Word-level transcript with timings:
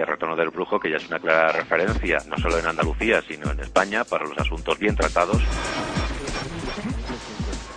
El 0.00 0.06
retorno 0.06 0.34
del 0.34 0.48
brujo, 0.48 0.80
que 0.80 0.88
ya 0.88 0.96
es 0.96 1.06
una 1.08 1.18
clara 1.18 1.52
referencia, 1.52 2.16
no 2.26 2.38
solo 2.38 2.56
en 2.58 2.66
Andalucía, 2.66 3.20
sino 3.20 3.50
en 3.50 3.60
España, 3.60 4.02
para 4.02 4.24
los 4.24 4.38
asuntos 4.38 4.78
bien 4.78 4.96
tratados. 4.96 5.42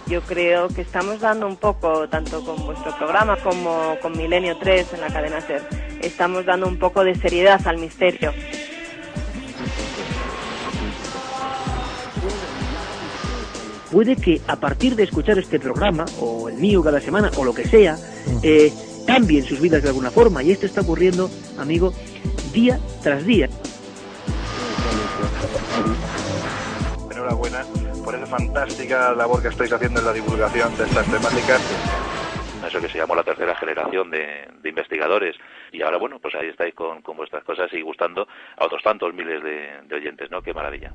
Yo 0.07 0.21
creo 0.21 0.69
que 0.69 0.83
estamos 0.83 1.19
dando 1.19 1.45
un 1.45 1.57
poco, 1.57 2.07
tanto 2.07 2.41
con 2.45 2.65
vuestro 2.65 2.95
programa 2.97 3.35
como 3.43 3.97
con 4.01 4.17
Milenio 4.17 4.57
3 4.57 4.93
en 4.93 5.01
la 5.01 5.07
cadena 5.07 5.41
SER, 5.41 5.63
estamos 6.01 6.45
dando 6.45 6.65
un 6.65 6.79
poco 6.79 7.03
de 7.03 7.13
seriedad 7.13 7.59
al 7.67 7.77
misterio. 7.77 8.31
puede 13.91 14.15
que 14.15 14.41
a 14.47 14.55
partir 14.55 14.95
de 14.95 15.03
escuchar 15.03 15.37
este 15.37 15.59
programa, 15.59 16.05
o 16.19 16.49
el 16.49 16.55
mío 16.55 16.81
cada 16.81 16.99
semana, 16.99 17.29
o 17.37 17.43
lo 17.43 17.53
que 17.53 17.67
sea, 17.67 17.95
eh, 18.41 18.73
cambien 19.05 19.43
sus 19.43 19.59
vidas 19.59 19.83
de 19.83 19.89
alguna 19.89 20.11
forma. 20.11 20.43
Y 20.43 20.51
esto 20.51 20.65
está 20.65 20.81
ocurriendo, 20.81 21.29
amigo, 21.57 21.93
día 22.53 22.79
tras 23.01 23.25
día. 23.25 23.49
Enhorabuena 27.11 27.63
por 28.03 28.15
esa 28.15 28.25
fantástica 28.25 29.13
labor 29.13 29.41
que 29.41 29.47
estáis 29.49 29.71
haciendo 29.71 29.99
en 29.99 30.05
la 30.05 30.13
divulgación 30.13 30.75
de 30.77 30.83
estas 30.83 31.05
temáticas. 31.05 31.61
Eso 32.67 32.79
que 32.79 32.89
se 32.89 32.97
llamó 32.97 33.15
la 33.15 33.23
tercera 33.23 33.55
generación 33.55 34.09
de, 34.09 34.47
investigadores. 34.63 35.35
Y 35.71 35.81
ahora, 35.81 35.97
bueno, 35.97 36.19
pues 36.19 36.33
ahí 36.35 36.47
estáis 36.47 36.73
con, 36.73 37.01
vuestras 37.15 37.43
cosas 37.43 37.71
y 37.73 37.81
gustando 37.81 38.27
a 38.57 38.65
otros 38.65 38.81
tantos 38.81 39.13
miles 39.13 39.43
de, 39.43 39.81
de 39.85 39.95
oyentes, 39.95 40.31
¿no? 40.31 40.41
Qué 40.41 40.53
maravilla. 40.53 40.93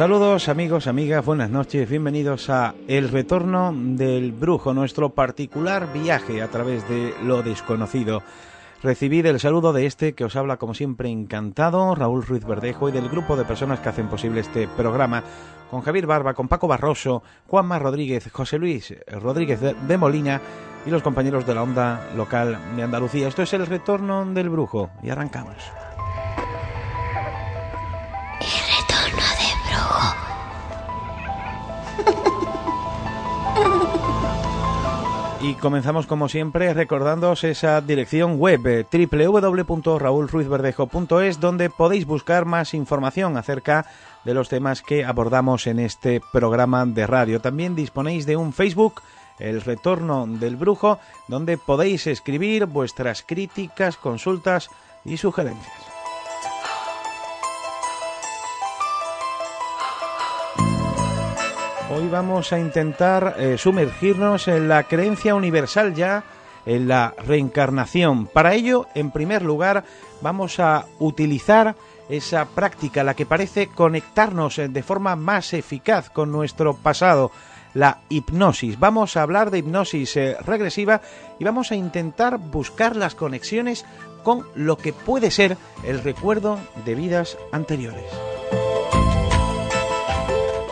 Saludos 0.00 0.48
amigos, 0.48 0.86
amigas, 0.86 1.22
buenas 1.26 1.50
noches, 1.50 1.86
bienvenidos 1.86 2.48
a 2.48 2.74
El 2.88 3.10
Retorno 3.10 3.70
del 3.76 4.32
Brujo, 4.32 4.72
nuestro 4.72 5.10
particular 5.10 5.92
viaje 5.92 6.40
a 6.40 6.48
través 6.48 6.88
de 6.88 7.12
lo 7.22 7.42
desconocido. 7.42 8.22
Recibid 8.82 9.26
el 9.26 9.38
saludo 9.38 9.74
de 9.74 9.84
este 9.84 10.14
que 10.14 10.24
os 10.24 10.36
habla 10.36 10.56
como 10.56 10.72
siempre 10.72 11.10
encantado, 11.10 11.94
Raúl 11.94 12.24
Ruiz 12.24 12.46
Verdejo 12.46 12.88
y 12.88 12.92
del 12.92 13.10
grupo 13.10 13.36
de 13.36 13.44
personas 13.44 13.80
que 13.80 13.90
hacen 13.90 14.08
posible 14.08 14.40
este 14.40 14.68
programa, 14.68 15.22
con 15.70 15.82
Javier 15.82 16.06
Barba, 16.06 16.32
con 16.32 16.48
Paco 16.48 16.66
Barroso, 16.66 17.22
Juanma 17.46 17.78
Rodríguez, 17.78 18.30
José 18.32 18.56
Luis 18.58 18.94
Rodríguez 19.06 19.60
de 19.60 19.98
Molina 19.98 20.40
y 20.86 20.90
los 20.90 21.02
compañeros 21.02 21.46
de 21.46 21.54
la 21.54 21.62
onda 21.62 22.08
local 22.16 22.58
de 22.74 22.82
Andalucía. 22.82 23.28
Esto 23.28 23.42
es 23.42 23.52
El 23.52 23.66
Retorno 23.66 24.24
del 24.24 24.48
Brujo 24.48 24.88
y 25.02 25.10
arrancamos. 25.10 25.56
Y 35.42 35.54
comenzamos 35.54 36.06
como 36.06 36.28
siempre 36.28 36.74
recordándoos 36.74 37.44
esa 37.44 37.80
dirección 37.80 38.38
web 38.38 38.60
eh, 38.66 38.84
www.raulruizverdejo.es 38.92 41.40
donde 41.40 41.70
podéis 41.70 42.04
buscar 42.04 42.44
más 42.44 42.74
información 42.74 43.38
acerca 43.38 43.86
de 44.26 44.34
los 44.34 44.50
temas 44.50 44.82
que 44.82 45.02
abordamos 45.02 45.66
en 45.66 45.78
este 45.78 46.20
programa 46.30 46.84
de 46.84 47.06
radio. 47.06 47.40
También 47.40 47.74
disponéis 47.74 48.26
de 48.26 48.36
un 48.36 48.52
Facebook, 48.52 49.00
El 49.38 49.62
Retorno 49.62 50.26
del 50.26 50.56
Brujo, 50.56 50.98
donde 51.26 51.56
podéis 51.56 52.06
escribir 52.06 52.66
vuestras 52.66 53.22
críticas, 53.22 53.96
consultas 53.96 54.68
y 55.06 55.16
sugerencias. 55.16 55.89
Vamos 62.10 62.52
a 62.52 62.58
intentar 62.58 63.36
eh, 63.38 63.56
sumergirnos 63.56 64.48
en 64.48 64.68
la 64.68 64.82
creencia 64.84 65.34
universal 65.34 65.94
ya, 65.94 66.24
en 66.66 66.88
la 66.88 67.14
reencarnación. 67.24 68.26
Para 68.26 68.54
ello, 68.54 68.86
en 68.94 69.10
primer 69.10 69.42
lugar, 69.42 69.84
vamos 70.20 70.60
a 70.60 70.86
utilizar 70.98 71.76
esa 72.08 72.44
práctica, 72.44 73.04
la 73.04 73.14
que 73.14 73.26
parece 73.26 73.68
conectarnos 73.68 74.58
eh, 74.58 74.68
de 74.68 74.82
forma 74.82 75.16
más 75.16 75.54
eficaz 75.54 76.10
con 76.10 76.32
nuestro 76.32 76.74
pasado, 76.74 77.30
la 77.72 77.98
hipnosis. 78.08 78.78
Vamos 78.78 79.16
a 79.16 79.22
hablar 79.22 79.50
de 79.50 79.58
hipnosis 79.58 80.16
eh, 80.16 80.36
regresiva 80.44 81.00
y 81.38 81.44
vamos 81.44 81.70
a 81.70 81.76
intentar 81.76 82.38
buscar 82.38 82.96
las 82.96 83.14
conexiones 83.14 83.84
con 84.24 84.46
lo 84.54 84.76
que 84.76 84.92
puede 84.92 85.30
ser 85.30 85.56
el 85.84 86.02
recuerdo 86.02 86.58
de 86.84 86.94
vidas 86.94 87.38
anteriores. 87.52 88.04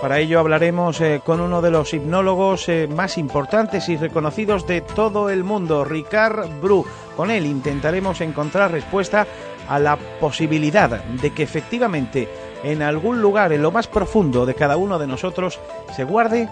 Para 0.01 0.21
ello 0.21 0.39
hablaremos 0.39 1.01
eh, 1.01 1.21
con 1.25 1.41
uno 1.41 1.61
de 1.61 1.73
los 1.73 1.93
hipnólogos 1.93 2.69
eh, 2.69 2.87
más 2.87 3.19
importantes 3.19 3.89
y 3.89 3.97
reconocidos 3.97 4.65
de 4.65 4.81
todo 4.81 5.29
el 5.29 5.43
mundo, 5.43 5.85
Ricard 5.85 6.49
Bru. 6.61 6.87
Con 7.17 7.33
él 7.33 7.47
intentaremos 7.47 8.21
encontrar 8.21 8.71
respuesta 8.71 9.27
a 9.69 9.81
la 9.81 9.97
posibilidad 10.21 11.03
de 11.05 11.31
que 11.33 11.43
efectivamente 11.43 12.29
en 12.63 12.83
algún 12.83 13.21
lugar, 13.21 13.53
en 13.53 13.63
lo 13.63 13.73
más 13.73 13.89
profundo 13.89 14.47
de 14.47 14.55
cada 14.55 14.77
uno 14.77 15.01
de 15.01 15.09
nosotros, 15.09 15.59
se 15.97 16.05
guarde 16.05 16.49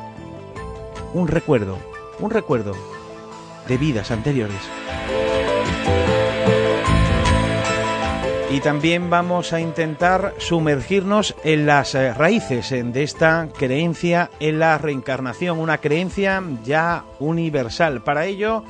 un 1.14 1.28
recuerdo, 1.28 1.78
un 2.18 2.30
recuerdo 2.30 2.74
de 3.68 3.78
vidas 3.78 4.10
anteriores. 4.10 4.60
Y 8.48 8.60
también 8.60 9.10
vamos 9.10 9.52
a 9.52 9.60
intentar 9.60 10.34
sumergirnos 10.38 11.34
en 11.42 11.66
las 11.66 11.96
eh, 11.96 12.14
raíces 12.14 12.70
eh, 12.70 12.82
de 12.84 13.02
esta 13.02 13.48
creencia 13.58 14.30
en 14.38 14.60
la 14.60 14.78
reencarnación, 14.78 15.58
una 15.58 15.78
creencia 15.78 16.40
ya 16.64 17.04
universal. 17.18 18.02
Para 18.04 18.24
ello 18.24 18.62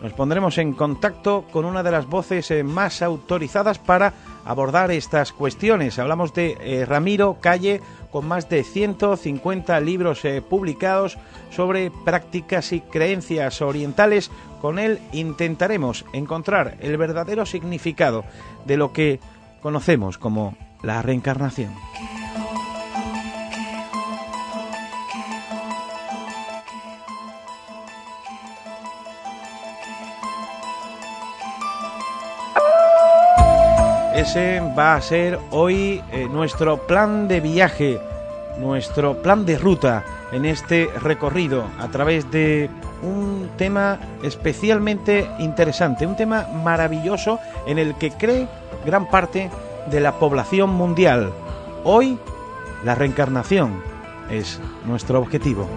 nos 0.00 0.12
pondremos 0.12 0.56
en 0.58 0.72
contacto 0.72 1.44
con 1.50 1.64
una 1.64 1.82
de 1.82 1.90
las 1.90 2.06
voces 2.06 2.48
eh, 2.52 2.62
más 2.62 3.02
autorizadas 3.02 3.80
para 3.80 4.14
abordar 4.44 4.92
estas 4.92 5.32
cuestiones. 5.32 5.98
Hablamos 5.98 6.32
de 6.32 6.86
Ramiro 6.88 7.38
Calle, 7.40 7.80
con 8.12 8.28
más 8.28 8.48
de 8.48 8.62
150 8.62 9.80
libros 9.80 10.22
publicados 10.48 11.18
sobre 11.50 11.90
prácticas 11.90 12.72
y 12.72 12.80
creencias 12.80 13.60
orientales 13.62 14.30
Con 14.64 14.78
él 14.78 14.98
intentaremos 15.12 16.06
encontrar 16.14 16.78
el 16.80 16.96
verdadero 16.96 17.44
significado 17.44 18.24
de 18.64 18.78
lo 18.78 18.94
que 18.94 19.20
conocemos 19.60 20.16
como 20.16 20.56
la 20.82 21.02
reencarnación. 21.02 21.70
Ese 34.14 34.60
va 34.60 34.94
a 34.94 35.02
ser 35.02 35.38
hoy 35.50 36.02
eh, 36.10 36.26
nuestro 36.30 36.86
plan 36.86 37.28
de 37.28 37.40
viaje, 37.42 38.00
nuestro 38.58 39.20
plan 39.20 39.44
de 39.44 39.58
ruta 39.58 40.06
en 40.32 40.46
este 40.46 40.88
recorrido 41.02 41.66
a 41.78 41.88
través 41.88 42.30
de 42.30 42.70
un 43.04 43.50
tema 43.56 43.98
especialmente 44.22 45.28
interesante, 45.38 46.06
un 46.06 46.16
tema 46.16 46.46
maravilloso 46.64 47.38
en 47.66 47.78
el 47.78 47.94
que 47.96 48.10
cree 48.10 48.48
gran 48.84 49.08
parte 49.08 49.50
de 49.90 50.00
la 50.00 50.18
población 50.18 50.70
mundial. 50.70 51.32
Hoy, 51.84 52.18
la 52.84 52.94
reencarnación 52.94 53.82
es 54.30 54.60
nuestro 54.86 55.20
objetivo. 55.20 55.68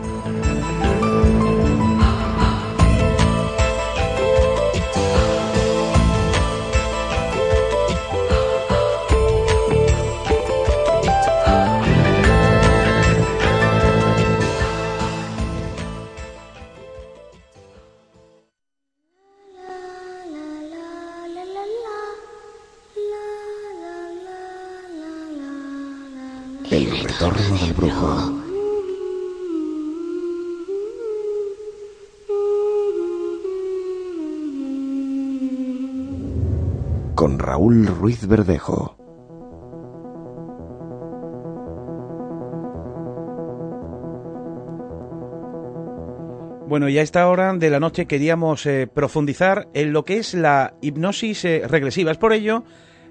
Raúl 37.47 37.87
Ruiz 37.87 38.27
Verdejo. 38.27 38.97
Bueno, 46.67 46.89
y 46.89 46.97
a 46.97 47.01
esta 47.01 47.25
hora 47.29 47.53
de 47.53 47.69
la 47.69 47.79
noche 47.79 48.05
queríamos 48.05 48.65
eh, 48.65 48.89
profundizar 48.93 49.69
en 49.73 49.93
lo 49.93 50.03
que 50.03 50.17
es 50.17 50.33
la 50.33 50.73
hipnosis 50.81 51.45
eh, 51.45 51.61
regresiva. 51.65 52.11
Es 52.11 52.17
por 52.17 52.33
ello 52.33 52.65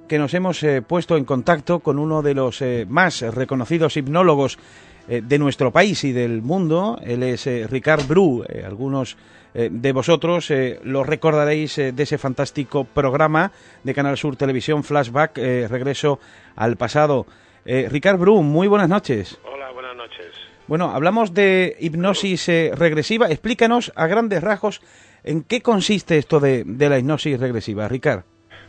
que 0.06 0.18
nos 0.18 0.34
hemos 0.34 0.62
eh, 0.62 0.82
puesto 0.82 1.16
en 1.16 1.24
contacto 1.24 1.80
con 1.80 1.98
uno 1.98 2.20
de 2.20 2.34
los 2.34 2.62
más 2.88 3.22
reconocidos 3.22 3.96
hipnólogos 3.96 4.58
de 5.08 5.38
nuestro 5.38 5.70
país 5.70 6.02
y 6.04 6.12
del 6.12 6.42
mundo. 6.42 6.98
Él 7.02 7.22
es 7.22 7.46
Ricard 7.70 8.06
Bru. 8.06 8.44
algunos 8.64 9.16
eh, 9.58 9.70
de 9.72 9.92
vosotros 9.92 10.50
eh, 10.50 10.78
lo 10.84 11.02
recordaréis 11.02 11.78
eh, 11.78 11.92
de 11.92 12.02
ese 12.02 12.18
fantástico 12.18 12.84
programa 12.84 13.52
de 13.84 13.94
Canal 13.94 14.18
Sur 14.18 14.36
Televisión, 14.36 14.84
Flashback, 14.84 15.38
Regreso 15.38 16.20
al 16.56 16.76
Pasado. 16.76 17.24
Ricard 17.64 18.18
Brum, 18.18 18.46
muy 18.46 18.68
buenas 18.68 18.88
noches. 18.88 19.40
Hola, 19.50 19.72
buenas 19.72 19.96
noches. 19.96 20.26
Bueno, 20.68 20.90
hablamos 20.90 21.32
de 21.32 21.74
hipnosis 21.80 22.46
regresiva. 22.74 23.28
Explícanos 23.28 23.92
a 23.96 24.06
grandes 24.06 24.42
rasgos 24.42 24.82
en 25.24 25.42
qué 25.42 25.62
consiste 25.62 26.18
esto 26.18 26.38
de, 26.38 26.64
la 26.64 26.98
hipnosis 26.98 27.40
regresiva, 27.40 27.88
Ricard. 27.88 28.22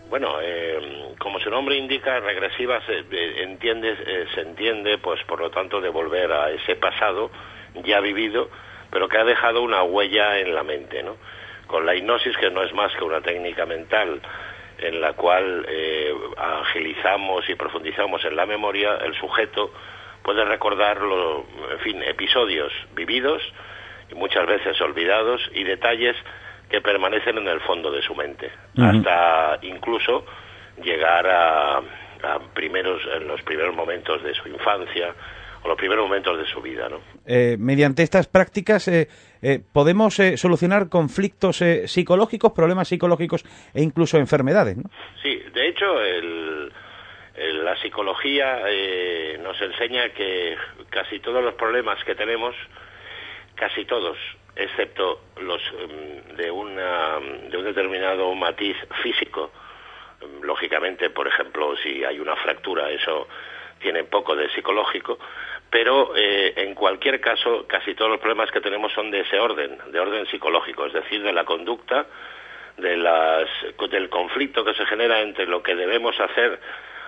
Bueno, 0.10 0.30
como 1.28 1.42
su 1.42 1.50
nombre 1.50 1.76
indica, 1.76 2.22
regresiva 2.22 2.80
se, 2.86 3.04
entiende, 3.44 3.98
se 4.34 4.40
entiende, 4.40 4.98
pues 4.98 5.22
por 5.26 5.42
lo 5.42 5.52
tanto, 5.52 5.82
de 5.82 5.90
volver 5.90 6.32
a 6.32 6.52
ese 6.52 6.78
pasado 6.78 7.30
ya 7.84 8.00
vivido 8.00 8.50
pero 8.90 9.10
que 9.10 9.18
ha 9.18 9.24
dejado 9.24 9.62
una 9.62 9.84
huella 9.84 10.40
en 10.40 10.56
la 10.56 10.64
mente, 10.64 11.04
¿no? 11.04 11.18
Con 11.68 11.86
la 11.86 11.96
hipnosis, 11.96 12.38
que 12.38 12.50
no 12.50 12.64
es 12.64 12.74
más 12.74 12.94
que 12.96 13.04
una 13.04 13.22
técnica 13.22 13.66
mental 13.66 14.22
en 14.78 15.02
la 15.02 15.14
cual 15.14 15.66
eh, 15.68 16.14
agilizamos 16.38 17.50
y 17.50 17.56
profundizamos 17.56 18.24
en 18.24 18.36
la 18.36 18.46
memoria, 18.46 18.96
el 19.04 19.14
sujeto 19.16 19.74
puede 20.24 20.46
recordar, 20.46 21.00
en 21.00 21.80
fin, 21.80 22.02
episodios 22.04 22.72
vividos 22.94 23.42
y 24.10 24.16
muchas 24.16 24.46
veces 24.46 24.80
olvidados 24.82 25.42
y 25.54 25.64
detalles 25.64 26.16
que 26.70 26.80
permanecen 26.80 27.38
en 27.38 27.48
el 27.48 27.60
fondo 27.62 27.92
de 27.92 28.02
su 28.02 28.14
mente, 28.14 28.52
hasta 28.78 29.58
incluso 29.64 30.26
llegar 30.84 31.28
a, 31.28 31.78
a 31.78 32.40
primeros, 32.54 33.02
en 33.16 33.28
los 33.28 33.42
primeros 33.42 33.76
momentos 33.76 34.24
de 34.24 34.34
su 34.34 34.48
infancia, 34.50 35.14
los 35.68 35.78
primeros 35.78 36.06
momentos 36.06 36.38
de 36.38 36.46
su 36.46 36.62
vida. 36.62 36.90
¿no? 36.90 37.02
Eh, 37.26 37.58
mediante 37.60 38.04
estas 38.04 38.28
prácticas 38.28 38.88
eh, 38.88 39.08
eh, 39.42 39.60
podemos 39.72 40.16
solucionar 40.36 40.90
conflictos 40.90 41.64
psicológicos, 41.86 42.54
problemas 42.54 42.88
psicológicos 42.88 43.44
e 43.74 43.82
incluso 43.82 44.18
enfermedades. 44.18 44.78
¿no? 44.78 44.90
Sí, 45.22 45.44
de 45.54 45.68
hecho, 45.68 45.86
la 47.36 47.76
psicología 47.82 48.62
nos 49.42 49.62
enseña 49.62 50.10
que 50.10 50.56
casi 50.90 51.20
todos 51.20 51.44
los 51.44 51.54
problemas 51.56 52.04
que 52.04 52.16
tenemos, 52.16 52.56
casi 53.56 53.86
todos, 53.86 54.18
excepto 54.56 55.22
los 55.42 55.62
mm, 55.62 56.36
de, 56.36 56.50
una, 56.50 57.20
de 57.50 57.58
un 57.58 57.66
determinado 57.66 58.34
matiz 58.34 58.76
físico, 59.04 59.52
lógicamente, 60.42 61.10
por 61.10 61.28
ejemplo, 61.28 61.76
si 61.78 62.04
hay 62.04 62.20
una 62.20 62.36
fractura, 62.36 62.90
eso 62.90 63.28
tiene 63.80 64.04
poco 64.06 64.36
de 64.36 64.50
psicológico, 64.50 65.20
pero 65.70 66.16
eh, 66.16 66.54
en 66.56 66.74
cualquier 66.74 67.20
caso 67.20 67.66
casi 67.68 67.94
todos 67.94 68.12
los 68.12 68.20
problemas 68.20 68.52
que 68.52 68.62
tenemos 68.62 68.92
son 68.94 69.12
de 69.12 69.22
ese 69.22 69.40
orden, 69.40 69.78
de 69.92 70.00
orden 70.00 70.26
psicológico, 70.28 70.86
es 70.86 70.94
decir, 70.94 71.22
de 71.22 71.34
la 71.34 71.46
conducta, 71.46 72.06
de 72.78 72.96
las, 72.98 73.48
del 73.90 74.10
conflicto 74.10 74.64
que 74.64 74.74
se 74.74 74.86
genera 74.86 75.22
entre 75.22 75.46
lo 75.46 75.62
que 75.62 75.76
debemos 75.76 76.20
hacer, 76.20 76.60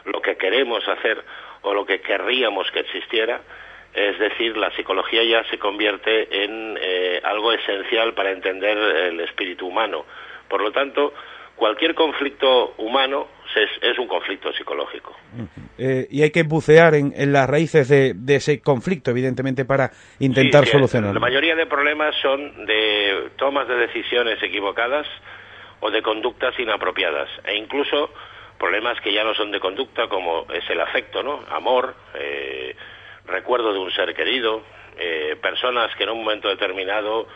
lo 0.05 0.21
que 0.21 0.35
queremos 0.35 0.87
hacer 0.87 1.23
o 1.61 1.73
lo 1.73 1.85
que 1.85 2.01
querríamos 2.01 2.69
que 2.71 2.79
existiera. 2.79 3.41
Es 3.93 4.19
decir, 4.19 4.55
la 4.55 4.71
psicología 4.71 5.23
ya 5.23 5.43
se 5.49 5.57
convierte 5.57 6.43
en 6.43 6.77
eh, 6.79 7.21
algo 7.23 7.51
esencial 7.51 8.13
para 8.13 8.31
entender 8.31 8.77
el 8.77 9.19
espíritu 9.21 9.67
humano. 9.67 10.05
Por 10.47 10.61
lo 10.61 10.71
tanto, 10.71 11.13
cualquier 11.59 11.93
conflicto 11.93 12.73
humano 12.77 13.27
es, 13.81 13.99
un 13.99 14.07
conflicto 14.07 14.51
psicológico. 14.53 15.13
Eh, 15.77 16.07
y 16.09 16.23
hay 16.23 16.31
que 16.31 16.43
bucear 16.43 16.95
en, 16.95 17.33
las 17.33 17.49
raíces 17.49 17.89
de, 17.89 18.15
ese 18.35 18.61
conflicto, 18.61 19.11
evidentemente, 19.11 19.65
para 19.65 19.91
intentar 20.19 20.65
solucionarlo. 20.65 21.13
La 21.13 21.19
mayoría 21.19 21.55
de 21.55 21.65
problemas 21.65 22.15
son 22.21 22.65
de 22.65 23.31
tomas 23.35 23.67
de 23.67 23.75
decisiones 23.75 24.41
equivocadas 24.41 25.05
o 25.81 25.91
de 25.91 26.01
conductas 26.01 26.57
inapropiadas, 26.57 27.29
e 27.43 27.55
incluso 27.57 28.09
problemas 28.57 28.99
que 29.01 29.13
ya 29.13 29.23
no 29.23 29.33
son 29.33 29.51
de 29.51 29.59
conducta, 29.59 30.07
como 30.07 30.45
es 30.53 30.67
el 30.69 30.79
afecto, 30.79 31.23
¿no? 31.23 31.41
Amor, 31.49 31.95
eh, 32.15 32.75
recuerdo 33.25 33.73
de 33.73 33.79
un 33.79 33.91
ser 33.91 34.13
querido, 34.13 34.63
eh, 34.97 35.37
personas 35.41 35.93
que 35.95 36.03
en 36.03 36.09
un 36.09 36.19
momento 36.19 36.49
determinado 36.49 37.27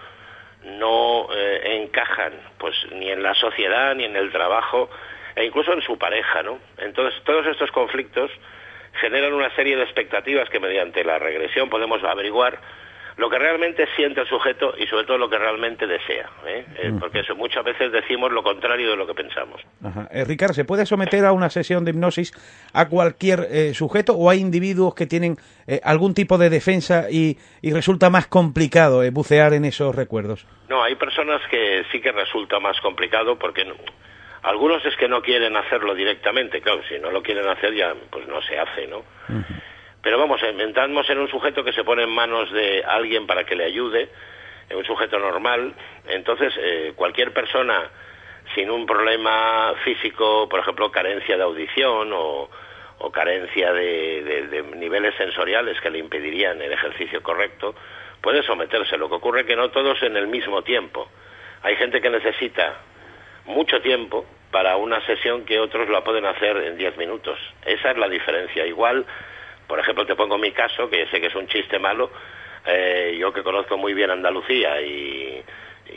no 0.65 1.27
eh, 1.33 1.81
encajan 1.83 2.33
pues 2.57 2.75
ni 2.91 3.09
en 3.09 3.21
la 3.21 3.33
sociedad 3.35 3.95
ni 3.95 4.05
en 4.05 4.15
el 4.15 4.31
trabajo 4.31 4.89
e 5.35 5.45
incluso 5.45 5.73
en 5.73 5.81
su 5.81 5.97
pareja, 5.97 6.43
¿no? 6.43 6.59
Entonces 6.77 7.21
todos 7.23 7.45
estos 7.47 7.71
conflictos 7.71 8.31
generan 9.01 9.33
una 9.33 9.53
serie 9.55 9.75
de 9.75 9.83
expectativas 9.83 10.49
que 10.49 10.59
mediante 10.59 11.03
la 11.03 11.19
regresión 11.19 11.69
podemos 11.69 12.03
averiguar 12.03 12.59
lo 13.17 13.29
que 13.29 13.37
realmente 13.37 13.87
siente 13.95 14.21
el 14.21 14.27
sujeto 14.27 14.73
y 14.77 14.87
sobre 14.87 15.05
todo 15.05 15.17
lo 15.17 15.29
que 15.29 15.37
realmente 15.37 15.85
desea, 15.87 16.29
¿eh? 16.45 16.65
Eh, 16.77 16.91
mm. 16.91 16.99
porque 16.99 17.19
eso, 17.19 17.35
muchas 17.35 17.63
veces 17.63 17.91
decimos 17.91 18.31
lo 18.31 18.43
contrario 18.43 18.91
de 18.91 18.97
lo 18.97 19.05
que 19.05 19.13
pensamos. 19.13 19.61
Ajá. 19.83 20.07
Eh, 20.11 20.23
Ricardo, 20.25 20.53
¿se 20.53 20.65
puede 20.65 20.85
someter 20.85 21.25
a 21.25 21.31
una 21.31 21.49
sesión 21.49 21.85
de 21.85 21.91
hipnosis 21.91 22.31
a 22.73 22.87
cualquier 22.89 23.73
sujeto 23.73 24.13
o 24.13 24.29
hay 24.29 24.39
individuos 24.39 24.95
que 24.95 25.05
tienen 25.05 25.37
algún 25.83 26.13
tipo 26.13 26.37
de 26.37 26.49
defensa 26.49 27.09
y, 27.09 27.37
y 27.61 27.71
resulta 27.71 28.09
más 28.09 28.27
complicado 28.27 29.01
bucear 29.11 29.53
en 29.53 29.65
esos 29.65 29.95
recuerdos? 29.95 30.45
No, 30.69 30.83
hay 30.83 30.95
personas 30.95 31.41
que 31.49 31.83
sí 31.91 32.01
que 32.01 32.11
resulta 32.11 32.59
más 32.59 32.79
complicado 32.81 33.37
porque 33.37 33.65
algunos 34.43 34.85
es 34.85 34.95
que 34.97 35.07
no 35.07 35.21
quieren 35.21 35.55
hacerlo 35.55 35.95
directamente, 35.95 36.61
claro, 36.61 36.81
si 36.87 36.99
no 36.99 37.11
lo 37.11 37.23
quieren 37.23 37.47
hacer 37.47 37.73
ya 37.73 37.93
pues 38.11 38.27
no 38.27 38.41
se 38.41 38.59
hace, 38.59 38.87
¿no? 38.87 39.03
Pero 40.03 40.17
vamos, 40.17 40.43
inventamos 40.43 41.09
en 41.09 41.17
un 41.17 41.29
sujeto 41.29 41.63
que 41.63 41.71
se 41.71 41.85
pone 41.85 42.03
en 42.03 42.09
manos 42.09 42.51
de 42.51 42.83
alguien 42.85 43.25
para 43.25 43.45
que 43.45 43.55
le 43.55 43.63
ayude, 43.63 44.09
en 44.69 44.77
un 44.77 44.85
sujeto 44.85 45.17
normal. 45.17 45.73
Entonces, 46.09 46.53
eh, 46.57 46.91
cualquier 46.93 47.31
persona 47.31 47.89
sin 48.53 48.69
un 48.69 48.85
problema 48.85 49.73
físico, 49.85 50.49
por 50.49 50.59
ejemplo, 50.59 50.91
carencia 50.91 51.37
de 51.37 51.43
audición 51.43 52.11
o, 52.13 52.49
carencia 53.13 53.71
de, 53.73 54.65
niveles 54.75 55.13
sensoriales 55.15 55.79
que 55.81 55.89
le 55.89 55.99
impedirían 55.99 56.61
el 56.61 56.71
ejercicio 56.71 57.21
correcto, 57.21 57.75
puede 58.21 58.43
someterse. 58.43 58.97
Lo 58.97 59.07
que 59.07 59.15
ocurre 59.15 59.41
es 59.41 59.47
que 59.47 59.55
no 59.55 59.69
todos 59.71 60.01
en 60.03 60.17
el 60.17 60.27
mismo 60.27 60.63
tiempo. 60.63 61.09
Hay 61.61 61.75
gente 61.75 62.01
que 62.01 62.09
necesita 62.09 62.77
mucho 63.45 63.81
tiempo 63.81 64.25
para 64.51 64.77
una 64.77 65.05
sesión 65.05 65.45
que 65.45 65.59
otros 65.59 65.89
la 65.89 66.03
pueden 66.03 66.25
hacer 66.25 66.57
en 66.57 66.77
10 66.77 66.97
minutos. 66.97 67.37
Esa 67.65 67.91
es 67.91 67.97
la 67.97 68.07
diferencia. 68.07 68.65
Igual, 68.65 69.05
por 69.73 69.79
ejemplo, 69.79 70.05
te 70.05 70.13
pongo 70.13 70.37
mi 70.37 70.51
caso, 70.51 70.87
que 70.87 71.07
sé 71.07 71.19
que 71.19 71.25
es 71.25 71.35
un 71.35 71.47
chiste 71.47 71.79
malo, 71.79 72.11
eh, 72.63 73.17
yo 73.19 73.33
que 73.33 73.41
conozco 73.41 73.75
muy 73.75 73.95
bien 73.95 74.11
Andalucía 74.11 74.79
y, 74.83 75.43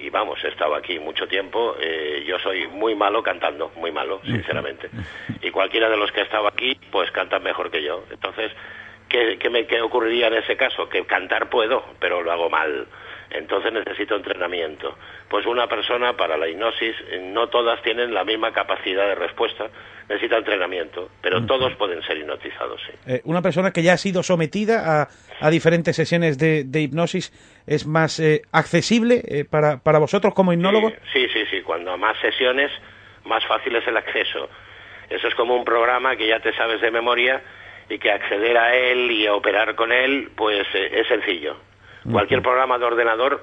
y 0.00 0.08
vamos, 0.08 0.42
he 0.42 0.48
estado 0.48 0.74
aquí 0.74 0.98
mucho 0.98 1.28
tiempo, 1.28 1.76
eh, 1.78 2.24
yo 2.26 2.38
soy 2.38 2.68
muy 2.68 2.94
malo 2.94 3.22
cantando, 3.22 3.72
muy 3.76 3.92
malo, 3.92 4.22
sinceramente. 4.24 4.88
Y 5.42 5.50
cualquiera 5.50 5.90
de 5.90 5.98
los 5.98 6.10
que 6.10 6.20
ha 6.20 6.24
estado 6.24 6.46
aquí, 6.46 6.74
pues 6.90 7.10
cantan 7.10 7.42
mejor 7.42 7.70
que 7.70 7.82
yo. 7.82 8.02
Entonces, 8.10 8.50
¿qué, 9.10 9.36
qué, 9.38 9.50
me, 9.50 9.66
¿qué 9.66 9.82
ocurriría 9.82 10.28
en 10.28 10.36
ese 10.36 10.56
caso? 10.56 10.88
Que 10.88 11.04
cantar 11.04 11.50
puedo, 11.50 11.84
pero 12.00 12.22
lo 12.22 12.32
hago 12.32 12.48
mal. 12.48 12.86
Entonces 13.30 13.72
necesito 13.72 14.16
entrenamiento. 14.16 14.96
Pues 15.28 15.46
una 15.46 15.66
persona 15.66 16.16
para 16.16 16.36
la 16.36 16.48
hipnosis, 16.48 16.94
no 17.22 17.48
todas 17.48 17.82
tienen 17.82 18.14
la 18.14 18.24
misma 18.24 18.52
capacidad 18.52 19.06
de 19.06 19.14
respuesta, 19.14 19.68
necesita 20.08 20.38
entrenamiento, 20.38 21.10
pero 21.20 21.44
todos 21.44 21.74
pueden 21.74 22.02
ser 22.02 22.18
hipnotizados. 22.18 22.80
Sí. 22.86 22.92
Eh, 23.06 23.20
una 23.24 23.42
persona 23.42 23.72
que 23.72 23.82
ya 23.82 23.94
ha 23.94 23.96
sido 23.96 24.22
sometida 24.22 25.02
a, 25.02 25.08
a 25.40 25.50
diferentes 25.50 25.96
sesiones 25.96 26.38
de, 26.38 26.64
de, 26.64 26.82
hipnosis 26.82 27.32
es 27.66 27.86
más 27.86 28.20
eh, 28.20 28.42
accesible 28.52 29.22
eh, 29.26 29.44
para, 29.44 29.78
para, 29.78 29.98
vosotros 29.98 30.32
como 30.34 30.52
hipnólogo. 30.52 30.92
Sí, 31.12 31.26
sí, 31.32 31.44
sí. 31.50 31.62
Cuando 31.62 31.96
más 31.98 32.16
sesiones, 32.20 32.70
más 33.24 33.44
fácil 33.46 33.74
es 33.74 33.86
el 33.88 33.96
acceso. 33.96 34.48
Eso 35.10 35.26
es 35.26 35.34
como 35.34 35.56
un 35.56 35.64
programa 35.64 36.16
que 36.16 36.28
ya 36.28 36.40
te 36.40 36.52
sabes 36.54 36.80
de 36.80 36.90
memoria 36.90 37.42
y 37.88 37.98
que 37.98 38.10
acceder 38.10 38.56
a 38.56 38.74
él 38.76 39.10
y 39.10 39.26
a 39.26 39.34
operar 39.34 39.74
con 39.74 39.92
él, 39.92 40.30
pues 40.36 40.66
es 40.74 41.06
sencillo. 41.06 41.56
Cualquier 42.10 42.42
programa 42.42 42.78
de 42.78 42.84
ordenador, 42.84 43.42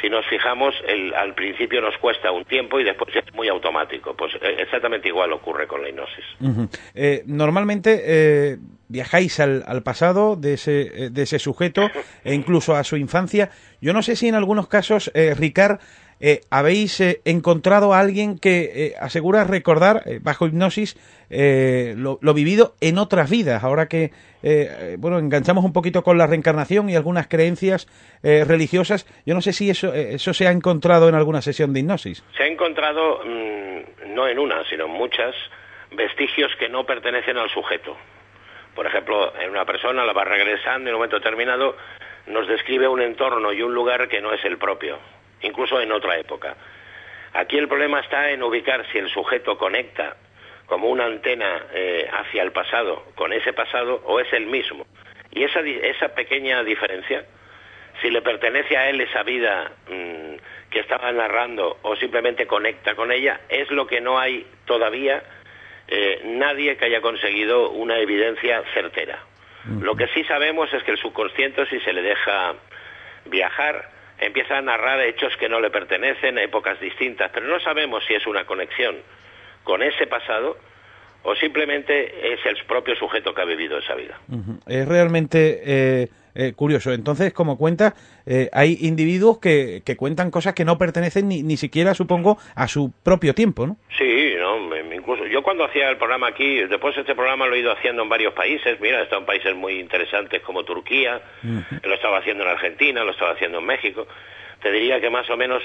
si 0.00 0.08
nos 0.08 0.26
fijamos, 0.26 0.74
el, 0.86 1.14
al 1.14 1.34
principio 1.34 1.80
nos 1.80 1.96
cuesta 1.98 2.30
un 2.30 2.44
tiempo 2.44 2.78
y 2.78 2.84
después 2.84 3.14
es 3.16 3.34
muy 3.34 3.48
automático. 3.48 4.14
Pues 4.14 4.34
eh, 4.34 4.56
exactamente 4.58 5.08
igual 5.08 5.32
ocurre 5.32 5.66
con 5.66 5.82
la 5.82 5.88
hipnosis. 5.88 6.24
Uh 6.40 6.46
-huh. 6.48 6.68
eh, 6.94 7.22
normalmente 7.26 8.02
eh, 8.04 8.56
viajáis 8.88 9.40
al, 9.40 9.64
al, 9.66 9.82
pasado 9.82 10.36
de 10.36 10.54
ese, 10.54 11.10
de 11.10 11.22
ese 11.22 11.38
sujeto 11.38 11.90
e 12.24 12.34
incluso 12.34 12.74
a 12.76 12.84
su 12.84 12.96
infancia. 12.96 13.50
Yo 13.80 13.92
no 13.92 14.02
sé 14.02 14.16
si 14.16 14.28
en 14.28 14.34
algunos 14.34 14.68
casos, 14.68 15.10
eh, 15.14 15.34
Ricard, 15.34 15.80
eh, 16.20 16.40
habéis 16.50 17.00
eh, 17.00 17.20
encontrado 17.24 17.92
a 17.92 18.00
alguien 18.00 18.38
que 18.38 18.70
eh, 18.74 18.94
asegura 19.00 19.44
recordar, 19.44 20.02
eh, 20.06 20.18
bajo 20.22 20.46
hipnosis, 20.46 20.96
lo, 21.28 22.34
vivido 22.34 22.74
en 22.80 22.98
otras 22.98 23.28
vidas. 23.28 23.64
Ahora 23.64 23.88
que, 23.88 24.12
bueno, 24.98 25.18
enganchamos 25.18 25.64
un 25.64 25.72
poquito 25.72 26.04
con 26.04 26.18
la 26.18 26.28
reencarnación 26.28 26.88
y 26.88 26.94
algunas 26.94 27.26
creencias 27.26 27.88
religiosas, 28.22 29.06
yo 29.26 29.34
no 29.34 29.40
sé 29.40 29.52
si 29.52 29.68
eso, 29.68 29.92
eso 29.92 30.32
se 30.32 30.46
ha 30.46 30.52
encontrado 30.52 31.08
en 31.08 31.16
alguna 31.16 31.42
sesión 31.42 31.72
de 31.72 31.80
hipnosis. 31.80 32.22
Se 32.36 32.44
ha 32.44 32.46
encontrado, 32.46 33.24
mmm, 33.24 34.14
no 34.14 34.28
en 34.28 34.38
una, 34.38 34.62
sino 34.70 34.84
en 34.84 34.92
muchas, 34.92 35.34
vestigios 35.90 36.52
que 36.60 36.68
no 36.68 36.84
pertenecen 36.86 37.38
al 37.38 37.50
sujeto. 37.50 37.96
Por 38.76 38.86
ejemplo, 38.86 39.32
en 39.40 39.50
una 39.50 39.64
persona 39.64 40.04
la 40.04 40.12
va 40.12 40.22
regresando 40.22 40.88
en 40.88 40.94
un 40.94 41.00
momento 41.00 41.16
determinado 41.16 41.74
nos 42.26 42.46
describe 42.46 42.86
un 42.86 43.00
entorno 43.00 43.52
y 43.52 43.62
un 43.62 43.74
lugar 43.74 44.08
que 44.08 44.20
no 44.20 44.32
es 44.32 44.44
el 44.44 44.58
propio 44.58 44.98
incluso 45.42 45.80
en 45.80 45.92
otra 45.92 46.18
época. 46.18 46.56
Aquí 47.32 47.58
el 47.58 47.68
problema 47.68 48.00
está 48.00 48.30
en 48.30 48.42
ubicar 48.42 48.86
si 48.90 48.98
el 48.98 49.10
sujeto 49.10 49.58
conecta 49.58 50.16
como 50.66 50.88
una 50.88 51.04
antena 51.04 51.66
eh, 51.72 52.08
hacia 52.12 52.42
el 52.42 52.52
pasado 52.52 53.04
con 53.14 53.32
ese 53.32 53.52
pasado 53.52 54.02
o 54.04 54.20
es 54.20 54.32
el 54.32 54.46
mismo. 54.46 54.86
Y 55.30 55.44
esa, 55.44 55.60
esa 55.60 56.14
pequeña 56.14 56.62
diferencia, 56.64 57.24
si 58.00 58.10
le 58.10 58.22
pertenece 58.22 58.76
a 58.76 58.88
él 58.88 59.00
esa 59.00 59.22
vida 59.22 59.70
mmm, 59.88 60.34
que 60.70 60.80
estaba 60.80 61.12
narrando 61.12 61.78
o 61.82 61.94
simplemente 61.96 62.46
conecta 62.46 62.94
con 62.94 63.12
ella, 63.12 63.40
es 63.48 63.70
lo 63.70 63.86
que 63.86 64.00
no 64.00 64.18
hay 64.18 64.46
todavía 64.64 65.22
eh, 65.88 66.20
nadie 66.24 66.76
que 66.76 66.86
haya 66.86 67.00
conseguido 67.00 67.70
una 67.70 67.98
evidencia 67.98 68.62
certera. 68.74 69.20
Lo 69.80 69.96
que 69.96 70.06
sí 70.08 70.22
sabemos 70.24 70.72
es 70.72 70.84
que 70.84 70.92
el 70.92 70.98
subconsciente, 70.98 71.66
si 71.66 71.80
se 71.80 71.92
le 71.92 72.00
deja 72.00 72.54
viajar, 73.24 73.90
empieza 74.18 74.58
a 74.58 74.62
narrar 74.62 75.00
hechos 75.00 75.36
que 75.36 75.48
no 75.48 75.60
le 75.60 75.70
pertenecen, 75.70 76.38
épocas 76.38 76.80
distintas, 76.80 77.30
pero 77.32 77.46
no 77.46 77.60
sabemos 77.60 78.04
si 78.06 78.14
es 78.14 78.26
una 78.26 78.44
conexión 78.44 78.96
con 79.64 79.82
ese 79.82 80.06
pasado 80.06 80.58
o 81.26 81.34
simplemente 81.34 82.32
es 82.32 82.40
el 82.46 82.56
propio 82.66 82.94
sujeto 82.94 83.34
que 83.34 83.42
ha 83.42 83.44
vivido 83.44 83.78
esa 83.78 83.94
vida. 83.96 84.18
Uh 84.28 84.36
-huh. 84.36 84.60
Es 84.66 84.86
realmente 84.86 85.60
eh, 85.64 86.08
eh, 86.36 86.52
curioso. 86.54 86.92
Entonces, 86.92 87.32
como 87.32 87.58
cuenta, 87.58 87.94
eh, 88.26 88.48
hay 88.52 88.78
individuos 88.82 89.38
que, 89.40 89.82
que, 89.84 89.96
cuentan 89.96 90.30
cosas 90.30 90.54
que 90.54 90.64
no 90.64 90.78
pertenecen 90.78 91.26
ni, 91.28 91.42
ni 91.42 91.56
siquiera, 91.56 91.94
supongo, 91.94 92.38
a 92.54 92.68
su 92.68 92.92
propio 93.02 93.34
tiempo, 93.34 93.66
¿no? 93.66 93.76
Sí, 93.98 94.34
no, 94.38 94.76
incluso 94.94 95.26
yo 95.26 95.42
cuando 95.42 95.64
hacía 95.64 95.90
el 95.90 95.96
programa 95.96 96.28
aquí, 96.28 96.60
después 96.60 96.96
este 96.96 97.14
programa 97.16 97.46
lo 97.46 97.56
he 97.56 97.58
ido 97.58 97.72
haciendo 97.72 98.02
en 98.02 98.08
varios 98.08 98.32
países, 98.32 98.78
mira, 98.80 99.00
he 99.00 99.02
estado 99.02 99.22
en 99.22 99.26
países 99.26 99.54
muy 99.56 99.80
interesantes 99.80 100.42
como 100.42 100.62
Turquía, 100.64 101.20
uh 101.42 101.46
-huh. 101.46 101.86
lo 101.86 101.94
estaba 101.94 102.18
haciendo 102.18 102.44
en 102.44 102.50
Argentina, 102.50 103.02
lo 103.02 103.10
estaba 103.10 103.32
haciendo 103.32 103.58
en 103.58 103.66
México, 103.66 104.06
te 104.62 104.70
diría 104.70 105.00
que 105.00 105.10
más 105.10 105.28
o 105.28 105.36
menos 105.36 105.62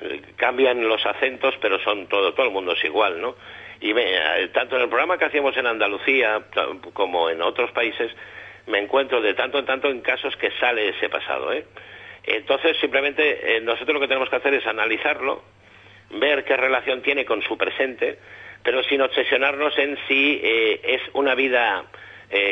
eh, 0.00 0.20
cambian 0.36 0.86
los 0.86 1.06
acentos, 1.06 1.54
pero 1.60 1.78
son 1.80 2.08
todo, 2.08 2.34
todo 2.34 2.46
el 2.46 2.52
mundo 2.52 2.72
es 2.72 2.84
igual, 2.84 3.20
¿no? 3.20 3.36
Y 3.80 3.92
me, 3.92 4.02
eh, 4.04 4.48
tanto 4.48 4.76
en 4.76 4.82
el 4.82 4.88
programa 4.88 5.18
que 5.18 5.26
hacíamos 5.26 5.56
en 5.56 5.66
Andalucía 5.66 6.42
como 6.92 7.28
en 7.28 7.42
otros 7.42 7.70
países, 7.72 8.10
me 8.66 8.78
encuentro 8.78 9.20
de 9.20 9.34
tanto 9.34 9.58
en 9.58 9.66
tanto 9.66 9.88
en 9.88 10.00
casos 10.00 10.34
que 10.36 10.50
sale 10.58 10.88
ese 10.88 11.08
pasado, 11.08 11.52
¿eh? 11.52 11.64
Entonces, 12.24 12.76
simplemente, 12.80 13.56
eh, 13.56 13.60
nosotros 13.60 13.94
lo 13.94 14.00
que 14.00 14.08
tenemos 14.08 14.28
que 14.28 14.36
hacer 14.36 14.54
es 14.54 14.66
analizarlo, 14.66 15.44
ver 16.10 16.44
qué 16.44 16.56
relación 16.56 17.02
tiene 17.02 17.24
con 17.24 17.42
su 17.42 17.56
presente, 17.56 18.18
pero 18.64 18.82
sin 18.84 19.00
obsesionarnos 19.00 19.78
en 19.78 19.96
si 20.08 20.40
eh, 20.42 20.80
es 20.82 21.02
una 21.12 21.34
vida 21.34 21.84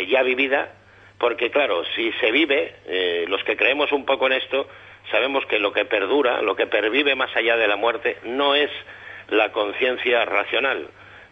ya 0.06 0.22
vivida, 0.22 0.72
porque 1.18 1.50
claro, 1.50 1.82
si 1.96 2.12
se 2.20 2.30
vive, 2.30 2.76
los 3.26 3.42
que 3.42 3.56
creemos 3.56 3.90
un 3.90 4.04
poco 4.04 4.28
en 4.28 4.34
esto, 4.34 4.68
sabemos 5.10 5.44
que 5.46 5.58
lo 5.58 5.72
que 5.72 5.84
perdura, 5.84 6.42
lo 6.42 6.54
que 6.54 6.68
pervive 6.68 7.16
más 7.16 7.34
allá 7.34 7.56
de 7.56 7.66
la 7.66 7.74
muerte, 7.74 8.18
no 8.22 8.54
es 8.54 8.70
la 9.30 9.50
conciencia 9.50 10.24
racional, 10.24 10.88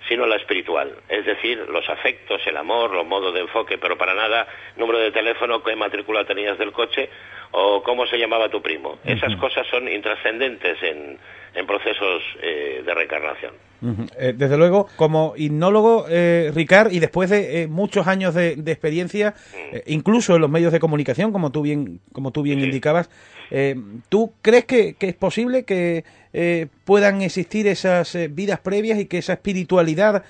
sino 0.09 0.27
la 0.27 0.37
espiritual, 0.37 0.95
es 1.09 1.25
decir, 1.25 1.59
los 1.69 1.89
afectos, 1.89 2.41
el 2.47 2.57
amor, 2.57 2.93
los 2.93 3.07
modos 3.07 3.33
de 3.35 3.41
enfoque, 3.41 3.79
pero 3.79 3.97
para 3.97 4.15
nada 4.15 4.47
número 4.77 4.99
de 4.99 5.13
teléfono, 5.13 5.63
qué 5.63 5.77
matrícula 5.77 6.25
tenías 6.25 6.59
del 6.59 6.73
coche 6.73 7.09
o 7.53 7.83
cómo 7.83 8.07
se 8.07 8.19
llamaba 8.19 8.49
tu 8.49 8.61
primo. 8.61 8.91
Uh 8.91 8.97
-huh. 9.09 9.17
Esas 9.17 9.37
cosas 9.37 9.67
son 9.71 9.89
intrascendentes 9.89 10.83
en, 10.83 11.19
en 11.55 11.67
procesos 11.67 12.23
eh, 12.43 12.83
de 12.85 12.95
reencarnación. 12.95 13.55
Uh 13.83 13.89
-huh. 13.89 14.11
eh, 14.19 14.33
desde 14.35 14.57
luego, 14.57 14.89
como 14.97 15.35
hipnólogo, 15.37 16.07
eh, 16.09 16.51
Ricard, 16.55 16.93
y 16.93 16.99
después 16.99 17.31
de 17.31 17.63
eh, 17.63 17.67
muchos 17.69 18.07
años 18.07 18.35
de, 18.35 18.57
de 18.57 18.73
experiencia, 18.73 19.35
uh 19.37 19.75
-huh. 19.77 19.83
incluso 19.87 20.35
en 20.35 20.41
los 20.41 20.51
medios 20.51 20.73
de 20.73 20.81
comunicación, 20.81 21.33
como 21.33 21.53
tú 21.53 21.63
bien, 21.63 22.01
como 22.13 22.33
tú 22.33 22.43
bien 22.43 22.59
sí. 22.59 22.65
indicabas, 22.65 23.11
eh, 23.55 23.77
¿tú 24.09 24.33
crees 24.41 24.65
que, 24.65 24.97
es 24.99 25.15
posible 25.15 25.65
que 25.65 26.05
eh, 26.33 26.69
puedan 26.87 27.21
existir 27.21 27.67
esas 27.67 28.15
eh, 28.15 28.29
vidas 28.29 28.61
previas 28.61 28.99
y 28.99 29.07
que 29.07 29.19
esa 29.19 29.35
espiritualidad 29.35 30.25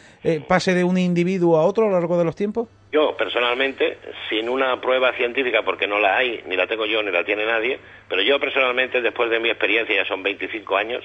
pase 0.49 0.75
de 0.75 0.83
un 0.83 0.99
individuo 0.99 1.57
a 1.57 1.65
otro 1.65 1.85
a 1.85 1.89
lo 1.89 1.95
largo 1.95 2.19
de 2.19 2.25
los 2.25 2.35
tiempos? 2.35 2.69
Yo, 2.91 3.17
personalmente, 3.17 3.97
sin 4.29 4.49
una 4.49 4.81
prueba 4.81 5.13
científica, 5.15 5.63
porque 5.63 5.87
no 5.87 6.01
la 6.01 6.17
hay, 6.17 6.43
ni 6.47 6.57
la 6.57 6.67
tengo 6.67 6.85
yo, 6.85 7.03
ni 7.03 7.13
la 7.13 7.25
tiene 7.25 7.47
nadie, 7.47 7.79
pero 8.09 8.21
yo 8.23 8.41
personalmente, 8.41 9.01
después 9.01 9.31
de 9.31 9.39
mi 9.39 9.49
experiencia, 9.49 9.95
ya 9.95 10.05
son 10.05 10.23
25 10.23 10.77
años, 10.77 11.03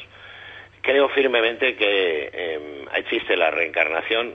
creo 0.82 1.10
firmemente 1.10 1.76
que 1.76 2.30
eh, 2.34 2.86
existe 2.96 3.38
la 3.38 3.52
reencarnación. 3.52 4.34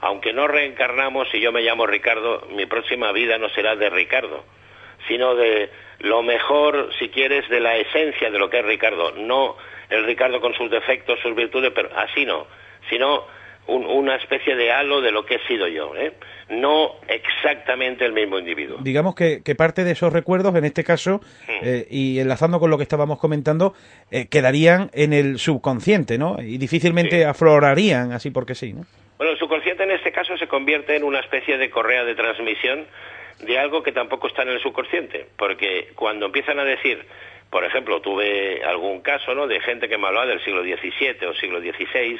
Aunque 0.00 0.32
no 0.32 0.46
reencarnamos, 0.46 1.28
si 1.30 1.40
yo 1.40 1.50
me 1.50 1.62
llamo 1.62 1.86
Ricardo, 1.86 2.46
mi 2.52 2.66
próxima 2.66 3.10
vida 3.10 3.36
no 3.38 3.48
será 3.48 3.74
de 3.74 3.90
Ricardo, 3.90 4.44
sino 5.06 5.34
de 5.34 5.70
lo 6.00 6.22
mejor, 6.22 6.90
si 6.98 7.08
quieres, 7.08 7.48
de 7.48 7.60
la 7.60 7.76
esencia 7.76 8.30
de 8.30 8.38
lo 8.38 8.50
que 8.50 8.60
es 8.60 8.64
Ricardo. 8.64 9.12
No 9.12 9.56
el 9.90 10.04
Ricardo 10.04 10.40
con 10.40 10.54
sus 10.54 10.70
defectos, 10.70 11.18
sus 11.20 11.34
virtudes, 11.34 11.72
pero 11.74 11.90
así 11.96 12.24
no, 12.24 12.46
sino 12.90 13.24
un, 13.68 13.86
una 13.86 14.16
especie 14.16 14.56
de 14.56 14.72
halo 14.72 15.00
de 15.00 15.12
lo 15.12 15.24
que 15.24 15.36
he 15.36 15.46
sido 15.46 15.68
yo, 15.68 15.94
¿eh? 15.96 16.12
no 16.48 16.96
exactamente 17.06 18.04
el 18.04 18.12
mismo 18.12 18.38
individuo. 18.38 18.78
Digamos 18.80 19.14
que, 19.14 19.42
que 19.44 19.54
parte 19.54 19.84
de 19.84 19.92
esos 19.92 20.12
recuerdos, 20.12 20.54
en 20.54 20.64
este 20.64 20.84
caso, 20.84 21.20
mm. 21.46 21.50
eh, 21.62 21.86
y 21.90 22.18
enlazando 22.18 22.58
con 22.58 22.70
lo 22.70 22.78
que 22.78 22.82
estábamos 22.82 23.18
comentando, 23.18 23.74
eh, 24.10 24.26
quedarían 24.28 24.90
en 24.94 25.12
el 25.12 25.38
subconsciente, 25.38 26.18
¿no? 26.18 26.36
Y 26.40 26.58
difícilmente 26.58 27.18
sí. 27.18 27.22
aflorarían 27.22 28.12
así 28.12 28.30
porque 28.30 28.54
sí, 28.54 28.72
¿no? 28.72 28.82
Bueno, 29.18 29.32
el 29.32 29.38
subconsciente 29.38 29.82
en 29.82 29.90
este 29.90 30.12
caso 30.12 30.36
se 30.38 30.46
convierte 30.46 30.96
en 30.96 31.04
una 31.04 31.20
especie 31.20 31.58
de 31.58 31.70
correa 31.70 32.04
de 32.04 32.14
transmisión 32.14 32.86
de 33.40 33.58
algo 33.58 33.82
que 33.82 33.92
tampoco 33.92 34.26
está 34.26 34.42
en 34.42 34.50
el 34.50 34.60
subconsciente, 34.60 35.26
porque 35.36 35.92
cuando 35.94 36.26
empiezan 36.26 36.58
a 36.58 36.64
decir, 36.64 37.04
por 37.50 37.64
ejemplo, 37.64 38.00
tuve 38.00 38.62
algún 38.64 39.00
caso, 39.00 39.34
¿no?, 39.34 39.46
de 39.46 39.60
gente 39.60 39.88
que 39.88 39.96
me 39.96 40.06
hablaba 40.06 40.26
del 40.26 40.42
siglo 40.44 40.62
XVII 40.62 41.26
o 41.26 41.34
siglo 41.34 41.60
XVI, 41.60 42.18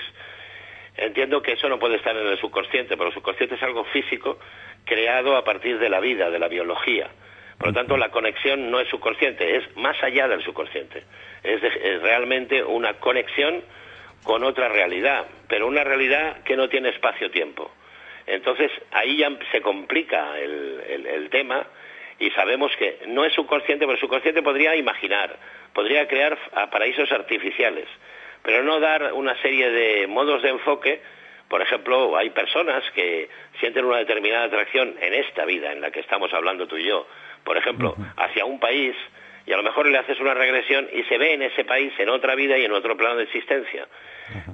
Entiendo 0.98 1.40
que 1.40 1.52
eso 1.52 1.68
no 1.68 1.78
puede 1.78 1.96
estar 1.96 2.16
en 2.16 2.26
el 2.26 2.38
subconsciente, 2.38 2.96
pero 2.96 3.10
el 3.10 3.14
subconsciente 3.14 3.54
es 3.54 3.62
algo 3.62 3.84
físico 3.84 4.40
creado 4.84 5.36
a 5.36 5.44
partir 5.44 5.78
de 5.78 5.88
la 5.88 6.00
vida, 6.00 6.28
de 6.28 6.40
la 6.40 6.48
biología. 6.48 7.08
Por 7.56 7.68
lo 7.68 7.72
tanto, 7.72 7.96
la 7.96 8.10
conexión 8.10 8.68
no 8.68 8.80
es 8.80 8.88
subconsciente, 8.88 9.56
es 9.56 9.76
más 9.76 9.96
allá 10.02 10.26
del 10.26 10.42
subconsciente. 10.42 11.04
Es, 11.44 11.62
es 11.62 12.02
realmente 12.02 12.64
una 12.64 12.94
conexión 12.94 13.62
con 14.24 14.42
otra 14.42 14.68
realidad, 14.68 15.26
pero 15.48 15.68
una 15.68 15.84
realidad 15.84 16.42
que 16.42 16.56
no 16.56 16.68
tiene 16.68 16.88
espacio-tiempo. 16.88 17.70
Entonces, 18.28 18.70
ahí 18.92 19.16
ya 19.16 19.30
se 19.50 19.62
complica 19.62 20.38
el, 20.38 21.06
el, 21.06 21.30
tema 21.30 21.66
y 22.18 22.30
sabemos 22.30 22.70
que 22.76 22.98
no 23.06 23.24
es 23.24 23.32
subconsciente, 23.32 23.86
pero 23.86 23.94
el 23.94 24.00
subconsciente 24.00 24.42
podría 24.42 24.76
imaginar, 24.76 25.36
podría 25.72 26.06
crear 26.06 26.38
paraísos 26.70 27.10
artificiales, 27.10 27.88
pero 28.42 28.62
no 28.62 28.80
dar 28.80 29.12
una 29.14 29.40
serie 29.40 29.70
de 29.70 30.06
modos 30.06 30.42
de 30.42 30.50
enfoque. 30.50 31.00
Por 31.48 31.62
ejemplo, 31.62 32.16
hay 32.16 32.30
personas 32.30 32.84
que 32.94 33.28
sienten 33.60 33.86
una 33.86 33.98
determinada 33.98 34.44
atracción 34.44 34.96
en 35.00 35.14
esta 35.14 35.46
vida 35.46 35.72
en 35.72 35.80
la 35.80 35.90
que 35.90 36.00
estamos 36.00 36.32
hablando 36.34 36.66
tú 36.66 36.76
y 36.76 36.84
yo, 36.84 37.06
por 37.44 37.56
ejemplo, 37.56 37.96
hacia 38.16 38.44
un 38.44 38.60
país 38.60 38.94
y 39.46 39.52
a 39.54 39.56
lo 39.56 39.62
mejor 39.62 39.86
le 39.86 39.96
haces 39.96 40.20
una 40.20 40.34
regresión 40.34 40.86
y 40.92 41.04
se 41.04 41.16
ve 41.16 41.32
en 41.32 41.40
ese 41.40 41.64
país, 41.64 41.94
en 41.98 42.10
otra 42.10 42.34
vida 42.34 42.58
y 42.58 42.66
en 42.66 42.72
otro 42.72 42.94
plano 42.98 43.16
de 43.16 43.24
existencia. 43.24 43.88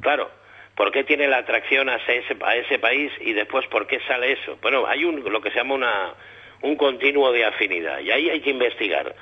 Claro, 0.01 0.31
¿por 0.77 0.91
qué 0.93 1.05
tiene 1.05 1.29
la 1.29 1.39
atracción 1.39 1.89
a 1.89 1.97
ese, 1.97 2.37
a 2.45 2.57
ese 2.57 2.79
país 2.79 3.13
y 3.21 3.33
después 3.33 3.67
por 3.69 3.87
qué 3.87 4.01
sale 4.07 4.33
eso? 4.33 4.59
Bueno, 4.63 4.87
hay 4.87 5.05
un, 5.05 5.23
lo 5.25 5.41
que 5.41 5.51
se 5.51 5.57
llama 5.57 5.75
una, 5.75 6.15
un 6.63 6.77
continuo 6.77 7.33
de 7.33 7.45
afinidad 7.45 8.01
y 8.01 8.11
ahí 8.11 8.31
hay 8.31 8.41
que 8.41 8.51
investigar. 8.51 9.15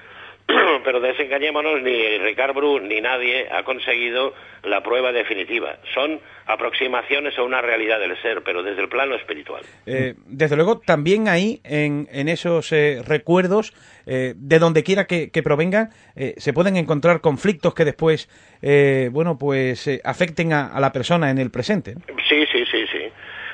pero 0.85 1.01
desengañémonos, 1.01 1.83
ni 1.83 2.19
Ricard 2.19 2.55
Bru 2.55 2.81
ni 2.81 3.01
nadie 3.01 3.49
ha 3.51 3.63
conseguido 3.63 4.35
la 4.63 4.83
prueba 4.83 5.13
definitiva. 5.13 5.77
Son 5.95 6.21
aproximaciones 6.47 7.37
a 7.39 7.43
una 7.43 7.61
realidad 7.61 8.01
del 8.01 8.21
ser, 8.21 8.43
pero 8.43 8.63
desde 8.63 8.83
el 8.83 8.89
plano 8.89 9.15
espiritual. 9.15 9.63
Eh, 9.87 10.15
desde 10.27 10.57
luego, 10.57 10.81
también 10.81 11.29
ahí, 11.29 11.61
en, 11.65 12.09
en 12.13 12.29
esos 12.29 12.73
eh, 12.73 13.03
recuerdos, 13.07 13.73
eh, 14.07 14.35
de 14.37 14.59
donde 14.59 14.83
quiera 14.83 15.07
que, 15.07 15.31
provengan, 15.43 15.91
se 16.37 16.53
pueden 16.53 16.77
encontrar 16.77 17.21
conflictos 17.21 17.75
que 17.75 17.85
después, 17.85 18.29
bueno, 19.11 19.37
pues 19.39 19.89
afecten 20.05 20.53
a, 20.53 20.79
la 20.79 20.93
persona 20.93 21.31
en 21.31 21.39
el 21.39 21.51
presente. 21.51 21.95
Sí, 22.29 22.45
sí, 22.53 22.65
sí, 22.71 22.87
sí. 22.91 23.03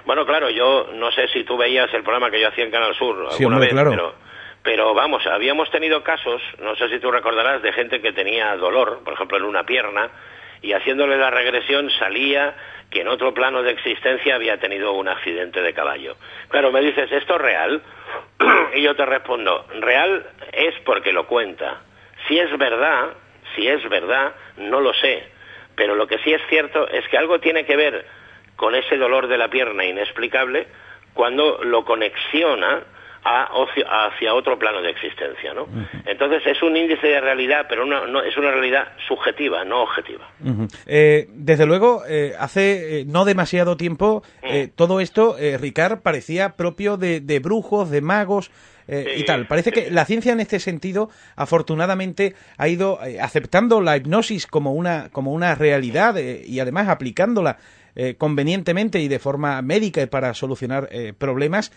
Bueno, 0.04 0.26
claro, 0.26 0.50
yo 0.50 0.88
no 0.94 1.10
sé 1.12 1.28
si 1.28 1.44
tú 1.44 1.56
veías 1.56 1.92
el 1.94 2.02
programa 2.02 2.30
que 2.30 2.40
yo 2.40 2.48
hacía 2.48 2.64
en 2.64 2.70
Canal 2.70 2.94
Sur 2.94 3.28
alguna 3.30 3.58
vez, 3.58 3.74
pero 3.74 4.14
pero 4.62 4.94
vamos, 4.94 5.26
habíamos 5.26 5.70
tenido 5.70 6.02
casos, 6.02 6.42
no 6.60 6.76
sé 6.76 6.88
si 6.88 6.98
tú 6.98 7.10
recordarás, 7.10 7.62
de 7.62 7.72
gente 7.72 8.00
que 8.00 8.12
tenía 8.12 8.56
dolor, 8.56 9.02
por 9.04 9.14
ejemplo, 9.14 9.38
en 9.38 9.44
una 9.44 9.64
pierna, 9.64 10.10
y 10.60 10.72
haciéndole 10.72 11.16
la 11.16 11.30
regresión 11.30 11.90
salía 11.98 12.54
que 12.90 13.02
en 13.02 13.08
otro 13.08 13.34
plano 13.34 13.62
de 13.62 13.72
existencia 13.72 14.34
había 14.34 14.58
tenido 14.58 14.92
un 14.92 15.08
accidente 15.08 15.62
de 15.62 15.74
caballo. 15.74 16.16
Claro, 16.48 16.72
me 16.72 16.80
dices, 16.80 17.10
¿esto 17.12 17.36
es 17.36 17.40
real? 17.40 17.82
y 18.74 18.82
yo 18.82 18.96
te 18.96 19.04
respondo, 19.04 19.66
real 19.80 20.26
es 20.52 20.74
porque 20.84 21.12
lo 21.12 21.26
cuenta. 21.26 21.82
Si 22.26 22.38
es 22.38 22.56
verdad, 22.58 23.10
si 23.54 23.68
es 23.68 23.86
verdad, 23.88 24.34
no 24.56 24.80
lo 24.80 24.92
sé. 24.94 25.28
Pero 25.76 25.94
lo 25.94 26.06
que 26.06 26.18
sí 26.18 26.32
es 26.32 26.42
cierto 26.48 26.88
es 26.88 27.06
que 27.08 27.18
algo 27.18 27.38
tiene 27.38 27.64
que 27.64 27.76
ver 27.76 28.06
con 28.56 28.74
ese 28.74 28.96
dolor 28.96 29.28
de 29.28 29.38
la 29.38 29.48
pierna 29.48 29.84
inexplicable 29.84 30.66
cuando 31.14 31.62
lo 31.62 31.84
conexiona 31.84 32.82
hacia 33.28 34.34
otro 34.34 34.58
plano 34.58 34.80
de 34.82 34.90
existencia, 34.90 35.52
¿no? 35.54 35.66
Entonces 36.06 36.42
es 36.46 36.62
un 36.62 36.76
índice 36.76 37.06
de 37.06 37.20
realidad, 37.20 37.66
pero 37.68 37.84
no, 37.84 38.22
es 38.22 38.36
una 38.36 38.50
realidad 38.50 38.88
subjetiva, 39.06 39.64
no 39.64 39.82
objetiva. 39.82 40.28
Eh, 40.86 41.28
desde 41.32 41.66
luego, 41.66 42.02
eh, 42.08 42.34
hace 42.38 43.00
eh, 43.00 43.04
no 43.06 43.24
demasiado 43.24 43.76
tiempo 43.76 44.22
mm. 44.42 44.70
todo 44.74 45.00
esto, 45.00 45.36
Ricard, 45.58 46.00
parecía 46.00 46.56
propio 46.56 46.96
de, 46.96 47.40
brujos, 47.42 47.90
de 47.90 48.00
magos. 48.00 48.50
y 48.88 49.22
tal. 49.24 49.46
Parece 49.46 49.70
que 49.70 49.90
la 49.90 50.06
ciencia 50.06 50.32
en 50.32 50.40
este 50.40 50.58
sentido, 50.58 51.10
afortunadamente, 51.36 52.34
ha 52.56 52.68
ido 52.68 52.98
aceptando 53.20 53.82
la 53.82 53.98
hipnosis 53.98 54.46
como 54.46 54.72
una, 54.72 55.10
como 55.12 55.32
una 55.32 55.54
realidad 55.54 56.16
y 56.16 56.58
además 56.58 56.88
aplicándola 56.88 57.58
convenientemente 58.16 59.00
y 59.00 59.08
de 59.08 59.18
forma 59.18 59.60
médica 59.60 60.06
para 60.06 60.32
solucionar 60.32 60.88
problemas. 61.18 61.70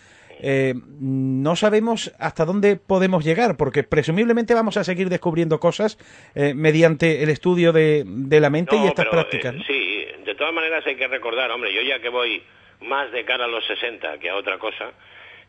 Eh, 0.43 0.74
no 1.00 1.55
sabemos 1.55 2.12
hasta 2.17 2.45
dónde 2.45 2.75
podemos 2.75 3.23
llegar, 3.23 3.58
porque 3.58 3.84
presumiblemente 3.84 4.56
vamos 4.56 4.75
a 4.75 4.84
seguir 4.84 5.08
descubriendo 5.10 5.60
cosas 5.60 5.99
eh, 6.34 6.56
mediante 6.56 7.21
el 7.21 7.30
estudio 7.30 7.71
de, 7.71 8.04
la 8.39 8.49
mente 8.49 8.75
y 8.75 8.88
estas 8.88 9.06
prácticas. 9.06 9.54
Eh, 9.56 9.63
sí, 9.67 10.23
de 10.25 10.34
todas 10.34 10.51
maneras 10.51 10.86
hay 10.88 10.95
que 10.95 11.08
recordar, 11.08 11.51
hombre, 11.51 11.71
yo 11.71 11.82
ya 11.84 11.99
que 11.99 12.10
voy 12.10 12.41
más 12.82 13.12
de 13.12 13.23
cara 13.23 13.45
a 13.45 13.47
los 13.47 13.63
60 13.67 14.17
que 14.17 14.32
a 14.32 14.36
otra 14.36 14.58
cosa, 14.58 14.91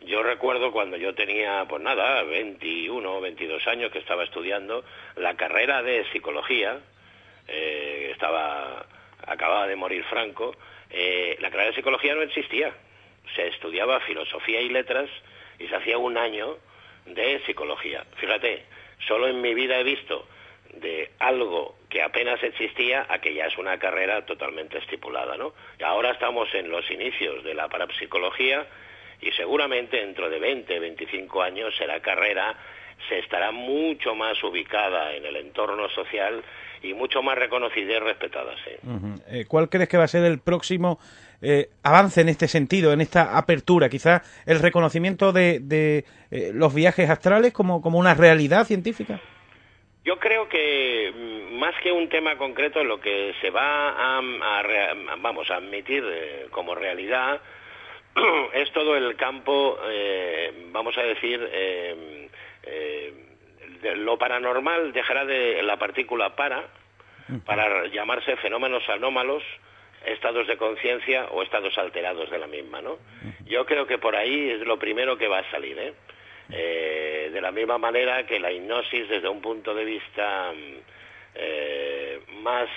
yo 0.07 0.23
recuerdo 0.23 0.71
cuando 0.73 0.99
yo 0.99 1.15
tenía, 1.15 1.65
pues 1.67 1.83
nada, 1.83 2.23
21 2.25 3.17
o 3.17 3.21
22 3.23 3.67
años 3.69 3.91
que 3.91 3.99
estaba 3.99 4.25
estudiando 4.25 4.85
la 5.17 5.35
carrera 5.37 5.83
de 5.83 6.05
psicología, 6.13 6.79
estaba, 7.47 8.85
acababa 9.27 9.67
de 9.67 9.77
morir 9.77 10.05
Franco, 10.05 10.55
la 10.91 11.51
carrera 11.51 11.71
de 11.71 11.77
psicología 11.77 12.15
no 12.15 12.23
existía 12.23 12.75
se 13.35 13.49
estudiaba 13.49 14.01
filosofía 14.01 14.61
y 14.61 14.69
letras 14.69 15.09
y 15.59 15.69
se 15.69 15.77
hacía 15.77 15.99
un 15.99 16.17
año 16.17 16.57
de 17.07 17.41
psicología. 17.47 18.05
Fíjate, 18.17 18.65
solo 19.07 19.29
en 19.29 19.41
mi 19.41 19.55
vida 19.55 19.79
he 19.79 19.85
visto 19.85 20.27
de 20.75 21.11
algo 21.19 21.77
que 21.89 22.03
apenas 22.03 22.43
existía 22.43 23.07
a 23.09 23.19
que 23.19 23.35
ya 23.35 23.47
es 23.47 23.59
una 23.59 23.79
carrera 23.79 24.25
totalmente 24.25 24.79
estipulada, 24.79 25.37
¿no? 25.37 25.53
Y 25.79 25.83
ahora 25.83 26.13
estamos 26.13 26.49
en 26.55 26.71
los 26.71 26.91
inicios 26.91 27.45
de 27.45 27.55
la 27.55 27.69
parapsicología 27.69 28.67
y 29.21 29.31
seguramente 29.33 29.99
dentro 29.99 30.31
de 30.31 30.39
20, 30.39 30.79
25 30.79 31.43
años 31.43 31.75
será 31.77 32.01
carrera, 32.01 32.57
se 33.09 33.19
estará 33.19 33.51
mucho 33.51 34.15
más 34.15 34.43
ubicada 34.43 35.15
en 35.15 35.27
el 35.27 35.37
entorno 35.37 35.89
social 35.91 36.43
y 36.83 36.95
mucho 36.95 37.23
más 37.23 37.37
reconocida 37.37 37.97
y 37.97 37.99
respetada, 37.99 38.55
sí. 38.65 38.73
Eh, 39.29 39.45
¿Cuál 39.47 39.69
crees 39.69 39.89
que 39.89 39.97
va 39.97 40.05
a 40.05 40.09
ser 40.09 40.25
el 40.25 40.41
próximo 40.41 40.99
eh, 41.43 41.71
avance 41.83 42.21
en 42.21 42.29
este 42.29 42.47
sentido, 42.47 42.93
en 42.93 43.01
esta 43.01 43.37
apertura, 43.37 43.89
quizás 43.89 44.23
el 44.47 44.61
reconocimiento 44.61 45.33
de, 45.33 46.05
eh, 46.31 46.51
los 46.55 46.73
viajes 46.73 47.11
astrales 47.11 47.53
como, 47.53 47.83
como 47.83 47.99
una 47.99 48.15
realidad 48.15 48.65
científica? 48.65 49.21
Yo 50.05 50.19
creo 50.21 50.49
que 50.49 51.13
mm, 51.13 51.59
más 51.59 51.75
que 51.83 51.91
un 51.91 52.09
tema 52.09 52.37
concreto, 52.37 52.85
lo 52.85 53.01
que 53.01 53.35
se 53.41 53.51
va 53.51 54.19
a, 54.19 54.23
vamos 55.19 55.51
a 55.51 55.57
admitir 55.57 56.05
eh, 56.07 56.47
como 56.53 56.77
realidad 56.77 57.41
es 58.55 58.73
todo 58.73 58.97
el 58.97 59.17
campo, 59.17 59.79
vamos 60.71 60.97
a 60.97 61.03
decir, 61.03 61.41
lo 63.97 64.17
paranormal 64.17 64.93
dejará 64.93 65.25
de 65.25 65.63
la 65.63 65.77
partícula 65.77 66.37
para 66.37 66.69
para 67.47 67.87
llamarse 67.87 68.37
fenómenos 68.37 68.87
anómalos 68.89 69.43
estados 70.07 70.47
de 70.47 70.57
conciencia 70.57 71.27
o 71.31 71.43
estados 71.43 71.77
alterados 71.79 72.31
de 72.31 72.39
la 72.39 72.47
misma, 72.47 72.81
¿no? 72.81 72.99
Yo 73.47 73.65
creo 73.67 73.87
que 73.87 73.99
por 73.99 74.17
ahí 74.17 74.51
es 74.51 74.61
lo 74.61 74.79
primero 74.79 75.17
que 75.17 75.29
va 75.29 75.39
a 75.39 75.51
salir, 75.51 75.79
¿eh? 75.79 75.95
eh 76.51 77.31
de 77.33 77.41
la 77.41 77.51
misma 77.51 77.79
manera 77.79 78.27
que 78.27 78.39
la 78.39 78.53
hipnosis 78.53 79.09
desde 79.09 79.29
un 79.29 79.41
punto 79.41 79.75
de 79.75 79.85
vista 79.85 80.53
mm, 80.53 80.77
eh, 81.35 82.21
más 82.43 82.69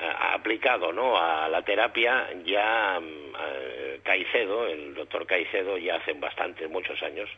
eh, 0.00 0.10
aplicado 0.32 0.92
¿no? 0.92 1.18
a 1.18 1.48
la 1.48 1.62
terapia, 1.62 2.28
ya 2.44 2.98
mm, 3.00 4.02
Caicedo, 4.02 4.66
el 4.66 4.94
doctor 4.94 5.26
Caicedo, 5.26 5.76
ya 5.76 5.96
hace 5.96 6.14
bastantes, 6.14 6.70
muchos 6.70 7.02
años, 7.02 7.28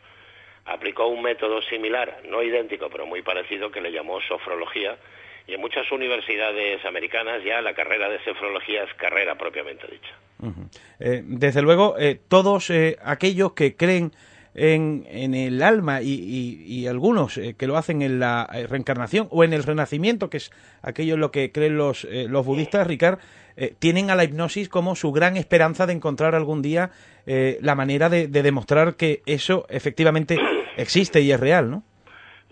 aplicó 0.65 1.07
un 1.07 1.21
método 1.21 1.61
similar, 1.63 2.21
no 2.25 2.41
idéntico, 2.41 2.89
pero 2.89 3.05
muy 3.05 3.21
parecido, 3.21 3.71
que 3.71 3.81
le 3.81 3.91
llamó 3.91 4.21
sofrología, 4.21 4.97
y 5.47 5.53
en 5.53 5.61
muchas 5.61 5.91
universidades 5.91 6.83
americanas 6.85 7.43
ya 7.43 7.61
la 7.61 7.73
carrera 7.73 8.09
de 8.09 8.19
sefrología 8.23 8.83
es 8.83 8.93
carrera 8.95 9.35
propiamente 9.35 9.87
dicha. 9.87 10.13
Eh, 10.99 11.23
desde 11.25 11.61
luego, 11.61 11.95
eh, 11.97 12.19
todos 12.27 12.69
eh, 12.69 12.97
aquellos 13.03 13.53
que 13.53 13.75
creen 13.75 14.11
en, 14.55 15.05
en 15.09 15.33
el 15.33 15.61
alma 15.63 16.01
y, 16.01 16.85
algunos 16.87 17.39
que 17.57 17.67
lo 17.67 17.77
hacen 17.77 18.01
en 18.01 18.19
la 18.19 18.47
reencarnación 18.69 19.27
o 19.31 19.43
en 19.43 19.53
el 19.53 19.63
renacimiento, 19.63 20.29
que 20.29 20.37
es 20.37 20.51
aquello 20.81 21.15
en 21.15 21.21
lo 21.21 21.31
que 21.31 21.51
creen 21.51 21.77
los, 21.77 22.03
los 22.03 22.45
budistas, 22.45 22.85
Ricard, 22.85 23.19
tienen 23.79 24.11
a 24.11 24.15
la 24.15 24.25
hipnosis 24.25 24.69
como 24.69 24.95
su 24.95 25.11
gran 25.11 25.37
esperanza 25.37 25.87
de 25.87 25.93
encontrar 25.93 26.35
algún 26.35 26.61
día 26.61 26.91
la 27.25 27.73
manera 27.73 28.09
de 28.09 28.27
demostrar 28.27 28.95
que 28.95 29.23
eso 29.25 29.65
efectivamente 29.69 30.37
existe 30.77 31.21
y 31.21 31.31
es 31.31 31.39
real, 31.39 31.71
¿no? 31.71 31.83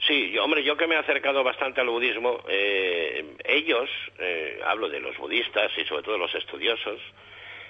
Sí, 0.07 0.35
hombre, 0.39 0.63
yo 0.63 0.75
que 0.77 0.87
me 0.87 0.95
he 0.95 0.97
acercado 0.97 1.43
bastante 1.43 1.81
al 1.81 1.89
budismo, 1.89 2.43
eh, 2.47 3.35
ellos, 3.43 3.89
eh, 4.17 4.59
hablo 4.65 4.89
de 4.89 4.99
los 4.99 5.15
budistas 5.17 5.71
y 5.77 5.85
sobre 5.85 6.01
todo 6.01 6.17
los 6.17 6.33
estudiosos, 6.33 6.99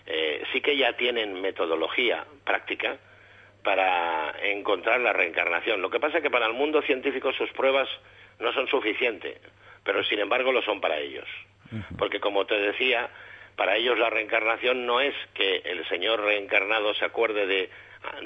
eh, 0.06 0.42
sí 0.54 0.62
que 0.62 0.78
ya 0.78 0.94
tienen 0.94 1.42
metodología 1.42 2.26
práctica 2.46 2.98
para 3.64 4.34
encontrar 4.44 5.02
la 5.02 5.12
reencarnación. 5.12 5.82
Lo 5.82 5.90
que 5.90 6.00
pasa 6.00 6.18
es 6.18 6.24
que 6.24 6.30
para 6.30 6.48
el 6.48 6.54
mundo 6.54 6.82
científico 6.82 7.34
sus 7.34 7.52
pruebas 7.52 7.90
no 8.40 8.54
son 8.54 8.68
suficientes, 8.68 9.38
pero 9.84 10.02
sin 10.06 10.20
embargo 10.20 10.52
lo 10.54 10.62
son 10.62 10.80
para 10.80 11.00
ellos. 11.00 11.28
Porque 11.98 12.20
como 12.20 12.46
te 12.46 12.56
decía, 12.56 13.10
para 13.56 13.76
ellos 13.76 13.98
la 14.00 14.10
reencarnación 14.10 14.86
no 14.86 15.00
es 15.00 15.14
que 15.34 15.58
el 15.66 15.88
Señor 15.88 16.22
reencarnado 16.22 16.94
se 16.96 17.06
acuerde 17.06 17.46
de, 17.46 17.70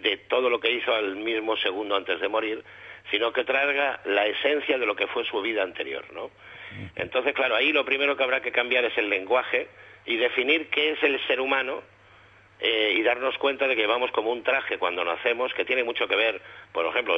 de 0.02 0.18
todo 0.30 0.50
lo 0.50 0.60
que 0.60 0.72
hizo 0.72 0.94
al 0.94 1.16
mismo 1.16 1.58
segundo 1.58 1.96
antes 1.96 2.20
de 2.20 2.28
morir, 2.28 2.64
sino 3.12 3.32
que 3.32 3.44
traiga 3.44 4.00
la 4.06 4.26
esencia 4.26 4.78
de 4.78 4.86
lo 4.86 4.96
que 4.96 5.08
fue 5.08 5.26
su 5.26 5.42
vida 5.42 5.64
anterior, 5.64 6.06
¿no? 6.14 6.32
Entonces, 6.96 7.34
claro, 7.34 7.56
ahí 7.56 7.72
lo 7.72 7.86
primero 7.86 8.18
que 8.18 8.24
habrá 8.24 8.42
que 8.42 8.52
cambiar 8.52 8.84
es 8.86 8.98
el 8.98 9.10
lenguaje 9.10 9.68
y 10.06 10.18
definir 10.18 10.70
qué 10.70 10.92
es 10.92 11.04
el 11.04 11.26
ser 11.28 11.40
humano 11.40 11.82
eh, 12.60 12.94
y 12.96 13.04
darnos 13.04 13.38
cuenta 13.38 13.68
de 13.68 13.76
que 13.76 13.88
vamos 13.88 14.12
como 14.12 14.32
un 14.32 14.44
traje 14.44 14.78
cuando 14.78 15.04
nacemos, 15.04 15.54
que 15.54 15.66
tiene 15.66 15.84
mucho 15.84 16.08
que 16.08 16.16
ver, 16.16 16.42
por 16.72 16.86
ejemplo, 16.86 17.16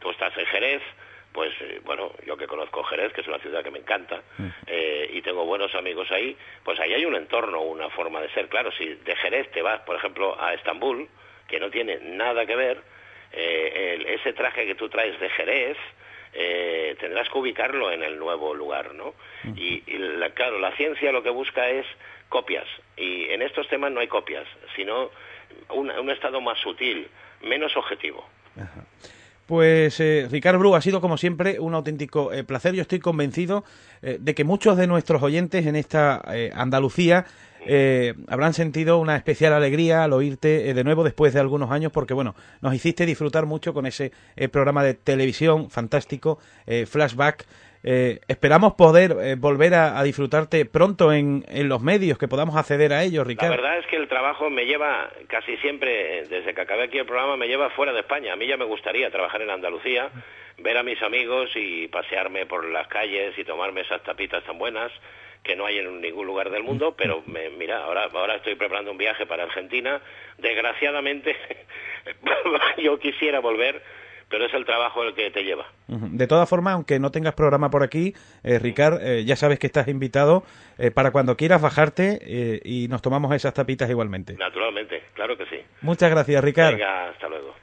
tú 0.00 0.10
estás 0.10 0.36
en 0.36 0.46
Jerez, 0.46 0.82
pues 1.32 1.52
eh, 1.60 1.80
bueno, 1.84 2.12
yo 2.26 2.36
que 2.36 2.46
conozco 2.46 2.84
Jerez, 2.84 3.12
que 3.12 3.20
es 3.20 3.26
una 3.28 3.38
ciudad 3.38 3.62
que 3.62 3.70
me 3.70 3.80
encanta, 3.80 4.22
eh, 4.66 5.10
y 5.12 5.22
tengo 5.22 5.44
buenos 5.44 5.74
amigos 5.74 6.10
ahí, 6.12 6.36
pues 6.62 6.78
ahí 6.80 6.94
hay 6.94 7.04
un 7.04 7.16
entorno, 7.16 7.60
una 7.62 7.88
forma 7.90 8.20
de 8.20 8.30
ser. 8.30 8.48
Claro, 8.48 8.70
si 8.72 8.86
de 8.86 9.16
Jerez 9.16 9.50
te 9.50 9.62
vas, 9.62 9.80
por 9.80 9.96
ejemplo, 9.96 10.40
a 10.40 10.54
Estambul, 10.54 11.08
que 11.48 11.58
no 11.58 11.70
tiene 11.70 11.98
nada 12.00 12.46
que 12.46 12.56
ver, 12.56 12.82
ese 13.36 14.32
traje 14.32 14.66
que 14.66 14.74
tú 14.74 14.88
traes 14.88 15.18
de 15.20 15.28
Jerez, 15.30 15.76
eh, 16.36 16.96
tendrás 16.98 17.28
que 17.28 17.38
ubicarlo 17.38 17.92
en 17.92 18.02
el 18.02 18.18
nuevo 18.18 18.54
lugar, 18.54 18.92
¿no? 18.94 19.14
Y, 19.56 19.82
claro, 20.34 20.58
la 20.58 20.74
ciencia 20.76 21.12
lo 21.12 21.22
que 21.22 21.30
busca 21.30 21.68
es 21.68 21.86
copias, 22.28 22.66
y 22.96 23.26
en 23.30 23.42
estos 23.42 23.68
temas 23.68 23.92
no 23.92 24.00
hay 24.00 24.08
copias, 24.08 24.44
sino 24.74 25.10
un, 25.70 26.10
estado 26.10 26.40
más 26.40 26.58
sutil, 26.58 27.06
menos 27.42 27.76
objetivo. 27.76 28.26
Pues 29.46 30.00
eh, 30.00 30.26
Ricardo 30.28 30.58
Bru, 30.58 30.74
ha 30.74 30.80
sido 30.80 31.00
como 31.00 31.18
siempre 31.18 31.60
un 31.60 31.74
auténtico 31.74 32.32
eh, 32.32 32.42
placer. 32.42 32.74
Yo 32.74 32.82
estoy 32.82 32.98
convencido 32.98 33.62
de 34.00 34.34
que 34.34 34.42
muchos 34.42 34.76
de 34.76 34.86
nuestros 34.86 35.22
oyentes 35.22 35.66
en 35.66 35.76
esta 35.76 36.20
Andalucía 36.54 37.26
eh, 37.66 38.14
habrán 38.28 38.52
sentido 38.52 38.98
una 38.98 39.16
especial 39.16 39.52
alegría 39.52 40.04
al 40.04 40.12
oírte 40.12 40.70
eh, 40.70 40.74
de 40.74 40.84
nuevo 40.84 41.04
después 41.04 41.32
de 41.34 41.40
algunos 41.40 41.70
años, 41.70 41.92
porque 41.92 42.14
bueno, 42.14 42.34
nos 42.60 42.74
hiciste 42.74 43.06
disfrutar 43.06 43.46
mucho 43.46 43.72
con 43.72 43.86
ese 43.86 44.12
eh, 44.36 44.48
programa 44.48 44.82
de 44.84 44.94
televisión 44.94 45.70
fantástico, 45.70 46.38
Flashback. 46.86 47.46
esperamos 47.82 48.74
poder 48.74 49.36
volver 49.36 49.74
a, 49.74 50.02
disfrutarte 50.02 50.64
pronto 50.64 51.12
en, 51.12 51.44
los 51.68 51.82
medios, 51.82 52.18
que 52.18 52.28
podamos 52.28 52.56
acceder 52.56 52.92
a 52.92 53.02
ellos, 53.02 53.26
Ricardo. 53.26 53.54
La 53.54 53.60
verdad 53.60 53.78
es 53.78 53.86
que 53.86 53.96
el 53.96 54.08
trabajo 54.08 54.48
me 54.50 54.64
lleva 54.64 55.10
casi 55.28 55.56
siempre, 55.58 56.24
desde 56.28 56.54
que 56.54 56.60
acabé 56.60 56.84
aquí 56.84 56.98
el 56.98 57.06
programa, 57.06 57.36
me 57.36 57.46
lleva 57.46 57.70
fuera 57.70 57.92
de 57.92 58.00
España. 58.00 58.32
A 58.32 58.36
mí 58.36 58.46
ya 58.46 58.56
me 58.56 58.64
gustaría 58.64 59.10
trabajar 59.10 59.42
en 59.42 59.50
Andalucía, 59.50 60.10
ver 60.58 60.78
a 60.78 60.82
mis 60.82 61.00
amigos 61.02 61.50
y 61.54 61.88
pasearme 61.88 62.46
por 62.46 62.64
las 62.64 62.88
calles 62.88 63.38
y 63.38 63.44
tomarme 63.44 63.82
esas 63.82 64.02
tapitas 64.02 64.42
tan 64.44 64.58
buenas 64.58 64.90
que 65.44 65.54
no 65.54 65.66
hay 65.66 65.78
en 65.78 66.00
ningún 66.00 66.26
lugar 66.26 66.50
del 66.50 66.64
mundo, 66.64 66.94
pero 66.96 67.22
me, 67.26 67.50
mira, 67.50 67.84
ahora, 67.84 68.08
ahora 68.12 68.36
estoy 68.36 68.54
preparando 68.54 68.90
un 68.90 68.98
viaje 68.98 69.26
para 69.26 69.44
Argentina. 69.44 70.00
Desgraciadamente, 70.38 71.36
yo 72.82 72.98
quisiera 72.98 73.40
volver, 73.40 73.82
pero 74.30 74.46
es 74.46 74.54
el 74.54 74.64
trabajo 74.64 75.02
el 75.02 75.14
que 75.14 75.30
te 75.30 75.44
lleva. 75.44 75.66
De 75.86 76.26
todas 76.26 76.48
formas, 76.48 76.74
aunque 76.74 76.98
no 76.98 77.10
tengas 77.10 77.34
programa 77.34 77.70
por 77.70 77.82
aquí, 77.82 78.14
eh, 78.42 78.58
Ricard, 78.58 79.00
eh, 79.02 79.24
ya 79.24 79.36
sabes 79.36 79.58
que 79.58 79.66
estás 79.66 79.86
invitado 79.86 80.44
eh, 80.78 80.90
para 80.90 81.10
cuando 81.10 81.36
quieras 81.36 81.60
bajarte 81.60 82.18
eh, 82.22 82.60
y 82.64 82.88
nos 82.88 83.02
tomamos 83.02 83.32
esas 83.34 83.52
tapitas 83.52 83.90
igualmente. 83.90 84.34
Naturalmente, 84.34 85.02
claro 85.12 85.36
que 85.36 85.44
sí. 85.46 85.60
Muchas 85.82 86.10
gracias, 86.10 86.42
Ricard. 86.42 86.72
Venga, 86.72 87.10
hasta 87.10 87.28
luego. 87.28 87.54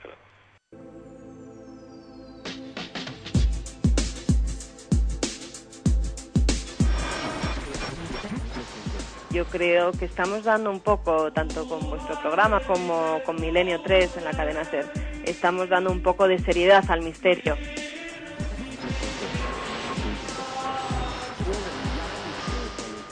Yo 9.31 9.45
creo 9.45 9.91
que 9.91 10.05
estamos 10.05 10.43
dando 10.43 10.69
un 10.69 10.79
poco, 10.79 11.31
tanto 11.31 11.67
con 11.67 11.79
vuestro 11.89 12.19
programa 12.21 12.59
como 12.61 13.19
con 13.25 13.39
Milenio 13.39 13.81
3 13.81 14.17
en 14.17 14.23
la 14.25 14.31
cadena 14.31 14.63
SER, 14.65 14.85
estamos 15.25 15.69
dando 15.69 15.91
un 15.91 16.01
poco 16.01 16.27
de 16.27 16.39
seriedad 16.39 16.83
al 16.89 17.01
misterio. 17.01 17.55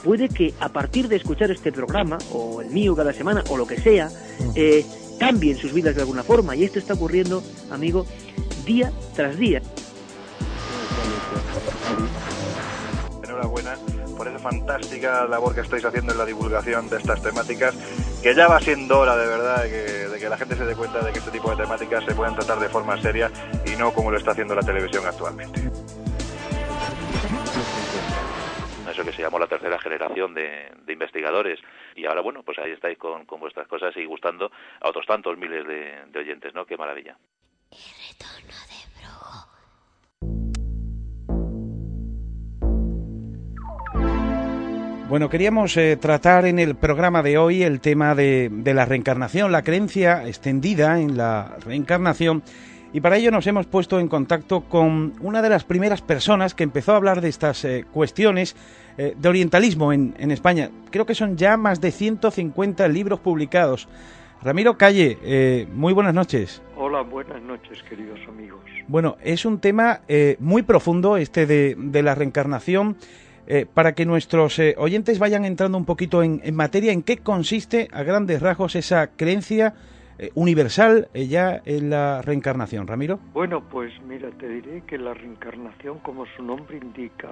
Puede 0.04 0.28
que 0.28 0.54
a 0.60 0.70
partir 0.70 1.08
de 1.08 1.16
escuchar 1.16 1.50
este 1.50 1.72
programa, 1.72 2.18
o 2.32 2.62
el 2.62 2.70
mío 2.70 2.96
cada 2.96 3.12
semana, 3.12 3.44
o 3.50 3.56
lo 3.56 3.66
que 3.66 3.78
sea, 3.78 4.08
eh, 4.54 4.84
cambien 5.18 5.56
sus 5.56 5.72
vidas 5.72 5.94
de 5.94 6.02
alguna 6.02 6.22
forma. 6.22 6.56
Y 6.56 6.64
esto 6.64 6.78
está 6.78 6.94
ocurriendo, 6.94 7.42
amigo, 7.70 8.06
día 8.64 8.92
tras 9.14 9.36
día. 9.36 9.60
Enhorabuena 13.22 13.76
fantástica 14.40 15.26
labor 15.26 15.54
que 15.54 15.60
estáis 15.60 15.84
haciendo 15.84 16.12
en 16.12 16.18
la 16.18 16.24
divulgación 16.24 16.88
de 16.88 16.96
estas 16.96 17.22
temáticas, 17.22 17.74
que 18.22 18.34
ya 18.34 18.48
va 18.48 18.58
siendo 18.60 18.98
hora 18.98 19.16
de 19.16 19.26
verdad 19.26 19.64
de 19.64 20.18
que, 20.18 20.28
la 20.28 20.36
gente 20.36 20.54
se 20.54 20.64
dé 20.64 20.76
cuenta 20.76 21.04
de 21.04 21.12
que 21.12 21.18
este 21.18 21.30
tipo 21.30 21.50
de 21.50 21.56
temáticas 21.62 22.04
se 22.04 22.14
pueden 22.14 22.34
tratar 22.34 22.60
de 22.60 22.68
forma 22.68 23.00
seria 23.00 23.30
y 23.66 23.76
no 23.76 23.92
como 23.92 24.10
lo 24.10 24.16
está 24.16 24.30
haciendo 24.32 24.54
la 24.54 24.62
televisión 24.62 25.04
actualmente. 25.06 25.60
Eso 28.90 29.04
que 29.04 29.12
se 29.12 29.22
llamó 29.22 29.38
la 29.38 29.46
tercera 29.46 29.78
generación 29.78 30.34
de, 30.34 30.72
investigadores 30.88 31.60
y 31.96 32.06
ahora 32.06 32.20
bueno, 32.20 32.42
pues 32.42 32.58
ahí 32.58 32.72
estáis 32.72 32.98
con, 32.98 33.24
vuestras 33.26 33.66
cosas 33.68 33.96
y 33.96 34.04
gustando 34.04 34.50
a 34.80 34.88
otros 34.88 35.06
tantos 35.06 35.38
miles 35.38 35.66
de, 35.66 36.04
de 36.10 36.18
oyentes, 36.18 36.54
¿no? 36.54 36.66
Qué 36.66 36.76
maravilla. 36.76 37.16
Bueno, 45.10 45.28
queríamos 45.28 45.76
eh, 45.76 45.96
tratar 45.96 46.46
en 46.46 46.60
el 46.60 46.76
programa 46.76 47.20
de 47.24 47.36
hoy 47.36 47.64
el 47.64 47.80
tema 47.80 48.14
de, 48.14 48.48
la 48.64 48.84
reencarnación, 48.84 49.50
la 49.50 49.62
creencia 49.62 50.24
extendida 50.28 51.00
en 51.00 51.16
la 51.16 51.56
reencarnación. 51.66 52.44
Y 52.92 53.00
para 53.00 53.16
ello 53.16 53.32
nos 53.32 53.44
hemos 53.48 53.66
puesto 53.66 53.98
en 53.98 54.06
contacto 54.06 54.60
con 54.60 55.14
una 55.20 55.42
de 55.42 55.48
las 55.48 55.64
primeras 55.64 56.00
personas 56.00 56.54
que 56.54 56.62
empezó 56.62 56.92
a 56.92 56.96
hablar 56.96 57.22
de 57.22 57.28
estas 57.28 57.64
eh, 57.64 57.84
cuestiones 57.92 58.54
eh, 58.98 59.16
de 59.18 59.28
orientalismo 59.28 59.92
en, 59.92 60.14
en, 60.16 60.30
España. 60.30 60.70
Creo 60.92 61.06
que 61.06 61.16
son 61.16 61.36
ya 61.36 61.56
más 61.56 61.80
de 61.80 61.90
150 61.90 62.86
libros 62.86 63.18
publicados. 63.18 63.88
Ramiro 64.42 64.78
Calle, 64.78 65.66
muy 65.74 65.92
buenas 65.92 66.14
noches. 66.14 66.62
Hola, 66.76 67.02
buenas 67.02 67.42
noches, 67.42 67.82
queridos 67.82 68.20
amigos. 68.28 68.60
Bueno, 68.86 69.16
es 69.22 69.44
un 69.44 69.58
tema 69.58 70.00
muy 70.38 70.62
profundo 70.62 71.18
este 71.18 71.44
de, 71.44 71.74
de 71.76 72.02
la 72.02 72.14
reencarnación. 72.14 72.96
Eh, 73.52 73.66
para 73.66 73.96
que 73.96 74.06
nuestros 74.06 74.60
eh, 74.60 74.76
oyentes 74.78 75.18
vayan 75.18 75.44
entrando 75.44 75.76
un 75.76 75.84
poquito 75.84 76.22
en, 76.22 76.40
materia, 76.54 76.92
en 76.92 77.02
qué 77.02 77.16
consiste 77.16 77.88
a 77.90 78.04
grandes 78.04 78.40
rasgos 78.40 78.76
esa 78.76 79.08
creencia 79.16 79.74
eh, 80.20 80.30
universal 80.36 81.08
ya 81.14 81.60
en 81.64 81.90
la 81.90 82.22
reencarnación. 82.22 82.86
Ramiro. 82.86 83.18
Bueno, 83.32 83.60
pues 83.68 83.92
mira, 84.02 84.30
te 84.38 84.48
diré 84.48 84.82
que 84.82 84.98
la 84.98 85.14
reencarnación, 85.14 85.98
como 85.98 86.26
su 86.26 86.44
nombre 86.44 86.78
indica, 86.80 87.30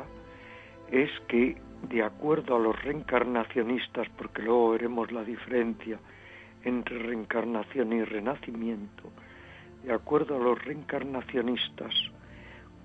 es 0.90 1.08
que 1.28 1.56
de 1.88 2.02
acuerdo 2.02 2.56
a 2.56 2.58
los 2.58 2.74
reencarnacionistas, 2.82 4.08
porque 4.18 4.42
luego 4.42 4.70
veremos 4.70 5.12
la 5.12 5.22
diferencia 5.22 6.00
entre 6.64 6.98
reencarnación 6.98 7.92
y 7.92 8.02
renacimiento, 8.02 9.04
de 9.84 9.92
acuerdo 9.92 10.34
a 10.34 10.40
los 10.40 10.64
reencarnacionistas, 10.64 11.94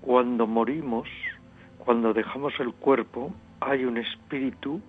cuando 0.02 0.46
morimos 0.46 1.08
cuando 1.84 2.12
dejamos 2.12 2.58
el 2.60 2.72
cuerpo 2.72 3.32
hay 3.60 3.84
un 3.84 3.98
espíritu, 3.98 4.80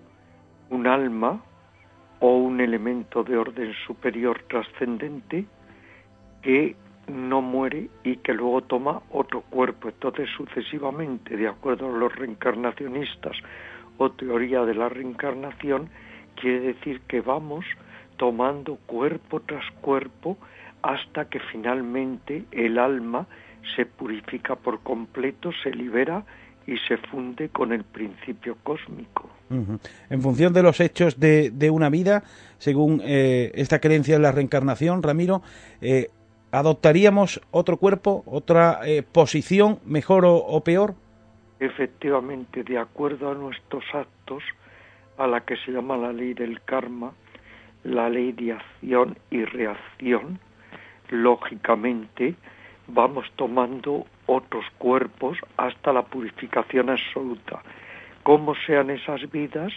un 0.70 0.86
alma 0.86 1.40
o 2.20 2.36
un 2.38 2.60
elemento 2.60 3.22
de 3.22 3.36
orden 3.36 3.72
superior 3.86 4.42
trascendente 4.48 5.44
que 6.42 6.74
no 7.08 7.40
muere 7.42 7.88
y 8.02 8.16
que 8.16 8.32
luego 8.32 8.62
toma 8.62 9.02
otro 9.10 9.42
cuerpo. 9.42 9.88
Entonces, 9.88 10.28
sucesivamente, 10.36 11.36
de 11.36 11.48
acuerdo 11.48 11.94
a 11.94 11.98
los 11.98 12.14
reencarnacionistas 12.14 13.36
o 13.98 14.10
teoría 14.10 14.64
de 14.64 14.74
la 14.74 14.88
reencarnación, 14.88 15.88
quiere 16.34 16.60
decir 16.60 17.00
que 17.02 17.20
vamos 17.20 17.64
tomando 18.16 18.76
cuerpo 18.86 19.40
tras 19.40 19.70
cuerpo 19.80 20.38
hasta 20.82 21.28
que 21.28 21.40
finalmente 21.40 22.44
el 22.50 22.78
alma 22.78 23.26
se 23.74 23.84
purifica 23.86 24.56
por 24.56 24.80
completo, 24.80 25.50
se 25.62 25.70
libera 25.70 26.24
y 26.66 26.76
se 26.88 26.96
funde 26.96 27.48
con 27.48 27.72
el 27.72 27.84
principio 27.84 28.56
cósmico. 28.62 29.30
En 29.48 30.20
función 30.20 30.52
de 30.52 30.62
los 30.62 30.80
hechos 30.80 31.20
de, 31.20 31.50
de 31.50 31.70
una 31.70 31.88
vida, 31.88 32.24
según 32.58 33.00
eh, 33.04 33.52
esta 33.54 33.80
creencia 33.80 34.16
en 34.16 34.22
la 34.22 34.32
reencarnación, 34.32 35.02
Ramiro, 35.02 35.42
eh, 35.80 36.10
¿adoptaríamos 36.50 37.40
otro 37.52 37.76
cuerpo, 37.76 38.24
otra 38.26 38.80
eh, 38.84 39.04
posición, 39.04 39.78
mejor 39.84 40.24
o, 40.26 40.60
peor? 40.62 40.94
Efectivamente, 41.60 42.64
de 42.64 42.78
acuerdo 42.78 43.30
a 43.30 43.34
nuestros 43.34 43.84
actos, 43.94 44.42
a 45.16 45.26
la 45.28 45.42
que 45.42 45.56
se 45.58 45.70
llama 45.70 45.96
la 45.96 46.12
ley 46.12 46.34
del 46.34 46.60
karma, 46.62 47.12
la 47.84 48.10
ley 48.10 48.32
de 48.32 48.52
acción 48.52 49.16
y 49.30 49.44
reacción, 49.44 50.40
lógicamente 51.08 52.34
vamos 52.88 53.26
tomando 53.36 54.06
otros 54.26 54.64
cuerpos 54.78 55.38
hasta 55.56 55.92
la 55.92 56.02
purificación 56.02 56.90
absoluta. 56.90 57.62
Cómo 58.22 58.54
sean 58.66 58.90
esas 58.90 59.30
vidas 59.30 59.72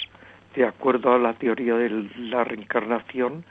de 0.56 0.66
acuerdo 0.66 1.14
a 1.14 1.20
la 1.20 1.34
teoría 1.34 1.76
de 1.76 2.10
la 2.18 2.44
reencarnación, 2.44 3.46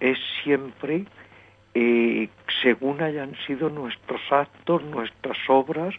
es 0.00 0.18
siempre 0.42 1.04
eh, 1.74 2.28
según 2.62 3.02
hayan 3.02 3.34
sido 3.46 3.68
nuestros 3.68 4.20
actos, 4.30 4.82
nuestras 4.84 5.36
obras, 5.48 5.94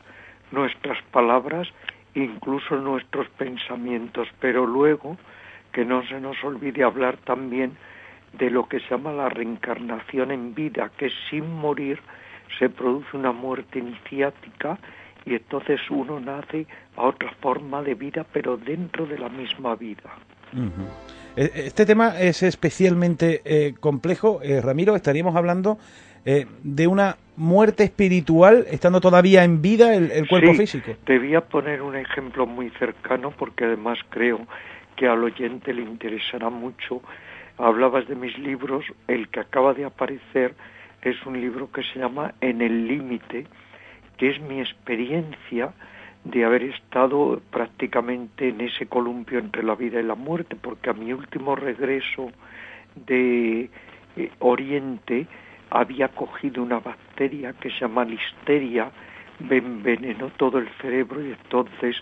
nuestras 0.52 1.02
palabras, 1.12 1.68
incluso 2.16 2.78
nuestros 2.78 3.30
pensamientos, 3.30 4.28
pero 4.40 4.66
luego 4.66 5.18
que 5.72 5.86
no 5.86 6.04
se 6.08 6.20
nos 6.20 6.44
olvide 6.44 6.84
hablar 6.84 7.18
también 7.18 7.78
de 8.34 8.50
lo 8.50 8.68
que 8.68 8.80
se 8.80 8.90
llama 8.90 9.12
la 9.12 9.30
reencarnación 9.30 10.32
en 10.32 10.56
vida, 10.56 10.90
que 10.98 11.12
sin 11.30 11.54
morir 11.54 12.00
se 12.58 12.70
produce 12.70 13.16
una 13.16 13.32
muerte 13.32 13.80
iniciática 13.80 14.78
y 15.26 15.36
entonces 15.36 15.80
uno 15.90 16.20
nace 16.20 16.66
a 16.96 17.04
otra 17.04 17.32
forma 17.42 17.82
de 17.82 17.96
vida, 17.96 18.26
pero 18.32 18.58
dentro 18.58 19.06
de 19.06 19.18
la 19.18 19.30
misma 19.30 19.76
vida. 19.76 20.10
E, 21.36 21.52
este 21.54 21.86
tema 21.86 22.20
es 22.20 22.44
especialmente 22.44 23.42
eh, 23.44 23.76
complejo. 23.80 24.40
Eh, 24.42 24.62
Ramiro, 24.62 24.96
estaríamos 24.96 25.36
hablando 25.36 25.78
eh, 26.26 26.46
de 26.64 26.88
una 26.88 27.18
muerte 27.36 27.84
espiritual 27.84 28.66
estando 28.70 29.00
todavía 29.00 29.44
en 29.44 29.62
vida 29.62 29.94
el, 29.94 30.28
cuerpo 30.28 30.54
físico. 30.54 30.96
Te 31.06 31.20
voy 31.20 31.36
a 31.36 31.42
poner 31.42 31.82
un 31.82 31.96
ejemplo 31.96 32.46
muy 32.46 32.70
cercano 32.72 33.32
porque 33.32 33.66
además 33.66 34.00
creo 34.10 34.48
que 34.96 35.08
al 35.08 35.24
oyente 35.24 35.74
le 35.74 35.84
interesará 35.84 36.50
mucho. 36.50 37.02
Hablabas 37.58 38.08
de 38.08 38.16
mis 38.16 38.38
libros, 38.38 38.86
el 39.08 39.30
que 39.30 39.40
acaba 39.40 39.74
de 39.74 39.86
aparecer 39.86 40.56
es 41.10 41.26
un 41.26 41.39
libro 41.39 41.72
que 41.72 41.84
se 41.84 42.00
llama 42.00 42.34
En 42.41 42.62
el 42.62 42.88
límite, 42.88 43.46
que 44.17 44.30
es 44.30 44.41
mi 44.41 44.60
experiencia 44.60 45.74
de 46.24 46.43
haber 46.43 46.63
estado 46.63 47.41
prácticamente 47.52 48.50
en 48.50 48.62
ese 48.62 48.88
columpio 48.88 49.39
entre 49.39 49.63
la 49.63 49.76
vida 49.76 50.00
y 50.00 50.04
la 50.04 50.15
muerte, 50.15 50.56
porque 50.56 50.89
a 50.89 50.93
mi 50.93 51.13
último 51.13 51.56
regreso 51.56 52.32
de 52.96 53.70
eh, 54.17 54.32
Oriente 54.39 55.28
había 55.70 56.10
cogido 56.10 56.63
una 56.63 56.80
bacteria 56.80 57.54
que 57.54 57.70
se 57.70 57.80
llama 57.80 58.06
listeria, 58.06 58.91
me 59.39 59.58
envenenó 59.58 60.30
todo 60.32 60.58
el 60.58 60.70
cerebro 60.82 61.24
y 61.24 61.32
entonces 61.32 61.96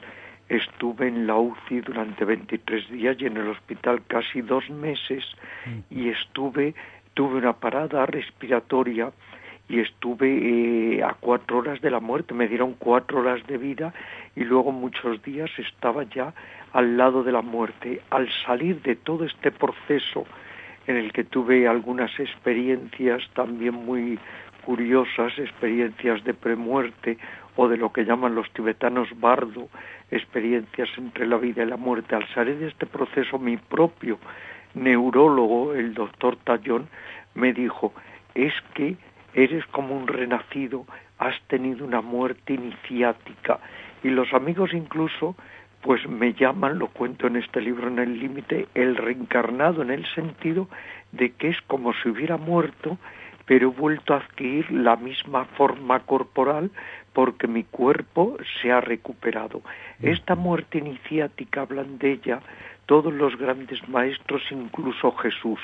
estuve 0.48 1.08
en 1.08 1.28
la 1.28 1.36
UCI 1.36 1.82
durante 1.82 2.24
23 2.24 2.90
días 2.90 3.18
y 3.20 3.26
en 3.26 3.38
el 3.38 3.48
hospital 3.50 4.04
casi 4.08 4.42
dos 4.42 4.70
meses 4.70 5.26
y 5.90 6.10
estuve, 6.10 6.76
tuve 7.16 7.38
una 7.38 7.54
parada 7.54 8.06
respiratoria 8.06 9.12
y 9.68 9.80
estuve 9.80 10.98
eh, 10.98 11.04
a 11.04 11.16
cuatro 11.20 11.58
horas 11.58 11.82
de 11.82 11.90
la 11.90 12.00
muerte, 12.00 12.36
me 12.36 12.48
dieron 12.48 12.76
cuatro 12.78 13.22
horas 13.22 13.46
de 13.48 13.58
vida 13.58 13.94
y 14.36 14.44
luego 14.44 14.72
muchos 14.72 15.24
días 15.24 15.50
estaba 15.58 16.04
ya 16.04 16.34
al 16.74 16.98
lado 16.98 17.24
de 17.24 17.32
la 17.32 17.42
muerte. 17.42 18.02
Al 18.12 18.30
salir 18.46 18.82
de 18.84 18.96
todo 18.96 19.26
este 19.26 19.52
proceso 19.52 20.26
en 20.86 20.98
el 20.98 21.12
que 21.14 21.24
tuve 21.24 21.68
algunas 21.68 22.12
experiencias 22.20 23.24
también 23.34 23.74
muy 23.74 24.20
curiosas, 24.64 25.34
experiencias 25.40 26.24
de 26.24 26.34
premuerte 26.34 27.18
o 27.56 27.68
de 27.68 27.78
lo 27.78 27.92
que 27.92 28.04
llaman 28.04 28.36
los 28.36 28.52
tibetanos 28.52 29.08
bardo, 29.20 29.70
experiencias 30.12 30.90
entre 30.98 31.26
la 31.26 31.38
vida 31.38 31.64
y 31.64 31.68
la 31.68 31.78
muerte. 31.78 32.16
Al 32.16 32.28
salir 32.34 32.58
de 32.60 32.68
este 32.68 32.86
proceso, 32.86 33.40
mi 33.40 33.58
propio 33.58 34.20
neurólogo, 34.76 35.74
el 35.74 35.94
doctor 35.94 36.38
Tallón, 36.44 36.88
me 37.34 37.54
dijo, 37.54 37.94
es 38.36 38.54
que 38.74 38.96
eres 39.34 39.66
como 39.68 39.96
un 39.96 40.08
renacido, 40.08 40.86
has 41.18 41.36
tenido 41.48 41.86
una 41.86 42.02
muerte 42.02 42.54
iniciática. 42.54 43.60
Y 44.04 44.10
los 44.10 44.34
amigos 44.34 44.74
incluso, 44.74 45.36
pues 45.82 46.08
me 46.08 46.34
llaman, 46.34 46.80
lo 46.80 46.88
cuento 46.88 47.28
en 47.28 47.38
este 47.38 47.62
libro 47.62 47.88
en 47.88 48.00
el 48.00 48.20
límite, 48.20 48.68
el 48.76 48.96
reencarnado 48.96 49.82
en 49.82 49.92
el 49.92 50.06
sentido 50.14 50.68
de 51.12 51.32
que 51.32 51.50
es 51.50 51.62
como 51.68 51.94
si 51.94 52.10
hubiera 52.10 52.38
muerto, 52.38 52.98
pero 53.46 53.70
he 53.70 53.80
vuelto 53.80 54.14
a 54.14 54.18
adquirir 54.18 54.72
la 54.72 54.96
misma 54.96 55.46
forma 55.46 56.00
corporal 56.00 56.72
porque 57.14 57.48
mi 57.48 57.64
cuerpo 57.64 58.38
se 58.62 58.72
ha 58.72 58.82
recuperado. 58.82 59.62
Esta 60.02 60.36
muerte 60.36 60.80
iniciática, 60.80 61.62
hablan 61.62 61.98
de 61.98 62.14
ella 62.14 62.42
todos 62.86 63.14
los 63.14 63.38
grandes 63.38 63.88
maestros, 63.90 64.42
incluso 64.52 65.12
Jesús. 65.14 65.60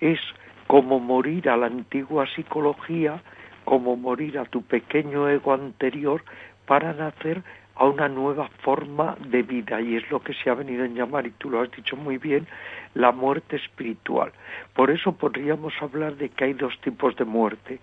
Es 0.00 0.20
como 0.66 1.00
morir 1.00 1.48
a 1.48 1.56
la 1.56 1.66
antigua 1.66 2.26
psicología, 2.34 3.22
como 3.64 3.96
morir 3.96 4.38
a 4.38 4.44
tu 4.44 4.62
pequeño 4.62 5.28
ego 5.28 5.52
anterior 5.52 6.22
para 6.66 6.92
nacer 6.92 7.42
a 7.80 7.86
una 7.86 8.08
nueva 8.08 8.48
forma 8.62 9.16
de 9.26 9.42
vida 9.42 9.80
y 9.80 9.96
es 9.96 10.10
lo 10.10 10.20
que 10.20 10.34
se 10.34 10.50
ha 10.50 10.54
venido 10.54 10.84
a 10.84 10.86
llamar, 10.86 11.26
y 11.26 11.30
tú 11.30 11.48
lo 11.48 11.62
has 11.62 11.70
dicho 11.70 11.96
muy 11.96 12.18
bien, 12.18 12.46
la 12.94 13.10
muerte 13.10 13.56
espiritual. 13.56 14.32
Por 14.74 14.90
eso 14.90 15.12
podríamos 15.12 15.72
hablar 15.80 16.16
de 16.16 16.28
que 16.28 16.44
hay 16.44 16.52
dos 16.52 16.78
tipos 16.82 17.16
de 17.16 17.24
muerte. 17.24 17.80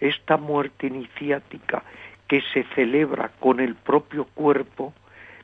Esta 0.00 0.36
muerte 0.36 0.86
iniciática 0.86 1.82
que 2.28 2.42
se 2.52 2.62
celebra 2.76 3.32
con 3.40 3.58
el 3.58 3.74
propio 3.74 4.24
cuerpo, 4.24 4.94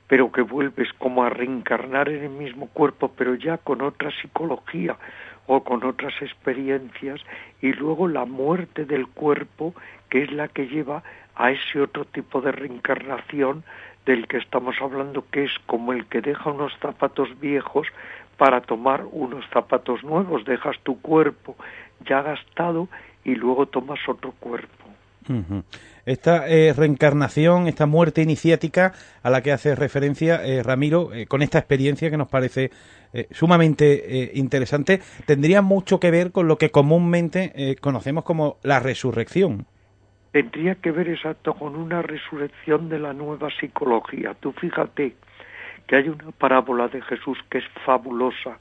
pero 0.09 0.31
que 0.31 0.43
vuelves 0.43 0.93
como 0.99 1.25
a 1.25 1.31
reencarnar 1.31 2.09
en 2.09 2.25
el 2.25 2.31
mismo 2.31 2.69
cuerpo, 2.69 3.13
pero 3.17 3.35
ya 3.35 3.59
con 3.59 3.83
otra 3.83 4.11
psicología, 4.21 4.97
o 5.47 5.63
con 5.63 5.85
otras 5.85 6.15
experiencias 6.21 7.21
y 7.61 7.73
luego 7.73 8.09
la 8.09 8.25
muerte 8.25 8.85
del 8.85 9.07
cuerpo 9.07 9.75
que 10.11 10.23
es 10.23 10.33
la 10.33 10.49
que 10.49 10.67
lleva 10.67 11.03
a 11.35 11.51
ese 11.51 11.81
otro 11.81 12.05
tipo 12.05 12.41
de 12.41 12.53
reencarnación 12.53 13.65
del 14.05 14.27
que 14.29 14.39
estamos 14.39 14.77
hablando 14.81 15.25
que 15.31 15.45
es 15.45 15.53
como 15.67 15.93
el 15.93 16.07
que 16.07 16.21
deja 16.21 16.51
unos 16.51 16.73
zapatos 16.81 17.29
viejos 17.41 17.89
para 18.37 18.61
tomar 18.61 19.05
unos 19.11 19.45
zapatos 19.51 20.05
nuevos, 20.05 20.45
dejas 20.45 20.79
tu 20.83 21.01
cuerpo 21.01 21.57
ya 22.05 22.23
gastado 22.23 22.89
y 23.25 23.35
luego 23.35 23.67
tomas 23.67 23.99
otro 24.09 24.33
cuerpo. 24.33 24.86
Esta 26.05 26.49
eh, 26.49 26.73
reencarnación, 26.73 27.67
esta 27.67 27.87
muerte 27.87 28.23
iniciática 28.23 28.93
a 29.23 29.31
la 29.31 29.43
que 29.43 29.53
hace 29.53 29.75
referencia 29.75 30.45
eh, 30.45 30.63
Ramiro, 30.63 31.13
eh, 31.13 31.27
con 31.27 31.43
esta 31.43 31.59
experiencia 31.59 32.11
que 32.11 32.17
nos 32.17 32.29
parece 32.29 32.71
sumamente 33.31 34.33
interesante, 34.35 35.01
tendría 35.25 35.63
mucho 35.63 35.99
que 35.99 36.11
ver 36.11 36.33
con 36.33 36.49
lo 36.49 36.59
que 36.59 36.71
comúnmente 36.71 37.75
conocemos 37.81 38.25
como 38.25 38.59
la 38.63 38.79
resurrección. 38.79 39.65
Tendría 40.33 40.75
que 40.75 40.91
ver 40.91 41.09
exacto 41.09 41.55
con 41.55 41.77
una 41.77 42.03
resurrección 42.03 42.91
de 42.91 42.99
la 42.99 43.15
nueva 43.15 43.49
psicología. 43.59 44.37
Tú 44.39 44.53
fíjate 44.53 45.15
que 45.87 45.97
hay 45.97 46.11
una 46.11 46.31
parábola 46.33 46.89
de 46.89 47.01
Jesús 47.01 47.39
que 47.49 47.59
es 47.59 47.65
fabulosa, 47.87 48.59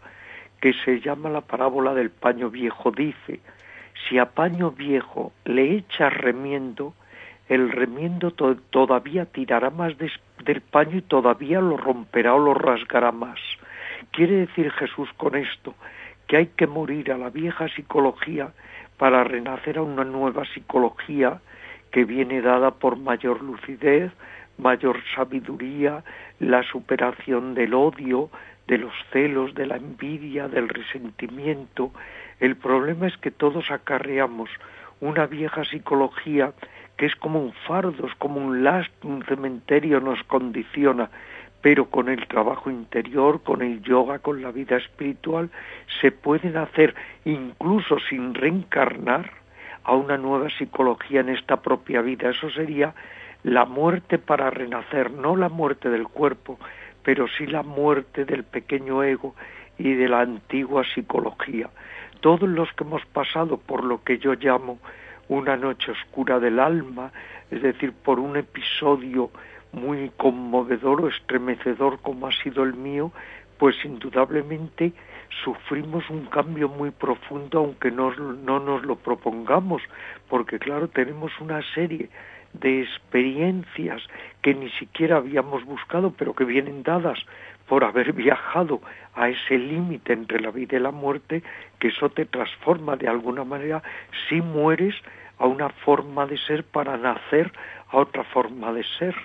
que 0.61 0.71
se 0.85 1.01
llama 1.01 1.29
la 1.29 1.41
parábola 1.41 1.93
del 1.93 2.11
paño 2.11 2.49
viejo. 2.49 2.91
Dice, 2.91 3.41
si 4.07 4.17
a 4.17 4.25
paño 4.25 4.71
viejo 4.71 5.31
le 5.45 5.75
echas 5.75 6.13
remiendo, 6.13 6.93
el 7.47 7.71
remiendo 7.71 8.31
todavía 8.31 9.25
tirará 9.25 9.69
más 9.69 9.93
del 9.97 10.61
paño 10.61 10.97
y 10.97 11.01
todavía 11.01 11.61
lo 11.61 11.77
romperá 11.77 12.33
o 12.33 12.39
lo 12.39 12.53
rasgará 12.53 13.11
más. 13.11 13.39
Quiere 14.11 14.35
decir 14.35 14.71
Jesús 14.71 15.09
con 15.17 15.35
esto 15.35 15.73
que 16.27 16.37
hay 16.37 16.47
que 16.47 16.67
morir 16.67 17.11
a 17.11 17.17
la 17.17 17.29
vieja 17.29 17.67
psicología 17.69 18.51
para 18.97 19.23
renacer 19.23 19.77
a 19.77 19.83
una 19.83 20.03
nueva 20.03 20.45
psicología 20.45 21.41
que 21.91 22.03
viene 22.03 22.41
dada 22.41 22.71
por 22.71 22.97
mayor 22.97 23.41
lucidez, 23.41 24.11
mayor 24.57 24.99
sabiduría, 25.15 26.03
la 26.39 26.63
superación 26.63 27.53
del 27.53 27.73
odio, 27.73 28.29
de 28.67 28.77
los 28.77 28.93
celos, 29.11 29.53
de 29.53 29.67
la 29.67 29.77
envidia, 29.77 30.47
del 30.47 30.69
resentimiento. 30.69 31.91
El 32.39 32.55
problema 32.55 33.07
es 33.07 33.17
que 33.17 33.31
todos 33.31 33.71
acarreamos 33.71 34.49
una 34.99 35.25
vieja 35.25 35.63
psicología 35.65 36.53
que 36.97 37.05
es 37.05 37.15
como 37.15 37.41
un 37.41 37.53
fardo, 37.53 38.07
es 38.07 38.15
como 38.15 38.39
un 38.39 38.63
lastre, 38.63 39.09
un 39.09 39.23
cementerio 39.23 39.99
nos 39.99 40.23
condiciona, 40.23 41.09
pero 41.61 41.89
con 41.89 42.09
el 42.09 42.27
trabajo 42.27 42.69
interior, 42.69 43.41
con 43.43 43.61
el 43.61 43.81
yoga, 43.81 44.19
con 44.19 44.41
la 44.41 44.51
vida 44.51 44.77
espiritual, 44.77 45.49
se 45.99 46.11
pueden 46.11 46.57
hacer, 46.57 46.95
incluso 47.25 47.97
sin 47.99 48.33
reencarnar, 48.33 49.31
a 49.83 49.93
una 49.93 50.17
nueva 50.17 50.49
psicología 50.49 51.21
en 51.21 51.29
esta 51.29 51.61
propia 51.61 52.01
vida. 52.01 52.29
Eso 52.29 52.49
sería 52.49 52.93
la 53.43 53.65
muerte 53.65 54.17
para 54.17 54.49
renacer, 54.49 55.11
no 55.11 55.35
la 55.35 55.49
muerte 55.49 55.89
del 55.89 56.07
cuerpo, 56.07 56.59
pero 57.03 57.27
sí 57.27 57.45
la 57.45 57.61
muerte 57.61 58.25
del 58.25 58.43
pequeño 58.43 59.03
ego 59.03 59.35
y 59.77 59.93
de 59.93 60.09
la 60.09 60.21
antigua 60.21 60.83
psicología. 60.83 61.69
Todos 62.25 62.49
los 62.49 62.73
que 62.73 62.83
hemos 62.83 63.05
pasado 63.05 63.57
por 63.57 63.83
lo 63.83 64.03
que 64.03 64.17
yo 64.17 64.33
llamo 64.33 64.79
una 65.29 65.55
noche 65.57 65.91
oscura 65.91 66.39
del 66.39 66.59
alma, 66.59 67.11
es 67.51 67.61
decir, 67.61 67.93
por 67.93 68.19
un 68.19 68.35
episodio 68.35 69.29
muy 69.71 70.09
conmovedor 70.17 71.01
o 71.03 71.07
estremecedor 71.07 71.99
como 72.01 72.25
ha 72.25 72.31
sido 72.31 72.63
el 72.63 72.73
mío, 72.73 73.11
pues 73.59 73.75
indudablemente 73.85 74.91
sufrimos 75.43 76.09
un 76.09 76.25
cambio 76.25 76.67
muy 76.67 76.89
profundo 76.89 77.59
aunque 77.59 77.91
no, 77.91 78.11
no 78.15 78.59
nos 78.59 78.83
lo 78.83 78.95
propongamos, 78.95 79.83
porque 80.27 80.57
claro, 80.57 80.87
tenemos 80.87 81.31
una 81.39 81.61
serie 81.75 82.09
de 82.53 82.81
experiencias 82.81 84.01
que 84.41 84.55
ni 84.55 84.71
siquiera 84.71 85.17
habíamos 85.17 85.63
buscado, 85.63 86.11
pero 86.17 86.33
que 86.33 86.43
vienen 86.43 86.81
dadas 86.81 87.19
por 87.67 87.83
haber 87.83 88.13
viajado 88.13 88.81
a 89.15 89.29
ese 89.29 89.57
límite 89.57 90.13
entre 90.13 90.39
la 90.39 90.51
vida 90.51 90.77
y 90.77 90.79
la 90.79 90.91
muerte, 90.91 91.43
que 91.79 91.87
eso 91.87 92.09
te 92.09 92.25
transforma 92.25 92.95
de 92.95 93.07
alguna 93.07 93.43
manera 93.43 93.81
si 94.27 94.41
mueres 94.41 94.95
a 95.37 95.47
una 95.47 95.69
forma 95.69 96.25
de 96.25 96.37
ser 96.37 96.63
para 96.63 96.97
nacer 96.97 97.51
a 97.89 97.97
otra 97.97 98.23
forma 98.23 98.71
de 98.73 98.83
ser. 98.97 99.15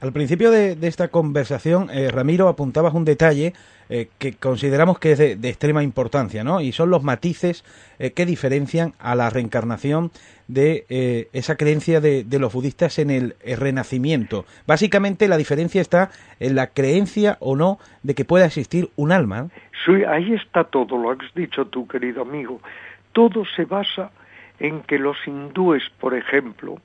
Al 0.00 0.12
principio 0.12 0.50
de, 0.50 0.78
esta 0.80 1.08
conversación, 1.08 1.90
eh, 1.90 2.10
Ramiro, 2.10 2.48
apuntabas 2.48 2.94
un 2.94 3.04
detalle 3.04 3.52
eh, 3.90 4.08
que 4.18 4.32
consideramos 4.32 4.98
que 4.98 5.12
es 5.12 5.18
de, 5.18 5.48
extrema 5.48 5.82
importancia, 5.82 6.42
¿no? 6.42 6.62
Y 6.62 6.72
son 6.72 6.88
los 6.88 7.02
matices 7.02 7.64
eh, 7.98 8.12
que 8.12 8.24
diferencian 8.24 8.94
a 8.98 9.14
la 9.14 9.28
reencarnación 9.28 10.10
de 10.48 11.28
esa 11.32 11.56
creencia 11.56 12.00
de, 12.00 12.24
los 12.40 12.52
budistas 12.52 12.98
en 12.98 13.10
el, 13.10 13.36
renacimiento. 13.44 14.46
Básicamente 14.66 15.28
la 15.28 15.36
diferencia 15.36 15.80
está 15.80 16.10
en 16.40 16.56
la 16.56 16.68
creencia 16.68 17.36
o 17.38 17.54
no 17.54 17.78
de 18.02 18.14
que 18.14 18.24
pueda 18.24 18.46
existir 18.46 18.88
un 18.96 19.12
alma. 19.12 19.48
Sí, 19.84 20.02
ahí 20.08 20.32
está 20.32 20.64
todo, 20.64 20.96
lo 20.96 21.10
has 21.12 21.18
dicho 21.36 21.66
tú, 21.66 21.86
querido 21.86 22.22
amigo. 22.22 22.60
Todo 23.12 23.44
se 23.54 23.64
basa 23.64 24.10
en 24.58 24.80
que 24.82 24.98
los 24.98 25.16
hindúes, 25.26 25.84
por 26.00 26.14
ejemplo, 26.14 26.78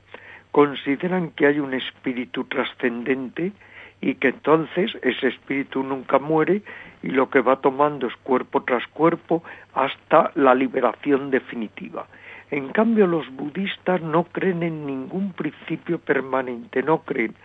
consideran 0.55 1.31
que 1.31 1.47
hay 1.47 1.59
un 1.59 1.73
espíritu 1.73 2.45
trascendente 2.45 3.51
y 3.99 4.15
que 4.15 4.29
entonces 4.29 4.89
ese 5.01 5.27
espíritu 5.27 5.83
nunca 5.83 6.17
muere 6.17 6.61
y 7.03 7.09
lo 7.09 7.29
que 7.29 7.41
va 7.41 7.57
tomando 7.57 8.07
es 8.07 8.15
cuerpo 8.23 8.63
tras 8.63 8.87
cuerpo 8.87 9.43
hasta 9.73 10.31
la 10.35 10.55
liberación 10.55 11.29
definitiva. 11.29 12.07
En 12.51 12.69
cambio 12.69 13.05
los 13.05 13.29
budistas 13.35 14.01
no 14.01 14.23
creen 14.23 14.63
en 14.63 14.85
ningún 14.85 15.33
principio 15.33 15.99
permanente, 15.99 16.81
no 16.83 16.99
creen 16.99 17.35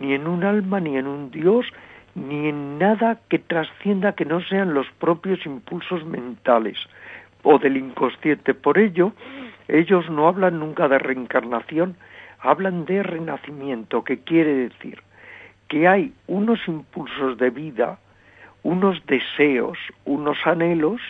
ni 0.00 0.14
en 0.14 0.26
un 0.26 0.42
alma, 0.42 0.80
ni 0.80 0.96
en 0.96 1.06
un 1.06 1.30
Dios, 1.30 1.66
ni 2.16 2.48
en 2.48 2.80
nada 2.80 3.20
que 3.28 3.38
trascienda 3.38 4.16
que 4.16 4.24
no 4.24 4.40
sean 4.40 4.74
los 4.74 4.90
propios 4.98 5.46
impulsos 5.46 6.04
mentales 6.04 6.78
o 7.44 7.60
del 7.60 7.76
inconsciente. 7.76 8.54
Por 8.54 8.76
ello, 8.78 9.12
ellos 9.68 10.10
no 10.10 10.26
hablan 10.26 10.58
nunca 10.58 10.88
de 10.88 10.98
reencarnación, 10.98 11.94
hablan 12.46 12.84
de 12.84 13.02
renacimiento, 13.02 14.04
que 14.04 14.20
quiere 14.20 14.54
decir 14.54 15.02
que 15.68 15.88
hay 15.88 16.12
unos 16.28 16.60
impulsos 16.68 17.38
de 17.38 17.50
vida, 17.50 17.98
unos 18.62 19.04
deseos, 19.06 19.76
unos 20.04 20.38
anhelos, 20.46 21.00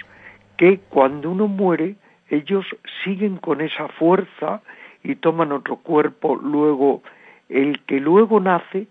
que 0.57 0.81
cuando 0.89 1.31
uno 1.31 1.47
muere, 1.47 1.97
ellos 2.31 2.65
siguen 3.05 3.37
con 3.37 3.61
esa 3.61 3.89
fuerza 3.89 4.63
y 5.05 5.17
toman 5.17 5.53
otro 5.53 5.77
cuerpo, 5.77 6.37
luego 6.37 7.03
el 7.49 7.81
que 7.85 8.01
luego 8.01 8.41
nace 8.41 8.87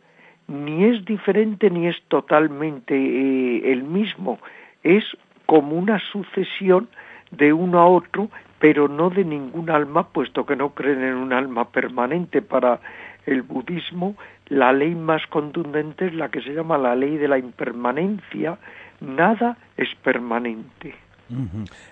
ni 0.47 0.85
es 0.85 1.03
diferente 1.03 1.71
ni 1.71 1.87
es 1.87 2.01
totalmente 2.07 2.95
eh, 2.95 3.71
el 3.71 3.83
mismo, 3.83 4.39
es 4.83 5.03
como 5.47 5.75
una 5.75 5.99
sucesión 6.11 6.87
de 7.31 7.51
uno 7.53 7.79
a 7.79 7.87
otro 7.87 8.29
pero 8.65 8.87
no 8.87 9.11
de 9.11 9.23
ningún 9.23 9.69
alma, 9.69 10.07
puesto 10.07 10.43
que 10.43 10.55
no 10.55 10.71
creen 10.71 11.03
en 11.03 11.13
un 11.13 11.33
alma 11.33 11.69
permanente. 11.69 12.41
Para 12.41 12.79
el 13.27 13.43
budismo, 13.43 14.15
la 14.47 14.73
ley 14.73 14.95
más 14.95 15.21
contundente 15.27 16.07
es 16.07 16.15
la 16.15 16.29
que 16.29 16.41
se 16.41 16.49
llama 16.49 16.75
la 16.79 16.95
ley 16.95 17.17
de 17.17 17.27
la 17.27 17.37
impermanencia. 17.37 18.57
Nada 19.01 19.55
es 19.77 19.89
permanente. 20.03 20.95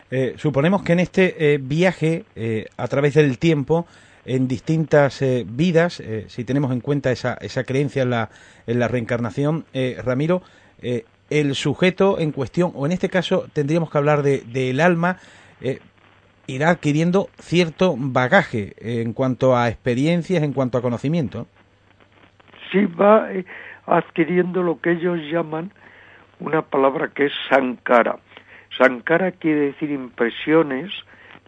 Eh, 0.09 0.33
suponemos 0.37 0.81
que 0.81 0.93
en 0.93 1.01
este 1.01 1.53
eh, 1.53 1.59
viaje 1.61 2.25
eh, 2.35 2.65
a 2.75 2.87
través 2.87 3.13
del 3.13 3.37
tiempo, 3.37 3.85
en 4.25 4.47
distintas 4.47 5.23
vidas, 5.45 6.01
si 6.25 6.43
tenemos 6.43 6.71
en 6.71 6.79
cuenta 6.79 7.11
esa, 7.11 7.35
esa 7.35 7.65
creencia 7.65 8.01
en 8.01 8.09
la, 8.09 8.31
en 8.65 8.79
la 8.79 8.87
reencarnación, 8.87 9.65
Ramiro, 10.03 10.41
el 11.29 11.53
sujeto 11.53 12.19
en 12.19 12.31
cuestión, 12.31 12.71
o 12.73 12.87
en 12.87 12.93
este 12.93 13.09
caso 13.09 13.45
tendríamos 13.53 13.91
que 13.91 13.97
hablar 13.99 14.23
del 14.23 14.53
de, 14.53 14.81
alma, 14.81 15.19
irá 16.53 16.69
adquiriendo 16.69 17.27
cierto 17.39 17.95
bagaje 17.97 18.73
en 18.79 19.13
cuanto 19.13 19.55
a 19.55 19.69
experiencias, 19.69 20.43
en 20.43 20.53
cuanto 20.53 20.77
a 20.77 20.81
conocimiento. 20.81 21.47
Sí, 22.71 22.85
va 22.85 23.31
eh, 23.31 23.45
adquiriendo 23.85 24.63
lo 24.63 24.79
que 24.79 24.91
ellos 24.91 25.19
llaman 25.31 25.71
una 26.39 26.61
palabra 26.61 27.09
que 27.09 27.27
es 27.27 27.33
sankara. 27.49 28.17
Sankara 28.77 29.31
quiere 29.31 29.67
decir 29.67 29.91
impresiones, 29.91 30.91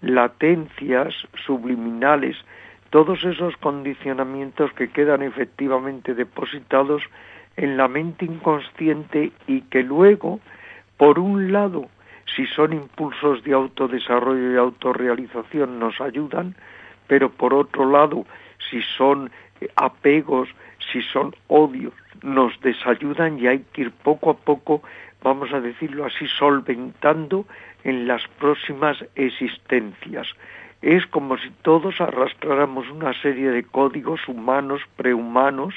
latencias, 0.01 1.13
subliminales, 1.45 2.37
todos 2.91 3.23
esos 3.23 3.57
condicionamientos 3.57 4.71
que 4.73 4.89
quedan 4.89 5.23
efectivamente 5.23 6.13
depositados 6.13 7.01
en 7.57 7.77
la 7.77 7.87
mente 7.87 8.25
inconsciente 8.25 9.31
y 9.47 9.61
que 9.61 9.83
luego, 9.83 10.39
por 10.97 11.19
un 11.19 11.51
lado, 11.51 11.87
si 12.33 12.45
son 12.47 12.73
impulsos 12.73 13.43
de 13.43 13.53
autodesarrollo 13.53 14.53
y 14.53 14.57
autorrealización 14.57 15.79
nos 15.79 16.01
ayudan, 16.01 16.55
pero 17.07 17.29
por 17.29 17.53
otro 17.53 17.89
lado, 17.89 18.25
si 18.69 18.81
son 18.81 19.31
eh, 19.61 19.69
apegos, 19.75 20.49
si 20.91 21.01
son 21.01 21.35
odios, 21.47 21.93
nos 22.23 22.59
desayudan 22.61 23.39
y 23.39 23.47
hay 23.47 23.59
que 23.73 23.83
ir 23.83 23.91
poco 23.91 24.31
a 24.31 24.37
poco, 24.37 24.81
vamos 25.21 25.53
a 25.53 25.59
decirlo 25.59 26.05
así, 26.05 26.27
solventando 26.27 27.45
en 27.83 28.07
las 28.07 28.27
próximas 28.39 28.97
existencias. 29.15 30.27
Es 30.81 31.05
como 31.07 31.37
si 31.37 31.49
todos 31.61 31.99
arrastráramos 32.01 32.89
una 32.89 33.13
serie 33.21 33.49
de 33.49 33.63
códigos 33.63 34.27
humanos, 34.27 34.81
prehumanos, 34.97 35.75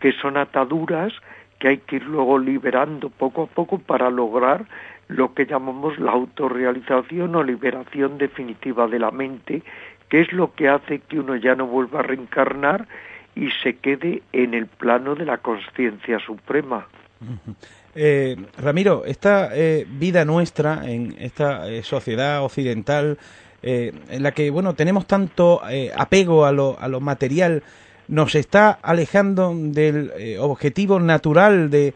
que 0.00 0.12
son 0.12 0.36
ataduras 0.36 1.12
que 1.58 1.68
hay 1.68 1.78
que 1.78 1.96
ir 1.96 2.04
luego 2.04 2.38
liberando 2.38 3.08
poco 3.08 3.44
a 3.44 3.46
poco 3.46 3.78
para 3.78 4.10
lograr 4.10 4.66
lo 5.12 5.34
que 5.34 5.46
llamamos 5.46 5.98
la 5.98 6.12
autorrealización 6.12 7.36
o 7.36 7.42
liberación 7.42 8.18
definitiva 8.18 8.86
de 8.86 8.98
la 8.98 9.10
mente, 9.10 9.62
que 10.08 10.20
es 10.20 10.32
lo 10.32 10.54
que 10.54 10.68
hace 10.68 11.00
que 11.00 11.20
uno 11.20 11.36
ya 11.36 11.54
no 11.54 11.66
vuelva 11.66 12.00
a 12.00 12.02
reencarnar 12.02 12.88
y 13.34 13.50
se 13.62 13.76
quede 13.76 14.22
en 14.32 14.54
el 14.54 14.66
plano 14.66 15.14
de 15.14 15.24
la 15.24 15.38
conciencia 15.38 16.18
suprema. 16.18 16.86
Eh, 17.94 18.36
Ramiro, 18.56 19.04
esta 19.04 19.50
eh, 19.52 19.86
vida 19.86 20.24
nuestra 20.24 20.90
en 20.90 21.14
esta 21.18 21.68
eh, 21.68 21.82
sociedad 21.82 22.42
occidental, 22.42 23.18
en 23.60 24.22
la 24.22 24.32
que 24.32 24.48
bueno 24.48 24.74
tenemos 24.74 25.06
tanto 25.06 25.60
apego 25.94 26.46
a 26.46 26.52
lo, 26.52 26.80
a 26.80 26.88
lo 26.88 27.00
material, 27.00 27.62
nos 28.08 28.34
está 28.34 28.70
alejando 28.70 29.52
del 29.54 30.10
objetivo 30.40 30.98
natural 30.98 31.68
de 31.70 31.94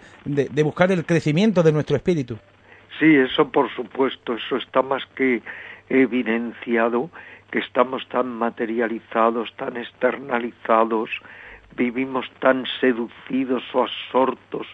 buscar 0.63 0.93
el 0.93 1.07
crecimiento 1.07 1.63
de 1.63 1.73
nuestro 1.73 1.97
espíritu. 1.97 2.39
Sí, 2.99 3.15
eso 3.15 3.51
por 3.51 3.71
supuesto, 3.75 4.35
eso 4.35 4.57
está 4.57 4.83
más 4.83 5.05
que 5.15 5.43
evidenciado, 5.89 7.11
que 7.51 7.59
estamos 7.59 8.09
tan 8.09 8.29
materializados, 8.29 9.55
tan 9.57 9.77
externalizados, 9.77 11.11
vivimos 11.77 12.27
tan 12.41 12.65
seducidos 12.81 13.63
o 13.75 13.83
absortos 13.83 14.67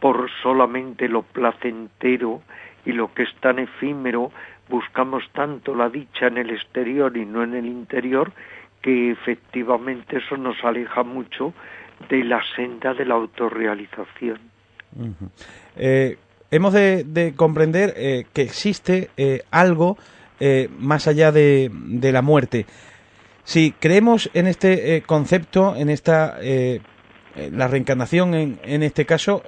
por 0.00 0.30
solamente 0.42 1.08
lo 1.08 1.22
placentero 1.22 2.42
y 2.86 2.92
lo 2.92 3.12
que 3.12 3.24
es 3.24 3.34
tan 3.40 3.58
efímero, 3.58 4.32
buscamos 4.68 5.24
tanto 5.32 5.74
la 5.74 5.90
dicha 5.90 6.28
en 6.28 6.38
el 6.38 6.50
exterior 6.50 7.16
y 7.16 7.26
no 7.26 7.42
en 7.42 7.54
el 7.54 7.66
interior, 7.66 8.32
que 8.80 9.10
efectivamente 9.10 10.18
eso 10.18 10.36
nos 10.36 10.62
aleja 10.64 11.02
mucho 11.02 11.52
de 12.08 12.24
la 12.24 12.40
senda 12.54 12.94
de 12.94 13.04
la 13.04 13.14
autorrealización 13.14 14.38
hemos 16.50 16.72
de, 16.72 17.32
comprender 17.36 17.94
eh, 17.96 18.24
que 18.32 18.42
existe 18.42 19.10
eh, 19.16 19.42
algo 19.50 19.96
eh, 20.40 20.68
más 20.78 21.06
allá 21.08 21.32
de, 21.32 21.70
la 22.12 22.22
muerte. 22.22 22.66
Si 23.44 23.72
creemos 23.72 24.30
en 24.34 24.46
este 24.46 25.02
concepto, 25.06 25.74
en 25.74 25.88
esta 25.88 26.38
la 27.52 27.68
reencarnación 27.68 28.34
en, 28.34 28.82
este 28.82 29.06
caso, 29.06 29.42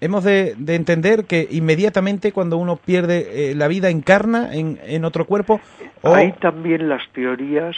hemos 0.00 0.24
de, 0.24 0.54
entender 0.68 1.26
que 1.26 1.46
inmediatamente 1.50 2.32
cuando 2.32 2.56
uno 2.56 2.76
pierde 2.76 3.54
la 3.54 3.68
vida 3.68 3.90
encarna 3.90 4.54
en, 4.54 4.78
en 4.84 5.04
otro 5.04 5.26
cuerpo. 5.26 5.60
Ahí 6.02 6.32
también 6.40 6.88
las 6.88 7.02
teorías 7.12 7.76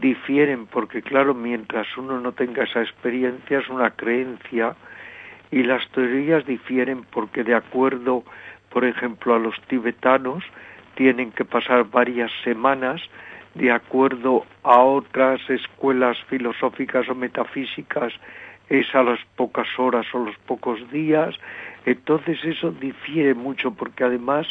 difieren, 0.00 0.66
porque 0.66 1.00
claro, 1.00 1.32
mientras 1.32 1.86
uno 1.96 2.20
no 2.20 2.32
tenga 2.32 2.64
esa 2.64 2.82
experiencia 2.82 3.60
es 3.60 3.68
una 3.68 3.90
creencia 3.90 4.74
y 5.50 5.62
las 5.62 5.86
teorías 5.90 6.44
difieren 6.46 7.04
porque 7.10 7.44
de 7.44 7.54
acuerdo, 7.54 8.24
por 8.70 8.84
ejemplo, 8.84 9.34
a 9.34 9.38
los 9.38 9.60
tibetanos, 9.68 10.44
tienen 10.94 11.30
que 11.32 11.44
pasar 11.44 11.84
varias 11.90 12.30
semanas, 12.44 13.00
de 13.54 13.70
acuerdo 13.72 14.44
a 14.62 14.80
otras 14.80 15.40
escuelas 15.48 16.18
filosóficas 16.28 17.08
o 17.08 17.14
metafísicas, 17.14 18.12
es 18.68 18.94
a 18.94 19.02
las 19.02 19.18
pocas 19.36 19.66
horas 19.78 20.06
o 20.12 20.18
los 20.18 20.36
pocos 20.38 20.90
días, 20.90 21.34
entonces 21.86 22.38
eso 22.44 22.70
difiere 22.70 23.34
mucho 23.34 23.70
porque 23.72 24.04
además 24.04 24.46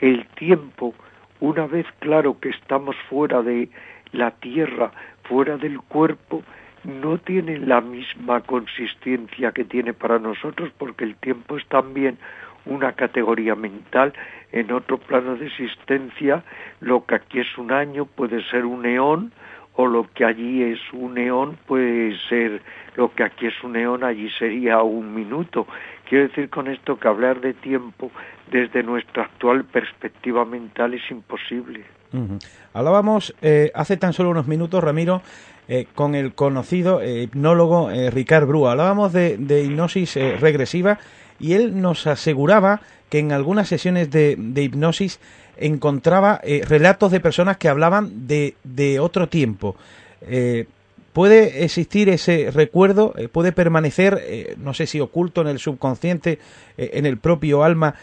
el 0.00 0.26
tiempo, 0.34 0.94
una 1.40 1.66
vez 1.66 1.86
claro 2.00 2.38
que 2.38 2.50
estamos 2.50 2.96
fuera 3.08 3.42
de 3.42 3.70
la 4.12 4.32
tierra, 4.32 4.92
fuera 5.24 5.56
del 5.56 5.80
cuerpo, 5.80 6.42
no 6.84 7.18
tiene 7.18 7.58
la 7.58 7.80
misma 7.80 8.40
consistencia 8.40 9.52
que 9.52 9.64
tiene 9.64 9.92
para 9.92 10.18
nosotros 10.18 10.70
porque 10.78 11.04
el 11.04 11.16
tiempo 11.16 11.56
es 11.56 11.66
también 11.66 12.18
una 12.66 12.92
categoría 12.92 13.54
mental. 13.54 14.12
En 14.52 14.70
otro 14.72 14.98
plano 14.98 15.36
de 15.36 15.46
existencia, 15.46 16.44
lo 16.80 17.04
que 17.04 17.16
aquí 17.16 17.40
es 17.40 17.58
un 17.58 17.72
año 17.72 18.06
puede 18.06 18.42
ser 18.50 18.64
un 18.64 18.86
eón, 18.86 19.32
o 19.76 19.86
lo 19.86 20.08
que 20.14 20.24
allí 20.24 20.62
es 20.62 20.80
un 20.92 21.18
eón 21.18 21.58
puede 21.66 22.16
ser 22.28 22.62
lo 22.96 23.12
que 23.12 23.24
aquí 23.24 23.46
es 23.46 23.64
un 23.64 23.74
eón, 23.74 24.04
allí 24.04 24.30
sería 24.38 24.82
un 24.82 25.14
minuto. 25.14 25.66
Quiero 26.08 26.28
decir 26.28 26.50
con 26.50 26.68
esto 26.68 26.98
que 26.98 27.08
hablar 27.08 27.40
de 27.40 27.54
tiempo 27.54 28.10
desde 28.50 28.82
nuestra 28.82 29.24
actual 29.24 29.64
perspectiva 29.64 30.44
mental 30.44 30.94
es 30.94 31.10
imposible. 31.10 31.84
Hablábamos 32.72 33.34
eh, 33.42 33.72
hace 33.74 33.96
tan 33.96 34.12
solo 34.12 34.30
unos 34.30 34.46
minutos, 34.46 34.84
Ramiro, 34.84 35.22
eh, 35.66 35.86
con 35.94 36.14
el 36.14 36.34
conocido 36.34 37.00
eh, 37.00 37.22
hipnólogo 37.22 37.90
Ricard 38.10 38.46
Brua. 38.46 38.72
Hablábamos 38.72 39.12
de, 39.12 39.64
hipnosis 39.64 40.14
regresiva 40.40 40.98
y 41.40 41.54
él 41.54 41.80
nos 41.80 42.06
aseguraba 42.06 42.80
que 43.08 43.18
en 43.18 43.32
algunas 43.32 43.68
sesiones 43.68 44.10
de, 44.10 44.36
hipnosis 44.56 45.20
encontraba 45.56 46.40
relatos 46.68 47.10
de 47.12 47.20
personas 47.20 47.56
que 47.56 47.68
hablaban 47.68 48.26
de, 48.28 48.54
otro 49.00 49.28
tiempo. 49.28 49.76
¿Puede 51.14 51.64
existir 51.64 52.10
ese 52.10 52.50
recuerdo? 52.50 53.14
Eh, 53.16 53.28
¿Puede 53.28 53.52
permanecer, 53.52 54.20
no 54.58 54.74
sé 54.74 54.86
si 54.86 55.00
oculto 55.00 55.40
en 55.40 55.46
el 55.46 55.58
subconsciente, 55.58 56.38
en 56.76 57.06
el 57.06 57.16
propio 57.16 57.64
alma, 57.64 57.94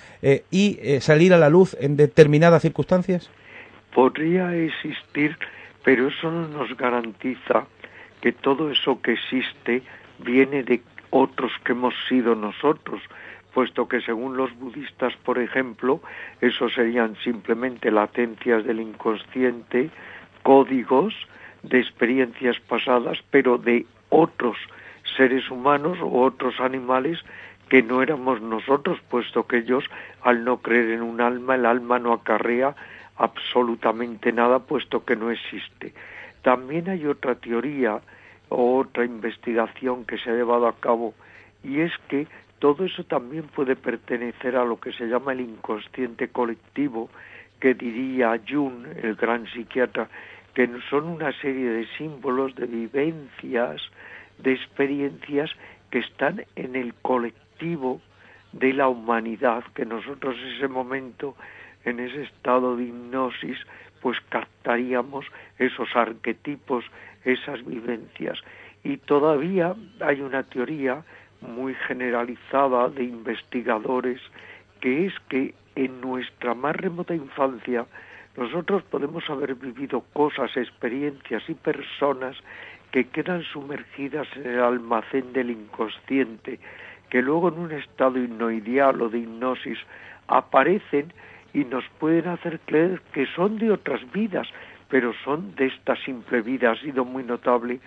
y 0.50 0.80
salir 1.02 1.34
a 1.34 1.38
la 1.38 1.50
luz 1.50 1.78
en 1.80 1.98
determinadas 1.98 2.64
circunstancias? 2.64 3.30
Podría 3.94 4.56
existir, 4.56 5.38
pero 5.84 6.08
eso 6.08 6.32
no 6.32 6.48
nos 6.48 6.76
garantiza 6.78 7.68
que 8.22 8.32
todo 8.32 8.72
eso 8.72 9.00
que 9.02 9.14
existe 9.14 9.84
viene 10.20 10.64
de 10.64 10.82
otros 11.10 11.52
que 11.64 11.74
hemos 11.74 11.94
sido 12.08 12.34
nosotros 12.34 13.02
puesto 13.54 13.88
que 13.88 14.02
según 14.02 14.38
los 14.38 14.58
budistas, 14.58 15.14
por 15.18 15.40
ejemplo, 15.40 16.02
eso 16.40 16.70
serían 16.70 17.16
simplemente 17.24 17.92
latencias 17.92 18.64
del 18.66 18.80
inconsciente, 18.80 19.90
códigos 20.44 21.14
de 21.64 21.80
experiencias 21.80 22.60
pasadas, 22.60 23.20
pero 23.30 23.58
de 23.58 23.86
otros 24.10 24.58
seres 25.16 25.50
humanos 25.50 25.98
o 26.02 26.22
otros 26.22 26.60
animales 26.60 27.20
que 27.70 27.82
no 27.82 28.02
éramos 28.02 28.42
nosotros, 28.42 29.00
puesto 29.10 29.48
que 29.48 29.60
ellos, 29.60 29.86
al 30.22 30.44
no 30.44 30.58
creer 30.58 30.92
en 30.92 31.02
un 31.02 31.22
alma, 31.22 31.56
el 31.56 31.66
alma 31.66 32.00
no 32.00 32.12
acarrea 32.14 32.76
absolutamente 33.16 34.32
nada, 34.34 34.60
puesto 34.60 35.06
que 35.06 35.16
no 35.16 35.32
existe. 35.32 35.94
También 36.42 36.90
hay 36.90 37.06
otra 37.06 37.36
teoría 37.36 38.02
o 38.50 38.78
otra 38.80 39.06
investigación 39.06 40.06
que 40.06 40.18
se 40.18 40.30
ha 40.30 40.34
llevado 40.34 40.68
a 40.68 40.76
cabo, 40.76 41.14
y 41.64 41.80
es 41.80 41.94
que 42.10 42.28
todo 42.60 42.84
eso 42.86 43.04
también 43.06 43.44
puede 43.44 43.76
pertenecer 43.76 44.56
a 44.56 44.66
lo 44.66 44.80
que 44.80 44.92
se 44.92 45.08
llama 45.08 45.32
el 45.32 45.42
inconsciente 45.42 46.28
colectivo, 46.28 47.10
que 47.60 47.74
diría 47.74 48.40
Jung, 48.48 48.86
el 49.02 49.16
gran 49.16 49.48
psiquiatra, 49.48 50.10
que 50.54 50.70
son 50.90 51.06
una 51.06 51.32
serie 51.40 51.70
de 51.70 51.88
símbolos, 51.98 52.56
de 52.56 52.66
vivencias, 52.66 53.82
de 54.40 54.54
experiencias 54.54 55.52
que 55.90 56.00
están 56.00 56.46
en 56.56 56.76
el 56.76 56.94
colectivo 56.96 58.02
de 58.52 58.74
la 58.74 58.88
humanidad, 58.88 59.64
que 59.76 59.86
nosotros 59.86 60.36
en 60.38 60.56
ese 60.56 60.68
momento, 60.68 61.36
en 61.86 62.00
ese 62.00 62.24
estado 62.24 62.76
de 62.76 62.86
hipnosis, 62.86 63.58
pues 64.02 64.18
captaríamos 64.30 65.26
esos 65.58 65.96
arquetipos, 65.96 66.84
esas 67.24 67.66
vivencias. 67.66 68.40
Y 68.84 68.98
todavía 68.98 69.76
hay 70.00 70.22
una 70.22 70.44
teoría 70.44 71.04
muy 71.42 71.76
generalizada 71.88 72.90
de 72.90 73.04
investigadores, 73.04 74.20
que 74.80 75.06
es 75.06 75.14
que 75.30 75.54
en 75.76 76.02
nuestra 76.02 76.54
más 76.54 76.76
remota 76.76 77.16
infancia 77.16 77.86
nosotros 78.38 78.84
podemos 78.84 79.30
haber 79.30 79.56
vivido 79.56 80.02
cosas, 80.14 80.56
experiencias 80.56 81.44
y 81.50 81.54
personas 81.54 82.38
que 82.92 83.06
quedan 83.06 83.44
sumergidas 83.44 84.28
en 84.36 84.48
el 84.48 84.60
almacén 84.60 85.34
del 85.34 85.52
inconsciente, 85.52 86.60
que 87.10 87.22
luego 87.22 87.50
en 87.50 87.60
un 87.60 87.72
estado 87.72 88.18
hipnoideal 88.18 89.02
o 89.02 89.10
de 89.10 89.20
hipnosis 89.20 89.78
aparecen 90.28 91.12
y 91.54 91.66
nos 91.66 91.84
pueden 92.00 92.28
hacer 92.28 92.60
creer 92.66 93.02
que 93.14 93.26
son 93.28 93.58
de 93.58 93.72
otras 93.72 94.00
vidas, 94.12 94.48
pero 94.90 95.14
son 95.24 95.54
de 95.56 95.68
esta 95.68 95.96
simple 95.98 96.42
vida. 96.42 96.72
Ha 96.72 96.76
sido 96.78 97.04
muy 97.04 97.24
notable 97.24 97.80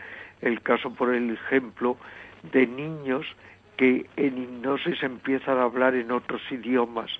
el 0.42 0.60
caso, 0.60 0.90
por 0.90 1.14
el 1.14 1.30
ejemplo, 1.30 1.96
de 2.52 2.66
niños 2.66 3.26
que 3.76 4.06
en 4.16 4.38
hipnosis 4.38 5.02
empiezan 5.02 5.58
a 5.58 5.64
hablar 5.64 5.94
en 5.94 6.12
otros 6.12 6.40
idiomas. 6.50 7.10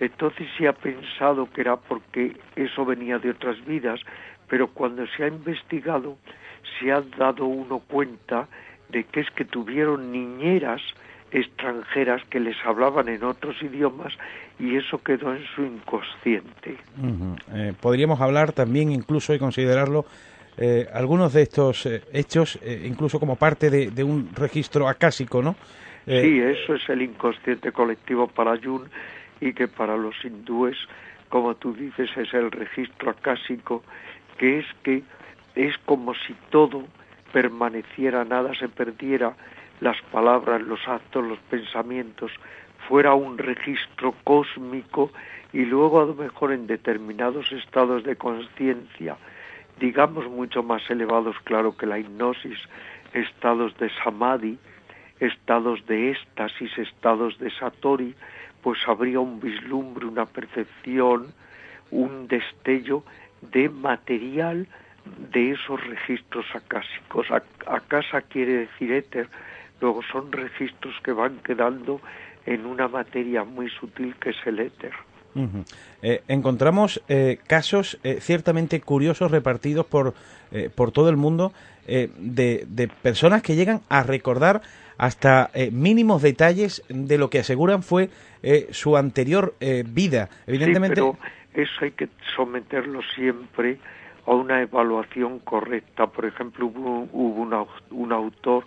Entonces 0.00 0.46
se 0.56 0.68
ha 0.68 0.72
pensado 0.72 1.48
que 1.50 1.60
era 1.60 1.76
porque 1.76 2.36
eso 2.56 2.84
venía 2.84 3.18
de 3.18 3.30
otras 3.30 3.64
vidas, 3.64 4.00
pero 4.48 4.68
cuando 4.68 5.06
se 5.16 5.24
ha 5.24 5.28
investigado 5.28 6.16
se 6.78 6.92
ha 6.92 7.00
dado 7.00 7.46
uno 7.46 7.80
cuenta 7.80 8.48
de 8.88 9.04
que 9.04 9.20
es 9.20 9.30
que 9.30 9.44
tuvieron 9.44 10.12
niñeras 10.12 10.80
extranjeras 11.30 12.22
que 12.30 12.40
les 12.40 12.56
hablaban 12.64 13.08
en 13.08 13.22
otros 13.22 13.60
idiomas 13.62 14.14
y 14.58 14.76
eso 14.76 15.02
quedó 15.02 15.34
en 15.34 15.44
su 15.54 15.62
inconsciente. 15.62 16.76
Eh, 17.54 17.74
podríamos 17.80 18.20
hablar 18.20 18.52
también 18.52 18.90
incluso 18.90 19.34
y 19.34 19.38
considerarlo 19.38 20.06
eh, 20.56 20.86
algunos 20.92 21.34
de 21.34 21.42
estos 21.42 21.84
eh, 21.86 22.02
hechos, 22.12 22.58
incluso 22.84 23.20
como 23.20 23.36
parte 23.36 23.70
de, 23.70 24.04
un 24.04 24.30
registro 24.34 24.88
acásico, 24.88 25.42
¿no? 25.42 25.54
sí, 26.06 26.40
eso 26.40 26.74
es 26.74 26.88
el 26.88 27.02
inconsciente 27.02 27.70
colectivo 27.70 28.26
para 28.28 28.56
Jung 28.56 28.84
y 29.40 29.52
que 29.52 29.68
para 29.68 29.96
los 29.96 30.14
hindúes, 30.24 30.76
como 31.28 31.54
tú 31.54 31.72
dices, 31.72 32.10
es 32.16 32.32
el 32.34 32.50
registro 32.50 33.10
acásico, 33.10 33.82
que 34.38 34.60
es 34.60 34.66
que 34.82 35.02
es 35.54 35.76
como 35.84 36.14
si 36.14 36.34
todo 36.50 36.84
permaneciera, 37.32 38.24
nada 38.24 38.54
se 38.54 38.68
perdiera, 38.68 39.34
las 39.80 40.00
palabras, 40.10 40.60
los 40.62 40.86
actos, 40.88 41.24
los 41.24 41.38
pensamientos, 41.50 42.32
fuera 42.88 43.14
un 43.14 43.38
registro 43.38 44.14
cósmico 44.24 45.10
y 45.52 45.64
luego 45.64 46.00
a 46.00 46.06
lo 46.06 46.14
mejor 46.14 46.52
en 46.52 46.66
determinados 46.66 47.52
estados 47.52 48.02
de 48.04 48.16
conciencia 48.16 49.16
digamos 49.80 50.28
mucho 50.28 50.62
más 50.62 50.88
elevados, 50.90 51.36
claro, 51.44 51.76
que 51.76 51.86
la 51.86 51.98
hipnosis, 51.98 52.58
estados 53.12 53.76
de 53.78 53.90
samadhi, 54.02 54.58
estados 55.20 55.84
de 55.86 56.10
éxtasis, 56.10 56.76
estados 56.78 57.38
de 57.38 57.50
satori, 57.50 58.14
pues 58.62 58.78
habría 58.86 59.20
un 59.20 59.40
vislumbre, 59.40 60.06
una 60.06 60.26
percepción, 60.26 61.32
un 61.90 62.28
destello 62.28 63.04
de 63.40 63.68
material 63.68 64.66
de 65.32 65.52
esos 65.52 65.84
registros 65.86 66.46
acásicos. 66.54 67.26
Acasa 67.66 68.22
quiere 68.22 68.66
decir 68.66 68.92
éter, 68.92 69.28
luego 69.80 70.02
son 70.02 70.32
registros 70.32 70.94
que 71.02 71.12
van 71.12 71.38
quedando 71.38 72.00
en 72.46 72.66
una 72.66 72.88
materia 72.88 73.44
muy 73.44 73.70
sutil 73.70 74.14
que 74.16 74.30
es 74.30 74.46
el 74.46 74.60
éter. 74.60 74.92
Eh, 76.02 76.22
encontramos 76.28 77.02
eh, 77.08 77.38
casos 77.46 77.98
eh, 78.04 78.18
ciertamente 78.20 78.80
curiosos 78.80 79.30
repartidos 79.30 79.86
por, 79.86 80.14
por 80.74 80.92
todo 80.92 81.10
el 81.10 81.16
mundo 81.16 81.52
de, 81.86 82.64
de, 82.68 82.88
personas 82.88 83.42
que 83.42 83.54
llegan 83.54 83.80
a 83.88 84.02
recordar 84.02 84.60
hasta 84.98 85.50
mínimos 85.72 86.20
detalles 86.22 86.82
de 86.88 87.16
lo 87.16 87.30
que 87.30 87.38
aseguran 87.38 87.82
fue 87.82 88.10
su 88.70 88.96
anterior 88.96 89.54
vida. 89.86 90.28
Evidentemente. 90.46 90.96
Pero 90.96 91.16
eso 91.54 91.72
hay 91.80 91.92
que 91.92 92.08
someterlo 92.36 93.00
siempre 93.14 93.78
a 94.26 94.34
una 94.34 94.60
evaluación 94.60 95.38
correcta. 95.38 96.06
Por 96.06 96.26
ejemplo, 96.26 96.66
hubo, 96.66 97.08
hubo 97.12 97.66
un 97.90 98.12
autor, 98.12 98.64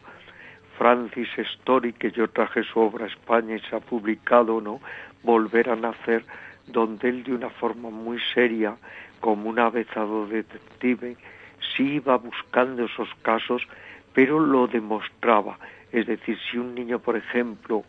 Francis 0.78 1.30
Story, 1.38 1.94
que 1.94 2.12
yo 2.12 2.28
traje 2.28 2.64
su 2.64 2.80
obra 2.80 3.06
España 3.06 3.56
y 3.56 3.60
se 3.70 3.76
ha 3.76 3.80
publicado, 3.80 4.62
¿no? 4.62 4.80
Volver 5.24 5.70
a 5.70 5.76
nacer 5.76 6.26
donde 6.72 7.10
él 7.10 7.24
de 7.24 7.34
una 7.34 7.50
forma 7.50 7.90
muy 7.90 8.20
seria, 8.34 8.76
como 9.20 9.50
un 9.50 9.60
avezado 9.60 10.28
detective, 10.28 11.16
sí 11.76 11.96
iba 11.96 12.18
buscando 12.18 12.86
esos 12.86 13.10
casos, 13.22 13.68
pero 14.14 14.40
lo 14.40 14.68
demostraba. 14.68 15.58
Es 15.92 16.08
decir, 16.08 16.38
si 16.50 16.58
un 16.58 16.74
niño, 16.76 17.00
por 17.00 17.16
ejemplo, 17.16 17.84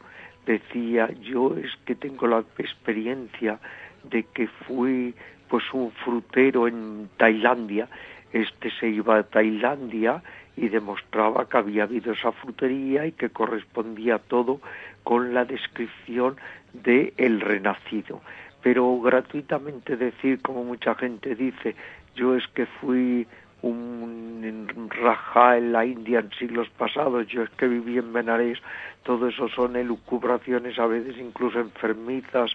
decía, 0.47 1.11
yo 1.21 1.57
es 1.57 1.71
que 1.85 1.95
tengo 1.95 2.27
la 2.27 2.45
experiencia 2.59 3.59
de 4.05 4.25
que 4.25 4.49
fui 4.49 5.15
pues 5.49 5.65
un 5.73 5.91
frutero 5.93 6.67
en 6.67 7.09
Tailandia, 7.17 7.89
este 8.33 8.71
se 8.81 8.89
iba 8.89 9.19
a 9.19 9.23
Tailandia 9.23 10.23
y 10.57 10.69
demostraba 10.69 11.49
que 11.49 11.59
había 11.59 11.85
habido 11.85 12.13
esa 12.13 12.33
frutería 12.33 13.07
y 13.07 13.13
que 13.13 13.31
correspondía 13.31 14.19
todo 14.19 14.61
con 15.03 15.35
la 15.35 15.45
descripción 15.45 16.37
de 16.73 17.13
el 17.17 17.41
renacido 17.41 18.21
pero 18.63 19.01
gratuitamente 19.01 19.97
decir, 19.97 20.41
como 20.43 20.65
mucha 20.65 20.95
gente 20.95 21.35
dice, 21.35 21.75
yo 22.15 22.37
es 22.37 22.47
que 22.49 22.67
fui 22.67 23.27
un 23.63 24.89
rajá 24.91 25.57
en 25.57 25.73
la 25.73 25.85
India 25.85 26.19
en 26.21 26.31
siglos 26.33 26.69
pasados, 26.71 27.27
yo 27.29 27.43
es 27.43 27.51
que 27.51 27.69
viví 27.69 27.99
en 27.99 28.13
Benares, 28.13 28.59
todo 29.05 29.29
eso 29.29 29.49
son 29.49 29.77
elucubraciones 29.77 30.79
a 30.79 30.87
veces 30.87 31.17
incluso 31.19 31.61
enfermizas 31.61 32.51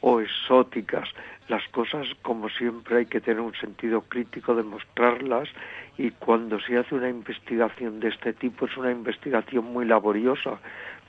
o 0.00 0.20
exóticas. 0.20 1.08
Las 1.48 1.66
cosas, 1.68 2.06
como 2.22 2.48
siempre, 2.48 2.98
hay 2.98 3.06
que 3.06 3.20
tener 3.20 3.40
un 3.40 3.54
sentido 3.54 4.02
crítico 4.02 4.54
de 4.54 4.62
mostrarlas 4.62 5.48
y 5.98 6.10
cuando 6.12 6.60
se 6.60 6.78
hace 6.78 6.94
una 6.94 7.08
investigación 7.08 8.00
de 8.00 8.08
este 8.08 8.32
tipo 8.32 8.66
es 8.66 8.76
una 8.76 8.90
investigación 8.90 9.64
muy 9.64 9.84
laboriosa, 9.84 10.58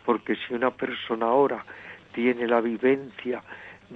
porque 0.06 0.36
si 0.36 0.54
una 0.54 0.72
persona 0.72 1.28
ahora 1.28 1.64
tiene 2.14 2.48
la 2.48 2.62
vivencia 2.62 3.42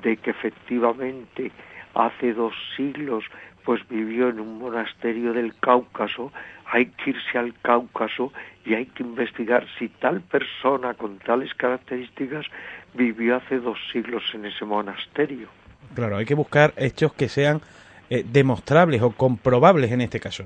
de 0.01 0.17
que 0.17 0.31
efectivamente 0.31 1.51
hace 1.93 2.33
dos 2.33 2.53
siglos 2.75 3.23
pues 3.65 3.85
vivió 3.89 4.29
en 4.29 4.39
un 4.39 4.59
monasterio 4.59 5.33
del 5.33 5.53
Cáucaso, 5.59 6.31
hay 6.65 6.85
que 6.85 7.09
irse 7.09 7.37
al 7.37 7.53
Cáucaso 7.61 8.31
y 8.65 8.75
hay 8.75 8.85
que 8.85 9.03
investigar 9.03 9.65
si 9.77 9.89
tal 9.89 10.21
persona 10.21 10.93
con 10.93 11.17
tales 11.17 11.53
características 11.53 12.45
vivió 12.93 13.35
hace 13.35 13.59
dos 13.59 13.77
siglos 13.91 14.23
en 14.33 14.45
ese 14.45 14.63
monasterio. 14.63 15.49
Claro, 15.95 16.15
hay 16.15 16.25
que 16.25 16.33
buscar 16.33 16.73
hechos 16.77 17.11
que 17.13 17.27
sean 17.27 17.61
eh, 18.09 18.23
demostrables 18.25 19.01
o 19.01 19.11
comprobables 19.11 19.91
en 19.91 19.99
este 19.99 20.21
caso. 20.21 20.45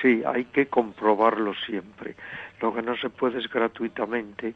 Sí, 0.00 0.22
hay 0.24 0.44
que 0.44 0.66
comprobarlo 0.66 1.54
siempre. 1.66 2.14
Lo 2.60 2.72
que 2.72 2.82
no 2.82 2.96
se 2.96 3.10
puede 3.10 3.40
es 3.40 3.50
gratuitamente, 3.50 4.54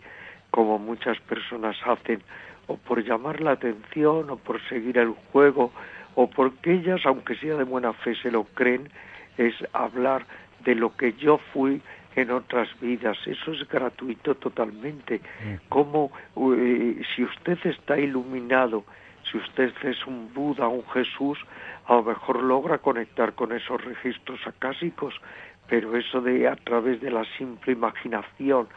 como 0.50 0.78
muchas 0.78 1.18
personas 1.20 1.76
hacen, 1.84 2.22
o 2.66 2.76
por 2.76 3.02
llamar 3.02 3.40
la 3.40 3.52
atención, 3.52 4.30
o 4.30 4.36
por 4.36 4.60
seguir 4.68 4.98
el 4.98 5.14
juego, 5.32 5.72
o 6.14 6.28
porque 6.28 6.72
ellas, 6.72 7.00
aunque 7.04 7.36
sea 7.36 7.56
de 7.56 7.64
buena 7.64 7.92
fe, 7.92 8.14
se 8.16 8.30
lo 8.30 8.44
creen, 8.44 8.88
es 9.36 9.54
hablar 9.72 10.26
de 10.64 10.74
lo 10.74 10.96
que 10.96 11.12
yo 11.14 11.38
fui 11.52 11.82
en 12.16 12.30
otras 12.30 12.68
vidas. 12.80 13.18
Eso 13.26 13.52
es 13.52 13.68
gratuito 13.68 14.34
totalmente. 14.36 15.18
Mm. 15.18 15.68
Como 15.68 16.12
eh, 16.56 17.02
si 17.14 17.24
usted 17.24 17.58
está 17.64 17.98
iluminado, 17.98 18.84
si 19.30 19.38
usted 19.38 19.72
es 19.82 20.06
un 20.06 20.32
Buda, 20.32 20.68
un 20.68 20.84
Jesús, 20.90 21.38
a 21.86 21.94
lo 21.94 22.02
mejor 22.04 22.42
logra 22.42 22.78
conectar 22.78 23.34
con 23.34 23.52
esos 23.52 23.82
registros 23.84 24.40
acásicos, 24.46 25.14
pero 25.68 25.96
eso 25.96 26.20
de 26.20 26.46
a 26.48 26.56
través 26.56 27.00
de 27.00 27.10
la 27.10 27.24
simple 27.36 27.72
imaginación, 27.72 28.68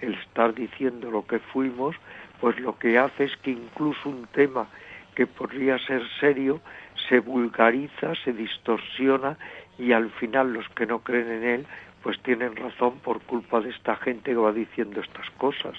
el 0.00 0.14
estar 0.14 0.54
diciendo 0.54 1.10
lo 1.10 1.26
que 1.26 1.38
fuimos, 1.38 1.96
pues 2.40 2.58
lo 2.60 2.78
que 2.78 2.98
hace 2.98 3.24
es 3.24 3.36
que 3.38 3.50
incluso 3.50 4.08
un 4.08 4.26
tema 4.26 4.68
que 5.14 5.26
podría 5.26 5.78
ser 5.78 6.02
serio 6.20 6.60
se 7.08 7.20
vulgariza, 7.20 8.14
se 8.24 8.32
distorsiona 8.32 9.38
y 9.78 9.92
al 9.92 10.10
final 10.10 10.52
los 10.52 10.68
que 10.70 10.86
no 10.86 11.00
creen 11.00 11.30
en 11.30 11.44
él 11.44 11.66
pues 12.06 12.22
tienen 12.22 12.54
razón 12.54 13.00
por 13.02 13.20
culpa 13.22 13.60
de 13.60 13.70
esta 13.70 13.96
gente 13.96 14.30
que 14.30 14.36
va 14.36 14.52
diciendo 14.52 15.00
estas 15.00 15.28
cosas. 15.38 15.74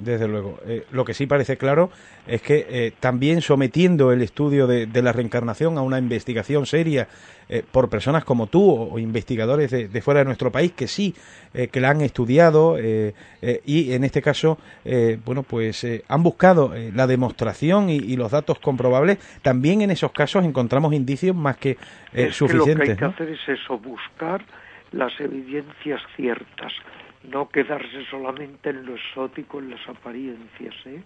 desde 0.00 0.26
luego. 0.26 0.58
Eh, 0.66 0.86
lo 0.92 1.04
que 1.04 1.12
sí 1.12 1.26
parece 1.26 1.58
claro 1.58 1.90
es 2.26 2.40
que 2.40 2.66
eh, 2.70 2.92
también 2.98 3.42
sometiendo 3.42 4.10
el 4.10 4.22
estudio 4.22 4.66
de, 4.66 4.86
la 5.02 5.12
reencarnación 5.12 5.76
a 5.76 5.82
una 5.82 5.98
investigación 5.98 6.64
seria 6.64 7.06
eh, 7.50 7.62
por 7.70 7.90
personas 7.90 8.24
como 8.24 8.46
tú 8.46 8.66
o, 8.66 8.98
investigadores 8.98 9.70
de, 9.70 10.00
fuera 10.00 10.20
de 10.20 10.24
nuestro 10.24 10.50
país 10.50 10.72
que 10.72 10.88
sí, 10.88 11.14
que 11.52 11.80
la 11.80 11.90
han 11.90 12.00
estudiado 12.00 12.78
y 12.78 13.92
en 13.92 14.04
este 14.04 14.22
caso, 14.22 14.58
bueno, 15.24 15.42
pues 15.42 15.86
han 16.08 16.22
buscado 16.22 16.72
la 16.94 17.06
demostración 17.06 17.90
y, 17.90 18.16
los 18.16 18.30
datos 18.30 18.58
comprobables, 18.58 19.18
también 19.42 19.82
en 19.82 19.90
esos 19.90 20.12
casos 20.12 20.46
encontramos 20.46 20.94
indicios 20.94 21.36
más 21.36 21.58
que 21.58 21.76
suficientes. 22.30 22.64
Que 22.64 22.74
lo 22.74 22.84
que 22.84 22.90
hay 22.92 22.96
que 22.96 23.04
hacer 23.04 23.28
es 23.30 23.60
eso, 23.60 23.78
buscar 23.78 24.42
las 24.92 25.18
evidencias 25.20 26.00
ciertas, 26.16 26.72
no 27.24 27.48
quedarse 27.48 28.04
solamente 28.10 28.70
en 28.70 28.86
lo 28.86 28.94
exótico, 28.94 29.58
en 29.58 29.70
las 29.70 29.88
apariencias. 29.88 30.74
¿eh? 30.86 31.02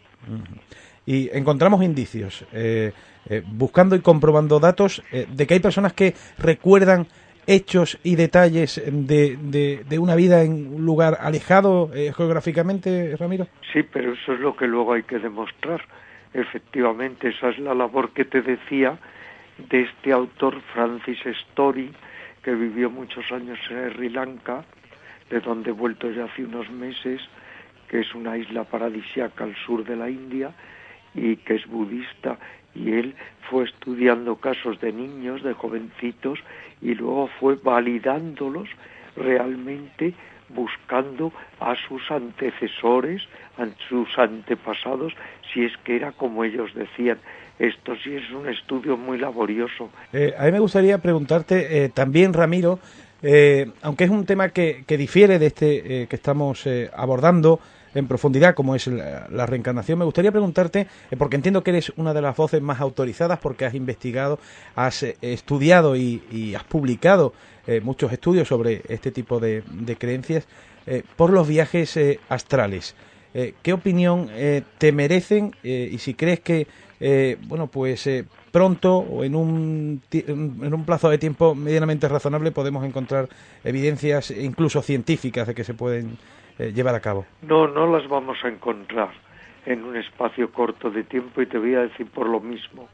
Y 1.06 1.30
encontramos 1.36 1.82
indicios, 1.82 2.46
eh, 2.52 2.92
eh, 3.28 3.42
buscando 3.46 3.96
y 3.96 4.00
comprobando 4.00 4.60
datos 4.60 5.02
de 5.10 5.46
que 5.46 5.54
hay 5.54 5.60
personas 5.60 5.92
que 5.92 6.14
recuerdan 6.38 7.06
hechos 7.46 7.98
y 8.04 8.14
detalles 8.14 8.80
de, 8.86 9.36
de, 9.36 9.84
de 9.88 9.98
una 9.98 10.14
vida 10.14 10.42
en 10.42 10.74
un 10.74 10.86
lugar 10.86 11.18
alejado 11.20 11.90
geográficamente, 12.16 13.16
Ramiro. 13.16 13.48
Sí, 13.72 13.82
pero 13.82 14.12
eso 14.12 14.34
es 14.34 14.40
lo 14.40 14.54
que 14.54 14.66
luego 14.68 14.92
hay 14.92 15.02
que 15.02 15.18
demostrar. 15.18 15.82
Efectivamente, 16.34 17.30
esa 17.30 17.50
es 17.50 17.58
la 17.58 17.74
labor 17.74 18.10
que 18.12 18.24
te 18.24 18.42
decía 18.42 18.96
de 19.58 19.82
este 19.82 20.12
autor 20.12 20.60
Francis 20.72 21.18
Story, 21.26 21.92
que 22.43 22.55
vivió 22.55 22.90
muchos 22.90 23.30
años 23.32 23.59
en 23.70 23.93
Sri 23.93 24.09
Lanka, 24.09 24.64
de 25.30 25.40
donde 25.40 25.70
he 25.70 25.72
vuelto 25.72 26.11
ya 26.11 26.24
hace 26.24 26.45
unos 26.45 26.70
meses, 26.70 27.20
que 27.88 28.01
es 28.01 28.14
una 28.14 28.36
isla 28.36 28.64
paradisiaca 28.64 29.45
al 29.45 29.55
sur 29.57 29.84
de 29.84 29.97
la 29.97 30.11
India 30.11 30.53
y 31.14 31.36
que 31.36 31.55
es 31.55 31.66
budista. 31.66 32.38
Y 32.74 32.93
él 32.93 33.14
fue 33.51 33.64
estudiando 33.64 34.36
casos 34.36 34.80
de 34.80 34.93
niños, 34.93 35.43
de 35.43 35.53
jovencitos, 35.53 36.38
y 36.80 36.95
luego 36.95 37.28
fue 37.38 37.57
validándolos 37.57 38.68
realmente 39.16 40.14
buscando 40.49 41.32
a 41.61 41.74
sus 41.76 42.11
antecesores, 42.11 43.22
a 43.59 43.66
sus 43.88 44.18
antepasados, 44.18 45.14
si 45.53 45.64
es 45.64 45.76
que 45.78 45.97
era 45.97 46.12
como 46.12 46.45
ellos 46.45 46.74
decían. 46.74 47.18
Esto 47.59 47.94
sí 48.03 48.14
es 48.14 48.30
un 48.32 48.48
estudio 48.48 48.96
muy 48.96 49.18
laborioso. 49.18 49.90
Eh, 50.12 50.34
a 50.36 50.46
mí 50.46 50.53
me 50.53 50.59
gustaría 50.59 50.98
preguntarte 50.98 51.84
eh, 51.84 51.88
también, 51.90 52.32
Ramiro, 52.32 52.78
eh, 53.22 53.70
aunque 53.82 54.05
es 54.05 54.11
un 54.11 54.24
tema 54.24 54.48
que, 54.48 54.84
que 54.86 54.96
difiere 54.96 55.38
de 55.38 55.46
este 55.46 56.07
que 56.09 56.16
estamos 56.16 56.66
abordando 56.94 57.61
en 57.94 58.09
profundidad, 58.09 58.55
como 58.55 58.74
es 58.74 58.86
la, 58.86 59.46
reencarnación, 59.46 59.98
me 59.98 60.05
gustaría 60.05 60.32
preguntarte, 60.32 60.88
porque 61.18 61.36
entiendo 61.36 61.62
que 61.62 61.70
eres 61.70 61.92
una 61.96 62.14
de 62.14 62.22
las 62.22 62.34
voces 62.34 62.62
más 62.62 62.80
autorizadas 62.80 63.38
porque 63.38 63.66
has 63.66 63.74
investigado, 63.74 64.40
has 64.74 65.03
estudiado 65.20 65.94
y, 65.94 66.55
has 66.57 66.64
publicado 66.64 67.34
muchos 67.82 68.12
estudios 68.12 68.48
sobre 68.48 68.82
este 68.88 69.12
tipo 69.12 69.38
de, 69.38 69.62
de 69.70 69.96
creencias, 69.96 70.48
por 71.16 71.30
los 71.30 71.46
viajes 71.46 71.98
astrales. 72.30 72.96
¿Qué 73.62 73.72
opinión 73.72 74.30
te 74.78 74.90
merecen 74.90 75.55
y 75.62 75.98
si 75.98 76.14
crees 76.14 76.40
que 76.40 76.66
eh, 77.05 77.36
bueno, 77.48 77.66
pues 77.66 78.07
eh, 78.07 78.24
pronto 78.53 78.96
o 78.96 79.24
en 79.24 79.34
un, 79.34 80.00
en 80.12 80.72
un 80.72 80.84
plazo 80.84 81.11
de 81.11 81.18
tiempo 81.18 81.53
medianamente 81.53 82.07
razonable 82.07 82.53
podemos 82.53 82.84
encontrar 82.84 83.28
evidencias 83.64 84.30
incluso 84.30 84.82
científicas 84.82 85.48
de 85.48 85.55
que 85.57 85.64
se 85.64 85.74
pueden 85.74 86.16
eh, 86.61 86.72
llevar 86.72 86.94
a 86.94 87.00
cabo. 87.00 87.26
No, 87.42 87.66
no 87.66 87.88
las 87.88 88.09
vamos 88.09 88.38
a 88.44 88.48
encontrar 88.48 89.11
en 89.66 89.82
un 89.82 89.96
espacio 89.96 90.53
corto 90.53 90.92
de 90.92 91.03
tiempo 91.03 91.42
y 91.42 91.46
te 91.46 91.59
voy 91.59 91.74
a 91.74 91.80
decir 91.80 92.07
por 92.07 92.28
lo 92.28 92.38
mismo, 92.38 92.88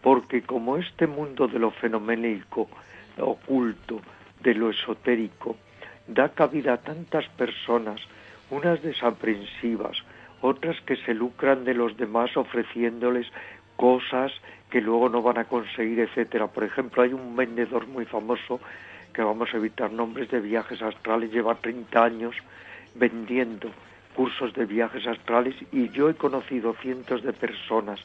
porque 0.00 0.40
como 0.40 0.78
este 0.78 1.06
mundo 1.06 1.46
de 1.46 1.58
lo 1.58 1.70
fenoménico, 1.70 2.70
oculto, 3.18 4.00
de 4.42 4.54
lo 4.54 4.70
esotérico, 4.70 5.56
da 6.06 6.30
cabida 6.30 6.74
a 6.74 6.78
tantas 6.78 7.28
personas, 7.36 8.00
unas 8.50 8.82
desaprensivas, 8.82 9.98
otras 10.44 10.78
que 10.82 10.96
se 10.96 11.14
lucran 11.14 11.64
de 11.64 11.72
los 11.72 11.96
demás 11.96 12.36
ofreciéndoles 12.36 13.26
cosas 13.76 14.30
que 14.68 14.82
luego 14.82 15.08
no 15.08 15.22
van 15.22 15.38
a 15.38 15.44
conseguir, 15.44 16.00
etcétera. 16.00 16.48
Por 16.48 16.64
ejemplo, 16.64 17.02
hay 17.02 17.14
un 17.14 17.34
vendedor 17.34 17.86
muy 17.86 18.04
famoso 18.04 18.60
que 19.14 19.22
vamos 19.22 19.48
a 19.54 19.56
evitar 19.56 19.90
nombres 19.90 20.30
de 20.30 20.40
viajes 20.40 20.82
astrales, 20.82 21.32
lleva 21.32 21.54
30 21.54 22.04
años 22.04 22.36
vendiendo 22.94 23.70
cursos 24.14 24.52
de 24.52 24.66
viajes 24.66 25.06
astrales 25.06 25.54
y 25.72 25.88
yo 25.88 26.10
he 26.10 26.14
conocido 26.14 26.74
cientos 26.74 27.22
de 27.22 27.32
personas 27.32 27.98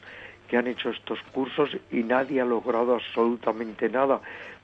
que 0.48 0.56
han 0.56 0.66
hecho 0.66 0.88
estos 0.88 1.20
cursos 1.32 1.76
y 1.90 2.02
nadie 2.04 2.40
ha 2.40 2.46
logrado 2.46 2.94
absolutamente 2.94 3.90
nada. 3.90 4.18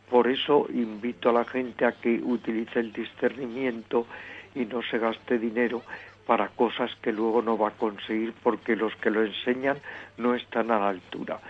Por 0.08 0.28
eso 0.28 0.66
invito 0.72 1.28
a 1.28 1.34
la 1.34 1.44
gente 1.44 1.84
a 1.84 1.92
que 1.92 2.22
utilice 2.24 2.80
el 2.80 2.94
discernimiento 2.94 4.06
y 4.54 4.64
no 4.64 4.80
se 4.82 4.98
gaste 4.98 5.38
dinero 5.38 5.82
para 6.26 6.48
cosas 6.48 6.90
que 7.00 7.12
luego 7.12 7.40
no 7.40 7.56
va 7.56 7.68
a 7.68 7.78
conseguir 7.78 8.34
porque 8.42 8.76
los 8.76 8.94
que 8.96 9.10
lo 9.10 9.24
enseñan 9.24 9.78
no 10.18 10.34
están 10.34 10.70
a 10.70 10.78
la 10.78 10.88
altura. 10.88 11.40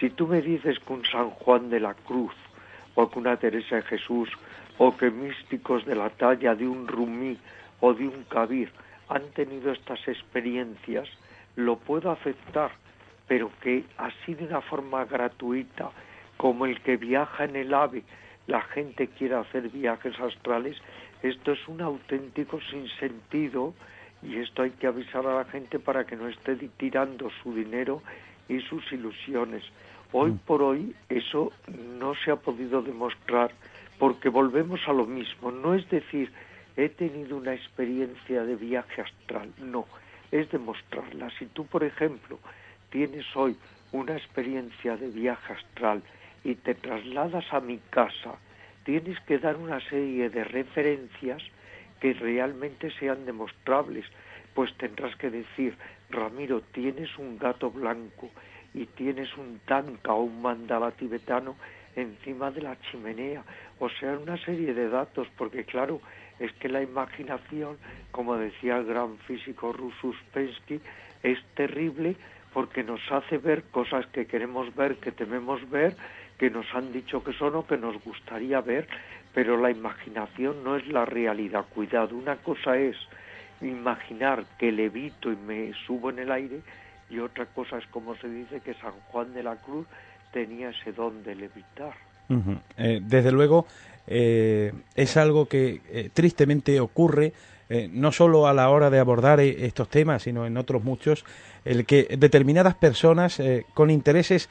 Si 0.00 0.10
tú 0.10 0.26
me 0.26 0.40
dices 0.40 0.78
que 0.78 0.92
un 0.92 1.04
San 1.04 1.30
Juan 1.30 1.70
de 1.70 1.80
la 1.80 1.94
Cruz 1.94 2.34
o 2.94 3.10
que 3.10 3.18
una 3.18 3.36
Teresa 3.36 3.76
de 3.76 3.82
Jesús 3.82 4.30
o 4.78 4.96
que 4.96 5.10
místicos 5.10 5.84
de 5.84 5.94
la 5.94 6.10
talla 6.10 6.54
de 6.54 6.66
un 6.66 6.88
Rumí 6.88 7.38
o 7.80 7.92
de 7.92 8.08
un 8.08 8.24
Kabir 8.24 8.72
han 9.08 9.28
tenido 9.34 9.72
estas 9.72 10.00
experiencias, 10.08 11.08
lo 11.56 11.76
puedo 11.76 12.10
aceptar, 12.10 12.70
pero 13.28 13.50
que 13.60 13.84
así 13.98 14.34
de 14.34 14.46
una 14.46 14.62
forma 14.62 15.04
gratuita, 15.04 15.90
como 16.38 16.64
el 16.64 16.80
que 16.80 16.96
viaja 16.96 17.44
en 17.44 17.56
el 17.56 17.74
AVE, 17.74 18.02
la 18.46 18.62
gente 18.62 19.08
quiere 19.08 19.34
hacer 19.34 19.68
viajes 19.68 20.18
astrales, 20.18 20.78
esto 21.22 21.52
es 21.52 21.68
un 21.68 21.82
auténtico 21.82 22.60
sinsentido 22.62 23.74
y 24.22 24.38
esto 24.38 24.62
hay 24.62 24.70
que 24.70 24.86
avisar 24.86 25.26
a 25.26 25.34
la 25.34 25.44
gente 25.44 25.78
para 25.78 26.04
que 26.04 26.16
no 26.16 26.28
esté 26.28 26.56
tirando 26.76 27.30
su 27.42 27.54
dinero 27.54 28.02
y 28.48 28.60
sus 28.60 28.92
ilusiones. 28.92 29.64
Hoy 30.12 30.32
mm. 30.32 30.38
por 30.38 30.62
hoy 30.62 30.94
eso 31.08 31.52
no 31.98 32.14
se 32.14 32.30
ha 32.30 32.36
podido 32.36 32.82
demostrar 32.82 33.50
porque 33.98 34.28
volvemos 34.28 34.80
a 34.86 34.92
lo 34.92 35.06
mismo. 35.06 35.50
No 35.50 35.74
es 35.74 35.88
decir, 35.90 36.30
he 36.76 36.88
tenido 36.88 37.36
una 37.36 37.54
experiencia 37.54 38.44
de 38.44 38.56
viaje 38.56 39.02
astral, 39.02 39.52
no, 39.58 39.86
es 40.30 40.50
demostrarla. 40.50 41.30
Si 41.38 41.46
tú, 41.46 41.66
por 41.66 41.84
ejemplo, 41.84 42.38
tienes 42.90 43.24
hoy 43.36 43.56
una 43.92 44.16
experiencia 44.16 44.96
de 44.96 45.08
viaje 45.08 45.52
astral 45.52 46.02
y 46.44 46.54
te 46.54 46.74
trasladas 46.74 47.44
a 47.52 47.60
mi 47.60 47.78
casa, 47.90 48.34
tienes 48.84 49.20
que 49.20 49.38
dar 49.38 49.56
una 49.56 49.80
serie 49.88 50.30
de 50.30 50.44
referencias 50.44 51.42
que 52.02 52.14
realmente 52.14 52.90
sean 52.98 53.24
demostrables. 53.24 54.04
Pues 54.54 54.76
tendrás 54.76 55.14
que 55.14 55.30
decir, 55.30 55.76
Ramiro, 56.10 56.60
tienes 56.72 57.16
un 57.16 57.38
gato 57.38 57.70
blanco 57.70 58.28
y 58.74 58.86
tienes 58.86 59.28
un 59.36 59.60
tanka 59.66 60.12
o 60.12 60.24
un 60.24 60.42
mandala 60.42 60.90
tibetano 60.90 61.54
encima 61.94 62.50
de 62.50 62.62
la 62.62 62.76
chimenea. 62.80 63.44
O 63.78 63.88
sea, 63.88 64.18
una 64.18 64.36
serie 64.44 64.74
de 64.74 64.88
datos, 64.88 65.28
porque 65.38 65.62
claro, 65.62 66.00
es 66.40 66.52
que 66.54 66.68
la 66.68 66.82
imaginación, 66.82 67.78
como 68.10 68.36
decía 68.36 68.78
el 68.78 68.86
gran 68.86 69.16
físico 69.18 69.72
ruso 69.72 70.08
Uspensky, 70.08 70.80
es 71.22 71.38
terrible 71.54 72.16
porque 72.52 72.82
nos 72.82 73.00
hace 73.12 73.38
ver 73.38 73.62
cosas 73.70 74.06
que 74.08 74.26
queremos 74.26 74.74
ver, 74.74 74.96
que 74.96 75.12
tememos 75.12 75.70
ver, 75.70 75.94
que 76.36 76.50
nos 76.50 76.66
han 76.74 76.92
dicho 76.92 77.22
que 77.22 77.32
son 77.32 77.54
o 77.54 77.64
que 77.64 77.76
nos 77.76 78.02
gustaría 78.02 78.60
ver, 78.60 78.88
pero 79.34 79.56
la 79.56 79.70
imaginación 79.70 80.62
no 80.62 80.76
es 80.76 80.86
la 80.88 81.04
realidad. 81.04 81.64
Cuidado, 81.74 82.16
una 82.16 82.36
cosa 82.36 82.76
es 82.76 82.96
imaginar 83.60 84.44
que 84.58 84.72
levito 84.72 85.30
y 85.30 85.36
me 85.36 85.72
subo 85.86 86.10
en 86.10 86.18
el 86.18 86.32
aire 86.32 86.60
y 87.08 87.18
otra 87.18 87.46
cosa 87.46 87.78
es 87.78 87.86
como 87.88 88.16
se 88.16 88.28
dice 88.28 88.60
que 88.60 88.74
San 88.74 88.92
Juan 89.08 89.32
de 89.34 89.42
la 89.42 89.56
Cruz 89.56 89.86
tenía 90.32 90.70
ese 90.70 90.92
don 90.92 91.22
de 91.22 91.34
levitar. 91.34 91.94
Eh, 92.78 93.00
desde 93.02 93.30
luego 93.30 93.66
eh, 94.06 94.72
es 94.94 95.16
algo 95.18 95.46
que 95.46 95.80
eh, 95.90 96.10
tristemente 96.12 96.80
ocurre 96.80 97.32
no 97.90 98.12
solo 98.12 98.46
a 98.46 98.52
la 98.52 98.68
hora 98.68 98.90
de 98.90 98.98
abordar 98.98 99.40
estos 99.40 99.88
temas, 99.88 100.24
sino 100.24 100.44
en 100.44 100.58
otros 100.58 100.84
muchos, 100.84 101.24
el 101.64 101.86
que 101.86 102.06
determinadas 102.18 102.74
personas 102.74 103.40
con 103.72 103.88
intereses 103.88 104.50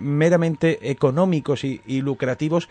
meramente 0.00 0.90
económicos 0.90 1.62
y, 1.62 2.00
lucrativos 2.00 2.68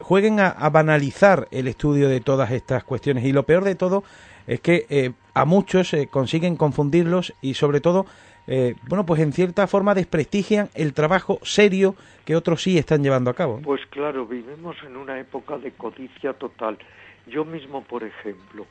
jueguen 0.00 0.40
a, 0.40 0.68
banalizar 0.70 1.48
el 1.50 1.68
estudio 1.68 2.08
de 2.08 2.20
todas 2.20 2.50
estas 2.50 2.84
cuestiones. 2.84 3.24
Y 3.24 3.32
lo 3.32 3.44
peor 3.44 3.64
de 3.64 3.74
todo 3.74 4.04
es 4.46 4.60
que 4.60 5.12
a 5.34 5.44
muchos 5.44 5.94
consiguen 6.10 6.56
confundirlos 6.56 7.34
y 7.42 7.54
sobre 7.54 7.80
todo 7.80 8.06
eh, 8.50 8.76
bueno, 8.88 9.04
pues 9.04 9.20
en 9.20 9.34
cierta 9.34 9.66
forma 9.66 9.94
desprestigian 9.94 10.70
el 10.74 10.94
trabajo 10.94 11.38
serio 11.42 11.94
que 12.24 12.34
otros 12.34 12.62
sí 12.62 12.78
están 12.78 13.02
llevando 13.02 13.30
a 13.30 13.34
cabo. 13.34 13.60
Pues 13.62 13.84
claro, 13.90 14.24
vivimos 14.24 14.74
en 14.86 14.96
una 14.96 15.20
época 15.20 15.58
de 15.58 15.72
codicia 15.72 16.32
total. 16.32 16.78
Yo 17.26 17.44
mismo, 17.44 17.82
por 17.84 18.04
ejemplo, 18.04 18.66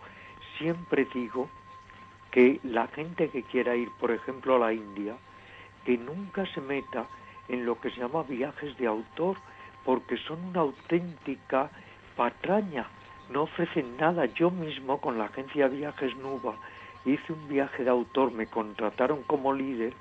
siempre 0.57 1.07
digo 1.13 1.47
que 2.31 2.59
la 2.63 2.87
gente 2.87 3.29
que 3.29 3.43
quiera 3.43 3.75
ir, 3.75 3.89
por 3.99 4.09
ejemplo, 4.09 4.55
a 4.55 4.59
la 4.59 4.73
India, 4.73 5.15
que 5.85 5.95
nunca 5.95 6.43
se 6.55 6.61
meta 6.61 7.05
en 7.47 7.63
lo 7.63 7.79
que 7.79 7.91
se 7.91 7.99
llama 7.99 8.23
viajes 8.23 8.75
de 8.79 8.87
autor, 8.87 9.37
porque 9.87 10.17
son 10.17 10.43
una 10.43 10.59
auténtica 10.59 11.69
patraña, 12.17 12.87
no 13.31 13.43
ofrecen 13.43 13.95
nada. 13.95 14.25
Yo 14.25 14.51
mismo 14.51 14.99
con 14.99 15.17
la 15.17 15.27
agencia 15.27 15.69
Viajes 15.69 16.13
Nuba 16.17 16.55
hice 17.05 17.31
un 17.31 17.47
viaje 17.47 17.85
de 17.85 17.89
autor, 17.89 18.33
me 18.33 18.47
contrataron 18.47 19.23
como 19.23 19.53
líder 19.53 19.93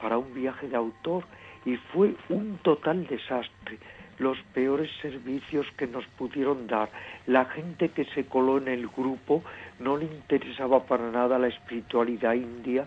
para 0.00 0.16
un 0.16 0.32
viaje 0.32 0.68
de 0.68 0.76
autor 0.76 1.24
y 1.64 1.74
fue 1.74 2.14
un 2.28 2.58
total 2.58 3.04
desastre. 3.08 3.78
Los 4.18 4.38
peores 4.54 4.92
servicios 5.00 5.66
que 5.76 5.88
nos 5.88 6.06
pudieron 6.06 6.68
dar. 6.68 6.88
La 7.26 7.46
gente 7.46 7.88
que 7.88 8.04
se 8.14 8.26
coló 8.26 8.58
en 8.58 8.68
el 8.68 8.86
grupo 8.86 9.42
no 9.80 9.96
le 9.96 10.04
interesaba 10.04 10.84
para 10.84 11.10
nada 11.10 11.40
la 11.40 11.48
espiritualidad 11.48 12.34
india, 12.34 12.86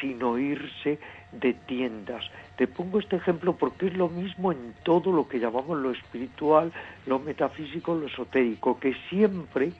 sino 0.00 0.36
irse 0.36 0.98
de 1.30 1.52
tiendas. 1.54 2.24
Te 2.56 2.66
pongo 2.66 2.98
este 2.98 3.16
ejemplo 3.16 3.54
porque 3.54 3.86
es 3.86 3.96
lo 3.96 4.08
mismo 4.08 4.52
en 4.52 4.74
todo 4.82 5.10
lo 5.10 5.26
que 5.26 5.40
llamamos 5.40 5.78
lo 5.78 5.90
espiritual, 5.90 6.72
lo 7.06 7.18
metafísico, 7.18 7.94
lo 7.94 8.06
esotérico, 8.06 8.78
que 8.78 8.94
siempre 9.08 9.72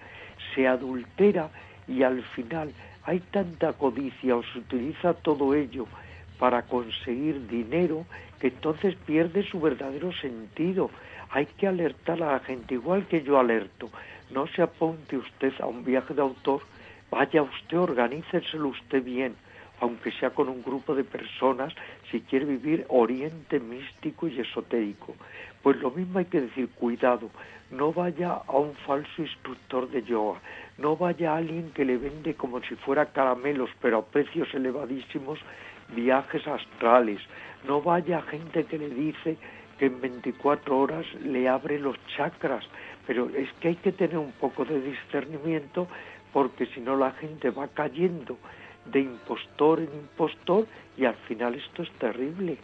se 0.55 0.67
adultera 0.67 1.51
y 1.87 2.03
al 2.03 2.23
final 2.23 2.73
hay 3.05 3.21
tanta 3.21 3.73
codicia 3.75 4.37
o 4.37 4.43
se 4.43 4.59
utiliza 4.59 5.15
todo 5.15 5.55
ello 5.55 5.87
para 6.39 6.63
conseguir 6.63 7.47
dinero 7.47 8.07
que 8.41 8.49
entonces 8.49 8.97
pierde 9.07 9.45
su 9.45 9.61
verdadero 9.61 10.13
sentido. 10.13 10.91
Hay 11.31 11.47
que 11.47 11.69
alertar 11.69 12.23
a 12.23 12.33
la 12.33 12.41
gente, 12.41 12.75
igual 12.75 13.07
que 13.07 13.23
yo 13.23 13.39
alerto. 13.39 13.91
No 14.31 14.47
se 14.49 14.63
apunte 14.63 15.17
usted 15.17 15.53
a 15.61 15.67
un 15.67 15.85
viaje 15.85 16.15
de 16.15 16.23
autor, 16.23 16.63
vaya 17.11 17.43
usted, 17.43 17.79
organíceselo 17.79 18.69
usted 18.69 19.05
bien, 19.05 19.35
aunque 19.83 20.13
sea 20.13 20.31
con 20.31 20.49
un 20.49 20.63
grupo 20.63 20.95
de 20.95 21.03
personas, 21.03 21.75
si 22.09 22.21
quiere 22.21 22.45
vivir 22.45 22.87
oriente 22.89 23.59
místico 23.59 24.29
y 24.29 24.39
esotérico. 24.39 25.17
Pues 25.61 25.77
lo 25.79 25.91
mismo 25.91 26.21
hay 26.21 26.27
que 26.27 26.41
decir, 26.41 26.69
cuidado, 26.69 27.31
no 27.73 27.93
vaya 27.93 28.43
a 28.47 28.57
un 28.59 28.75
falso 28.87 29.11
instructor 29.21 29.91
de 29.91 30.05
yoga, 30.05 30.39
no 30.79 30.97
vaya 30.97 31.33
a 31.33 31.39
alguien 31.39 31.73
que 31.73 31.85
le 31.85 31.97
vende 31.97 32.35
como 32.35 32.61
si 32.61 32.77
fuera 32.77 33.07
caramelos, 33.07 33.71
pero 33.81 33.99
a 33.99 34.07
precios 34.07 34.55
elevadísimos, 34.55 35.41
viajes 35.97 36.47
astrales, 36.47 37.21
no 37.67 37.83
vaya 37.83 38.19
a 38.19 38.23
gente 38.23 38.65
que 38.65 38.79
le 38.79 38.89
dice 38.89 39.37
que 39.81 39.87
en 39.87 40.01
24 40.01 40.79
horas 40.79 41.07
le 41.25 41.49
abre 41.49 41.81
los 41.81 41.97
chakras, 42.17 42.65
pero 43.05 43.29
es 43.31 43.53
que 43.55 43.69
hay 43.69 43.77
que 43.77 43.91
tener 43.91 44.17
un 44.17 44.33
poco 44.33 44.65
de 44.65 44.81
discernimiento 44.81 45.89
porque 46.33 46.67
si 46.67 46.81
no 46.81 46.97
la 46.97 47.11
gente 47.11 47.51
va 47.51 47.67
cayendo 47.67 48.39
de 48.87 49.01
impostor 49.01 49.81
en 49.81 49.89
impostor 49.95 50.67
y 50.97 51.05
al 51.05 51.17
final 51.29 51.55
esto 51.55 51.83
es 51.83 51.91
terrible. 51.99 52.59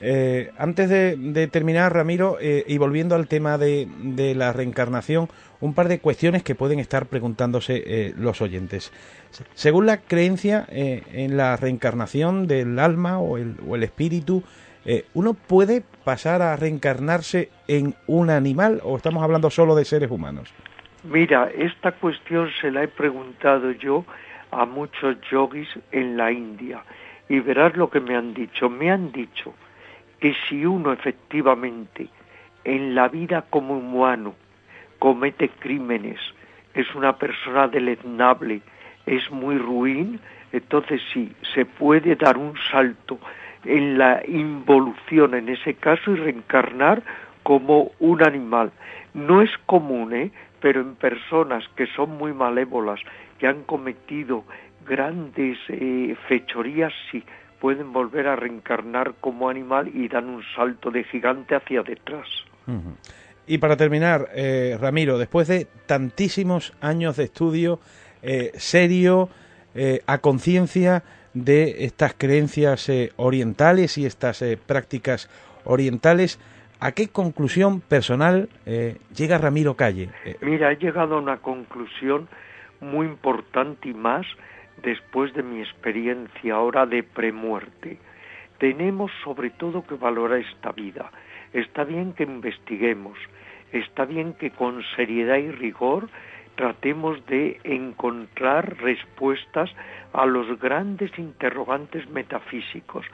Eh, 0.00 0.50
antes 0.58 0.90
de, 0.90 1.48
terminar, 1.48 1.94
Ramiro, 1.94 2.36
eh, 2.40 2.64
y 2.66 2.76
volviendo 2.76 3.14
al 3.14 3.28
tema 3.28 3.56
de, 3.56 3.88
la 4.36 4.52
reencarnación, 4.52 5.28
un 5.60 5.74
par 5.74 5.88
de 5.88 6.00
cuestiones 6.00 6.42
que 6.42 6.54
pueden 6.54 6.78
estar 6.78 7.06
preguntándose 7.06 7.82
eh, 7.86 8.14
los 8.16 8.42
oyentes. 8.42 8.92
Según 9.54 9.86
la 9.86 9.98
creencia 9.98 10.66
en 10.68 11.36
la 11.36 11.56
reencarnación 11.56 12.46
del 12.46 12.78
alma 12.78 13.18
o 13.18 13.38
el, 13.38 13.56
o 13.66 13.76
el 13.76 13.82
espíritu, 13.82 14.42
¿uno 15.14 15.34
puede 15.34 15.82
pasar 16.04 16.40
a 16.40 16.56
reencarnarse 16.56 17.50
en 17.68 17.94
un 18.06 18.30
animal 18.30 18.80
o 18.82 18.96
estamos 18.96 19.22
hablando 19.22 19.50
solo 19.50 19.74
de 19.74 19.84
seres 19.84 20.10
humanos? 20.10 20.54
Mira, 21.04 21.50
esta 21.56 21.92
cuestión 21.92 22.48
se 22.60 22.70
la 22.70 22.82
he 22.82 22.88
preguntado 22.88 23.72
yo 23.72 24.04
a 24.50 24.64
muchos 24.64 25.16
yogis 25.30 25.68
en 25.92 26.16
la 26.16 26.32
India 26.32 26.82
y 27.28 27.40
verás 27.40 27.76
lo 27.76 27.90
que 27.90 28.00
me 28.00 28.16
han 28.16 28.34
dicho. 28.34 28.68
Me 28.68 28.90
han 28.90 29.12
dicho 29.12 29.54
que 30.20 30.34
si 30.48 30.64
uno 30.64 30.92
efectivamente 30.92 32.08
en 32.64 32.94
la 32.94 33.08
vida 33.08 33.44
como 33.48 33.78
humano 33.78 34.34
comete 34.98 35.48
crímenes, 35.48 36.18
es 36.74 36.94
una 36.94 37.16
persona 37.16 37.68
deleznable, 37.68 38.60
es 39.06 39.30
muy 39.30 39.58
ruin, 39.58 40.20
entonces 40.52 41.00
sí, 41.12 41.32
se 41.54 41.64
puede 41.64 42.16
dar 42.16 42.36
un 42.36 42.54
salto 42.70 43.18
en 43.64 43.98
la 43.98 44.22
involución 44.26 45.34
en 45.34 45.48
ese 45.48 45.74
caso 45.74 46.12
y 46.12 46.16
reencarnar 46.16 47.02
como 47.42 47.92
un 48.00 48.22
animal. 48.22 48.72
No 49.14 49.42
es 49.42 49.50
común, 49.66 50.14
¿eh? 50.14 50.30
pero 50.60 50.80
en 50.80 50.94
personas 50.96 51.64
que 51.76 51.86
son 51.86 52.16
muy 52.16 52.32
malévolas, 52.32 53.00
que 53.38 53.46
han 53.46 53.62
cometido 53.64 54.44
grandes 54.86 55.58
eh, 55.68 56.16
fechorías, 56.28 56.92
sí, 57.10 57.24
pueden 57.60 57.92
volver 57.92 58.28
a 58.28 58.36
reencarnar 58.36 59.14
como 59.20 59.48
animal 59.48 59.90
y 59.92 60.08
dan 60.08 60.28
un 60.28 60.42
salto 60.54 60.90
de 60.90 61.04
gigante 61.04 61.54
hacia 61.54 61.82
detrás. 61.82 62.26
Y 63.46 63.58
para 63.58 63.76
terminar, 63.76 64.28
eh, 64.34 64.76
Ramiro, 64.80 65.18
después 65.18 65.48
de 65.48 65.66
tantísimos 65.86 66.74
años 66.80 67.16
de 67.16 67.24
estudio 67.24 67.78
eh, 68.22 68.50
serio, 68.54 69.28
eh, 69.74 70.02
a 70.06 70.18
conciencia 70.18 71.04
de 71.32 71.84
estas 71.84 72.14
creencias 72.14 72.90
orientales 73.16 73.98
y 73.98 74.06
estas 74.06 74.42
prácticas 74.64 75.28
orientales, 75.64 76.40
¿a 76.80 76.92
qué 76.92 77.08
conclusión 77.08 77.82
personal 77.82 78.48
llega 79.14 79.36
Ramiro 79.36 79.74
Calle? 79.74 80.08
Mira, 80.40 80.72
he 80.72 80.76
llegado 80.76 81.16
a 81.16 81.20
una 81.20 81.36
conclusión 81.36 82.26
muy 82.80 83.06
importante 83.06 83.88
y 83.88 83.94
más 83.94 84.26
después 84.82 85.32
de 85.34 85.42
mi 85.42 85.60
experiencia 85.60 86.54
ahora 86.54 86.86
de 86.86 87.02
premuerte. 87.02 87.98
Tenemos 88.58 89.10
sobre 89.22 89.50
todo 89.50 89.86
que 89.86 89.94
valorar 89.94 90.40
esta 90.40 90.72
vida. 90.72 91.10
Está 91.52 91.84
bien 91.84 92.12
que 92.12 92.24
investiguemos, 92.24 93.18
está 93.72 94.04
bien 94.04 94.34
que 94.34 94.50
con 94.50 94.82
seriedad 94.96 95.36
y 95.36 95.50
rigor 95.50 96.08
tratemos 96.56 97.24
de 97.26 97.60
encontrar 97.64 98.78
respuestas 98.78 99.70
a 100.12 100.24
los 100.26 100.58
grandes 100.58 101.16
interrogantes 101.18 102.08
metafísicos, 102.08 103.06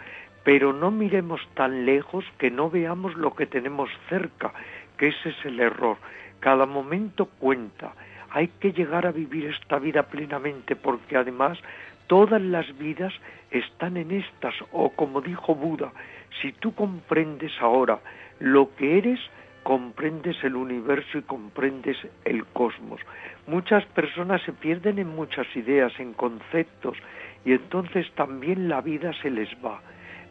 pero 0.45 0.73
no 0.73 0.91
miremos 0.91 1.41
tan 1.55 1.85
lejos 1.85 2.25
que 2.39 2.51
no 2.51 2.71
veamos 2.71 3.17
lo 3.17 3.35
que 3.35 3.47
tenemos 3.47 3.91
cerca, 4.09 4.53
que 4.97 5.09
ese 5.09 5.31
es 5.31 5.45
el 5.45 5.61
error. 5.61 5.97
cada 6.41 6.67
momento 6.67 7.27
cuenta. 7.39 7.95
Hay 8.35 8.49
que 8.49 8.73
llegar 8.73 9.07
a 9.07 9.13
vivir 9.13 9.47
esta 9.47 9.79
vida 9.79 10.05
plenamente 10.05 10.75
porque 10.77 11.17
además 11.17 11.59
todas 12.07 12.41
las 12.41 12.77
vidas 12.79 13.13
están 13.51 13.97
en 13.97 14.11
estas, 14.11 14.55
o 14.73 14.91
como 14.91 15.21
dijo 15.21 15.55
Buda, 15.55 15.93
si 16.41 16.53
tú 16.53 16.75
comprendes 16.75 17.53
ahora 17.61 18.01
lo 18.41 18.75
que 18.77 18.99
eres, 18.99 19.21
comprendes 19.63 20.37
el 20.43 20.57
universo 20.57 21.19
y 21.19 21.23
comprendes 21.23 21.97
el 22.25 22.45
cosmos. 22.47 23.01
Muchas 23.47 23.85
personas 23.87 24.43
se 24.43 24.53
pierden 24.53 24.99
en 24.99 25.09
muchas 25.09 25.47
ideas, 25.55 25.93
en 25.99 26.15
conceptos, 26.15 26.97
y 27.45 27.53
entonces 27.53 28.11
también 28.15 28.69
la 28.69 28.81
vida 28.81 29.13
se 29.21 29.31
les 29.31 29.49
va. 29.65 29.81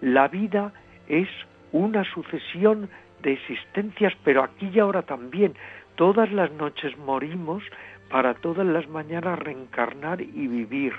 La 0.01 0.27
vida 0.27 0.73
es 1.07 1.29
una 1.71 2.03
sucesión 2.03 2.89
de 3.21 3.33
existencias, 3.33 4.13
pero 4.23 4.43
aquí 4.43 4.69
y 4.73 4.79
ahora 4.79 5.03
también. 5.03 5.53
Todas 5.95 6.31
las 6.31 6.51
noches 6.51 6.97
morimos 6.97 7.63
para 8.09 8.33
todas 8.33 8.65
las 8.65 8.87
mañanas 8.89 9.39
reencarnar 9.39 10.21
y 10.21 10.47
vivir. 10.47 10.93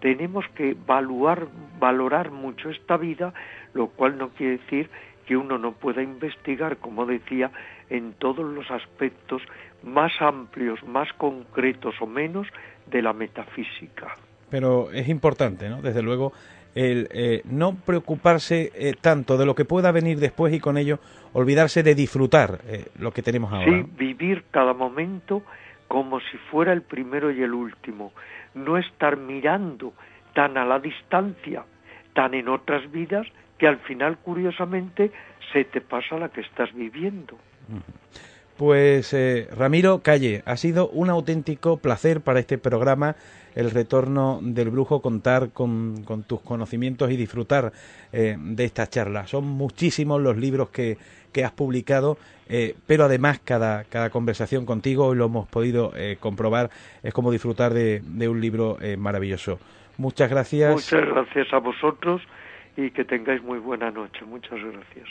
Tenemos 0.00 0.44
que 0.54 0.76
valorar 0.86 2.30
mucho 2.30 2.70
esta 2.70 2.96
vida, 2.96 3.32
lo 3.74 3.88
cual 3.88 4.18
no 4.18 4.30
quiere 4.30 4.58
decir 4.58 4.90
que 5.26 5.36
uno 5.36 5.58
no 5.58 5.72
pueda 5.72 6.02
investigar, 6.02 6.76
como 6.78 7.06
decía, 7.06 7.50
en 7.88 8.12
todos 8.14 8.44
los 8.44 8.70
aspectos 8.70 9.42
más 9.82 10.12
amplios, 10.20 10.82
más 10.84 11.12
concretos 11.14 11.94
o 12.00 12.06
menos 12.06 12.46
de 12.86 13.02
la 13.02 13.12
metafísica. 13.12 14.16
Pero 14.50 14.90
es 14.92 15.08
importante, 15.08 15.68
¿no? 15.68 15.82
Desde 15.82 16.02
luego, 16.02 16.32
el 16.74 17.08
eh, 17.12 17.42
no 17.44 17.74
preocuparse 17.74 18.72
eh, 18.74 18.94
tanto 19.00 19.36
de 19.36 19.46
lo 19.46 19.54
que 19.54 19.64
pueda 19.64 19.92
venir 19.92 20.18
después 20.18 20.52
y 20.52 20.60
con 20.60 20.76
ello 20.76 20.98
olvidarse 21.32 21.82
de 21.82 21.94
disfrutar 21.94 22.60
eh, 22.66 22.86
lo 22.98 23.12
que 23.12 23.22
tenemos 23.22 23.52
ahora. 23.52 23.66
Sí, 23.66 23.84
vivir 23.96 24.44
cada 24.50 24.72
momento 24.72 25.42
como 25.88 26.20
si 26.20 26.38
fuera 26.50 26.72
el 26.72 26.82
primero 26.82 27.30
y 27.30 27.42
el 27.42 27.52
último. 27.52 28.12
No 28.54 28.78
estar 28.78 29.16
mirando 29.16 29.92
tan 30.34 30.56
a 30.56 30.64
la 30.64 30.80
distancia, 30.80 31.64
tan 32.14 32.34
en 32.34 32.48
otras 32.48 32.90
vidas, 32.90 33.26
que 33.58 33.68
al 33.68 33.78
final, 33.78 34.18
curiosamente, 34.18 35.12
se 35.52 35.64
te 35.64 35.80
pasa 35.80 36.18
la 36.18 36.28
que 36.28 36.40
estás 36.40 36.72
viviendo. 36.74 37.38
Pues 38.56 39.12
eh, 39.12 39.48
Ramiro 39.56 40.00
Calle, 40.02 40.42
ha 40.46 40.56
sido 40.56 40.88
un 40.88 41.10
auténtico 41.10 41.78
placer 41.78 42.20
para 42.20 42.40
este 42.40 42.58
programa 42.58 43.16
el 43.54 43.70
retorno 43.70 44.40
del 44.42 44.70
brujo, 44.70 45.00
contar 45.00 45.50
con, 45.50 46.04
tus 46.26 46.40
conocimientos 46.40 47.10
y 47.10 47.16
disfrutar 47.16 47.72
eh, 48.12 48.36
de 48.38 48.64
esta 48.64 48.86
charla. 48.86 49.26
Son 49.26 49.44
muchísimos 49.44 50.20
los 50.20 50.36
libros 50.36 50.70
que, 50.70 50.96
has 51.44 51.52
publicado, 51.52 52.16
eh, 52.48 52.76
pero 52.86 53.04
además 53.04 53.40
cada, 53.44 53.84
conversación 54.10 54.66
contigo, 54.66 55.14
lo 55.14 55.26
hemos 55.26 55.48
podido 55.48 55.92
comprobar, 56.20 56.70
es 57.02 57.12
como 57.12 57.32
disfrutar 57.32 57.74
de, 57.74 58.02
de 58.04 58.28
un 58.28 58.40
libro 58.40 58.78
maravilloso. 58.98 59.58
Muchas 59.98 60.30
gracias. 60.30 60.72
Muchas 60.72 61.08
gracias 61.08 61.52
a 61.52 61.58
vosotros 61.58 62.22
y 62.76 62.90
que 62.90 63.04
tengáis 63.04 63.42
muy 63.42 63.58
buena 63.58 63.90
noche. 63.90 64.24
Muchas 64.24 64.58
gracias. 64.60 65.08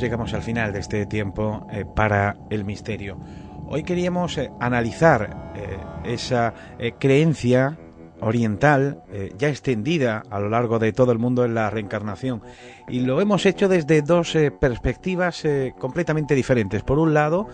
Llegamos 0.00 0.34
al 0.34 0.42
final 0.42 0.72
de 0.72 0.80
este 0.80 1.06
tiempo 1.06 1.66
eh, 1.70 1.84
para 1.84 2.36
el 2.50 2.64
misterio. 2.64 3.18
Hoy 3.66 3.82
queríamos 3.82 4.38
eh, 4.38 4.50
analizar 4.60 5.52
eh, 5.54 5.78
esa 6.04 6.54
creencia 6.98 7.78
oriental 8.20 9.02
ya 9.36 9.48
extendida 9.48 10.22
a 10.30 10.38
lo 10.38 10.48
largo 10.48 10.78
de 10.78 10.92
todo 10.92 11.12
el 11.12 11.18
mundo 11.18 11.44
en 11.44 11.54
la 11.54 11.68
reencarnación 11.68 12.42
y 12.88 13.00
lo 13.00 13.20
hemos 13.20 13.44
hecho 13.44 13.68
desde 13.68 14.00
dos 14.00 14.34
perspectivas 14.58 15.42
completamente 15.78 16.34
diferentes. 16.34 16.82
Por 16.84 16.98
un 16.98 17.12
lado, 17.12 17.48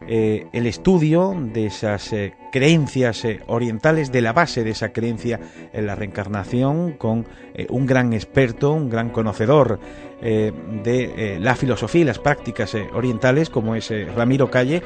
el 0.00 0.66
estudio 0.66 1.36
de 1.52 1.66
esas 1.66 2.12
creencias 2.50 3.24
orientales, 3.46 4.10
de 4.10 4.22
la 4.22 4.32
base 4.32 4.64
de 4.64 4.70
esa 4.70 4.88
creencia 4.88 5.38
en 5.72 5.86
la 5.86 5.94
reencarnación, 5.94 6.92
con 6.92 7.26
un 7.68 7.86
gran 7.86 8.12
experto, 8.12 8.72
un 8.72 8.88
gran 8.88 9.10
conocedor 9.10 9.78
eh, 10.22 10.50
de 10.82 11.34
eh, 11.34 11.38
la 11.38 11.54
filosofía 11.56 12.00
y 12.00 12.04
las 12.04 12.18
prácticas 12.18 12.74
eh, 12.74 12.88
orientales, 12.94 13.50
como 13.50 13.74
es 13.74 13.92
Ramiro 14.14 14.50
Calle, 14.50 14.82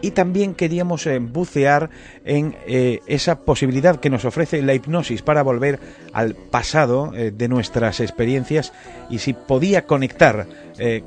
y 0.00 0.12
también 0.12 0.54
queríamos 0.54 1.06
bucear 1.20 1.90
en 2.24 2.56
esa 2.66 3.40
posibilidad 3.40 4.00
que 4.00 4.08
nos 4.08 4.24
ofrece 4.24 4.62
la 4.62 4.72
hipnosis 4.72 5.20
para 5.20 5.42
volver 5.42 5.78
al 6.14 6.34
pasado 6.34 7.12
de 7.12 7.48
nuestras 7.48 8.00
experiencias 8.00 8.72
y 9.10 9.18
si 9.18 9.34
podía 9.34 9.84
conectar 9.84 10.46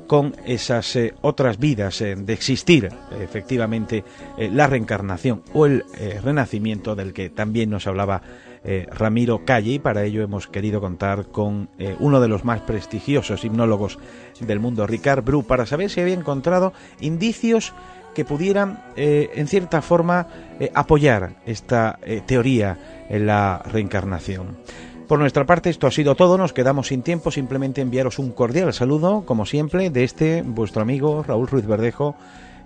con 0.06 0.36
esas 0.46 0.96
otras 1.20 1.58
vidas 1.58 1.98
de 1.98 2.32
existir 2.32 2.90
efectivamente 3.20 4.04
la 4.38 4.68
reencarnación 4.68 5.42
o 5.52 5.66
el 5.66 5.84
renacimiento 6.22 6.94
del 6.94 7.12
que 7.12 7.28
también 7.28 7.70
nos 7.70 7.88
hablaba 7.88 8.22
eh, 8.62 8.86
Ramiro 8.90 9.44
Calle 9.44 9.72
y 9.72 9.78
para 9.78 10.04
ello 10.04 10.22
hemos 10.22 10.46
querido 10.46 10.80
contar 10.80 11.26
con 11.26 11.70
eh, 11.78 11.96
uno 11.98 12.20
de 12.20 12.28
los 12.28 12.44
más 12.44 12.60
prestigiosos 12.60 13.44
hipnólogos 13.44 13.98
del 14.40 14.60
mundo, 14.60 14.86
Ricard 14.86 15.24
Bru, 15.24 15.44
para 15.44 15.66
saber 15.66 15.90
si 15.90 16.00
había 16.00 16.14
encontrado 16.14 16.72
indicios 17.00 17.72
que 18.14 18.24
pudieran 18.24 18.82
eh, 18.96 19.30
en 19.34 19.46
cierta 19.46 19.82
forma 19.82 20.26
apoyar 20.74 21.36
esta 21.46 21.98
teoría 22.26 23.06
en 23.08 23.26
la 23.26 23.62
reencarnación. 23.64 24.58
Por 25.06 25.18
nuestra 25.18 25.46
parte, 25.46 25.70
esto 25.70 25.86
ha 25.86 25.90
sido 25.90 26.14
todo. 26.14 26.38
Nos 26.38 26.52
quedamos 26.52 26.88
sin 26.88 27.02
tiempo. 27.02 27.32
Simplemente 27.32 27.80
enviaros 27.80 28.20
un 28.20 28.30
cordial 28.30 28.72
saludo, 28.72 29.24
como 29.26 29.44
siempre, 29.44 29.90
de 29.90 30.04
este 30.04 30.42
vuestro 30.42 30.82
amigo 30.82 31.24
Raúl 31.24 31.48
Ruiz 31.48 31.66
Verdejo 31.66 32.14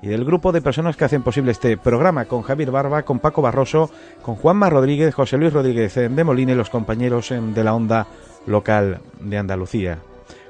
y 0.05 0.09
del 0.09 0.25
grupo 0.27 0.53
de 0.53 0.61
personas 0.61 0.97
que 0.97 1.07
hacen 1.07 1.23
posible 1.23 1.51
este 1.51 1.79
programa, 1.79 2.27
con 2.27 2.43
Javier 2.43 2.71
Barba, 2.71 3.05
con 3.05 3.21
Paco 3.21 3.41
Barroso, 3.41 3.91
con 4.21 4.37
Juanma 4.37 4.69
Rodríguez, 4.69 5.15
José 5.15 5.39
Luis 5.39 5.53
Rodríguez 5.53 5.95
de 5.95 6.25
Molina 6.25 6.53
y 6.53 6.57
los 6.57 6.69
compañeros 6.69 7.31
de 7.31 7.65
la 7.65 7.75
onda 7.75 8.07
local 8.47 9.01
de 9.21 9.39
Andalucía. 9.39 9.99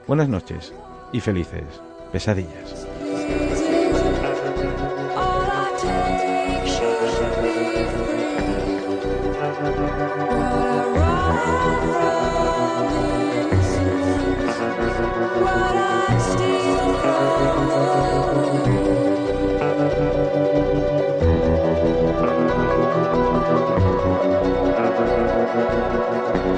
Buenas 0.08 0.28
noches 0.28 0.74
y 1.12 1.20
felices 1.20 1.62
pesadillas. 2.10 2.93
Música 25.74 26.54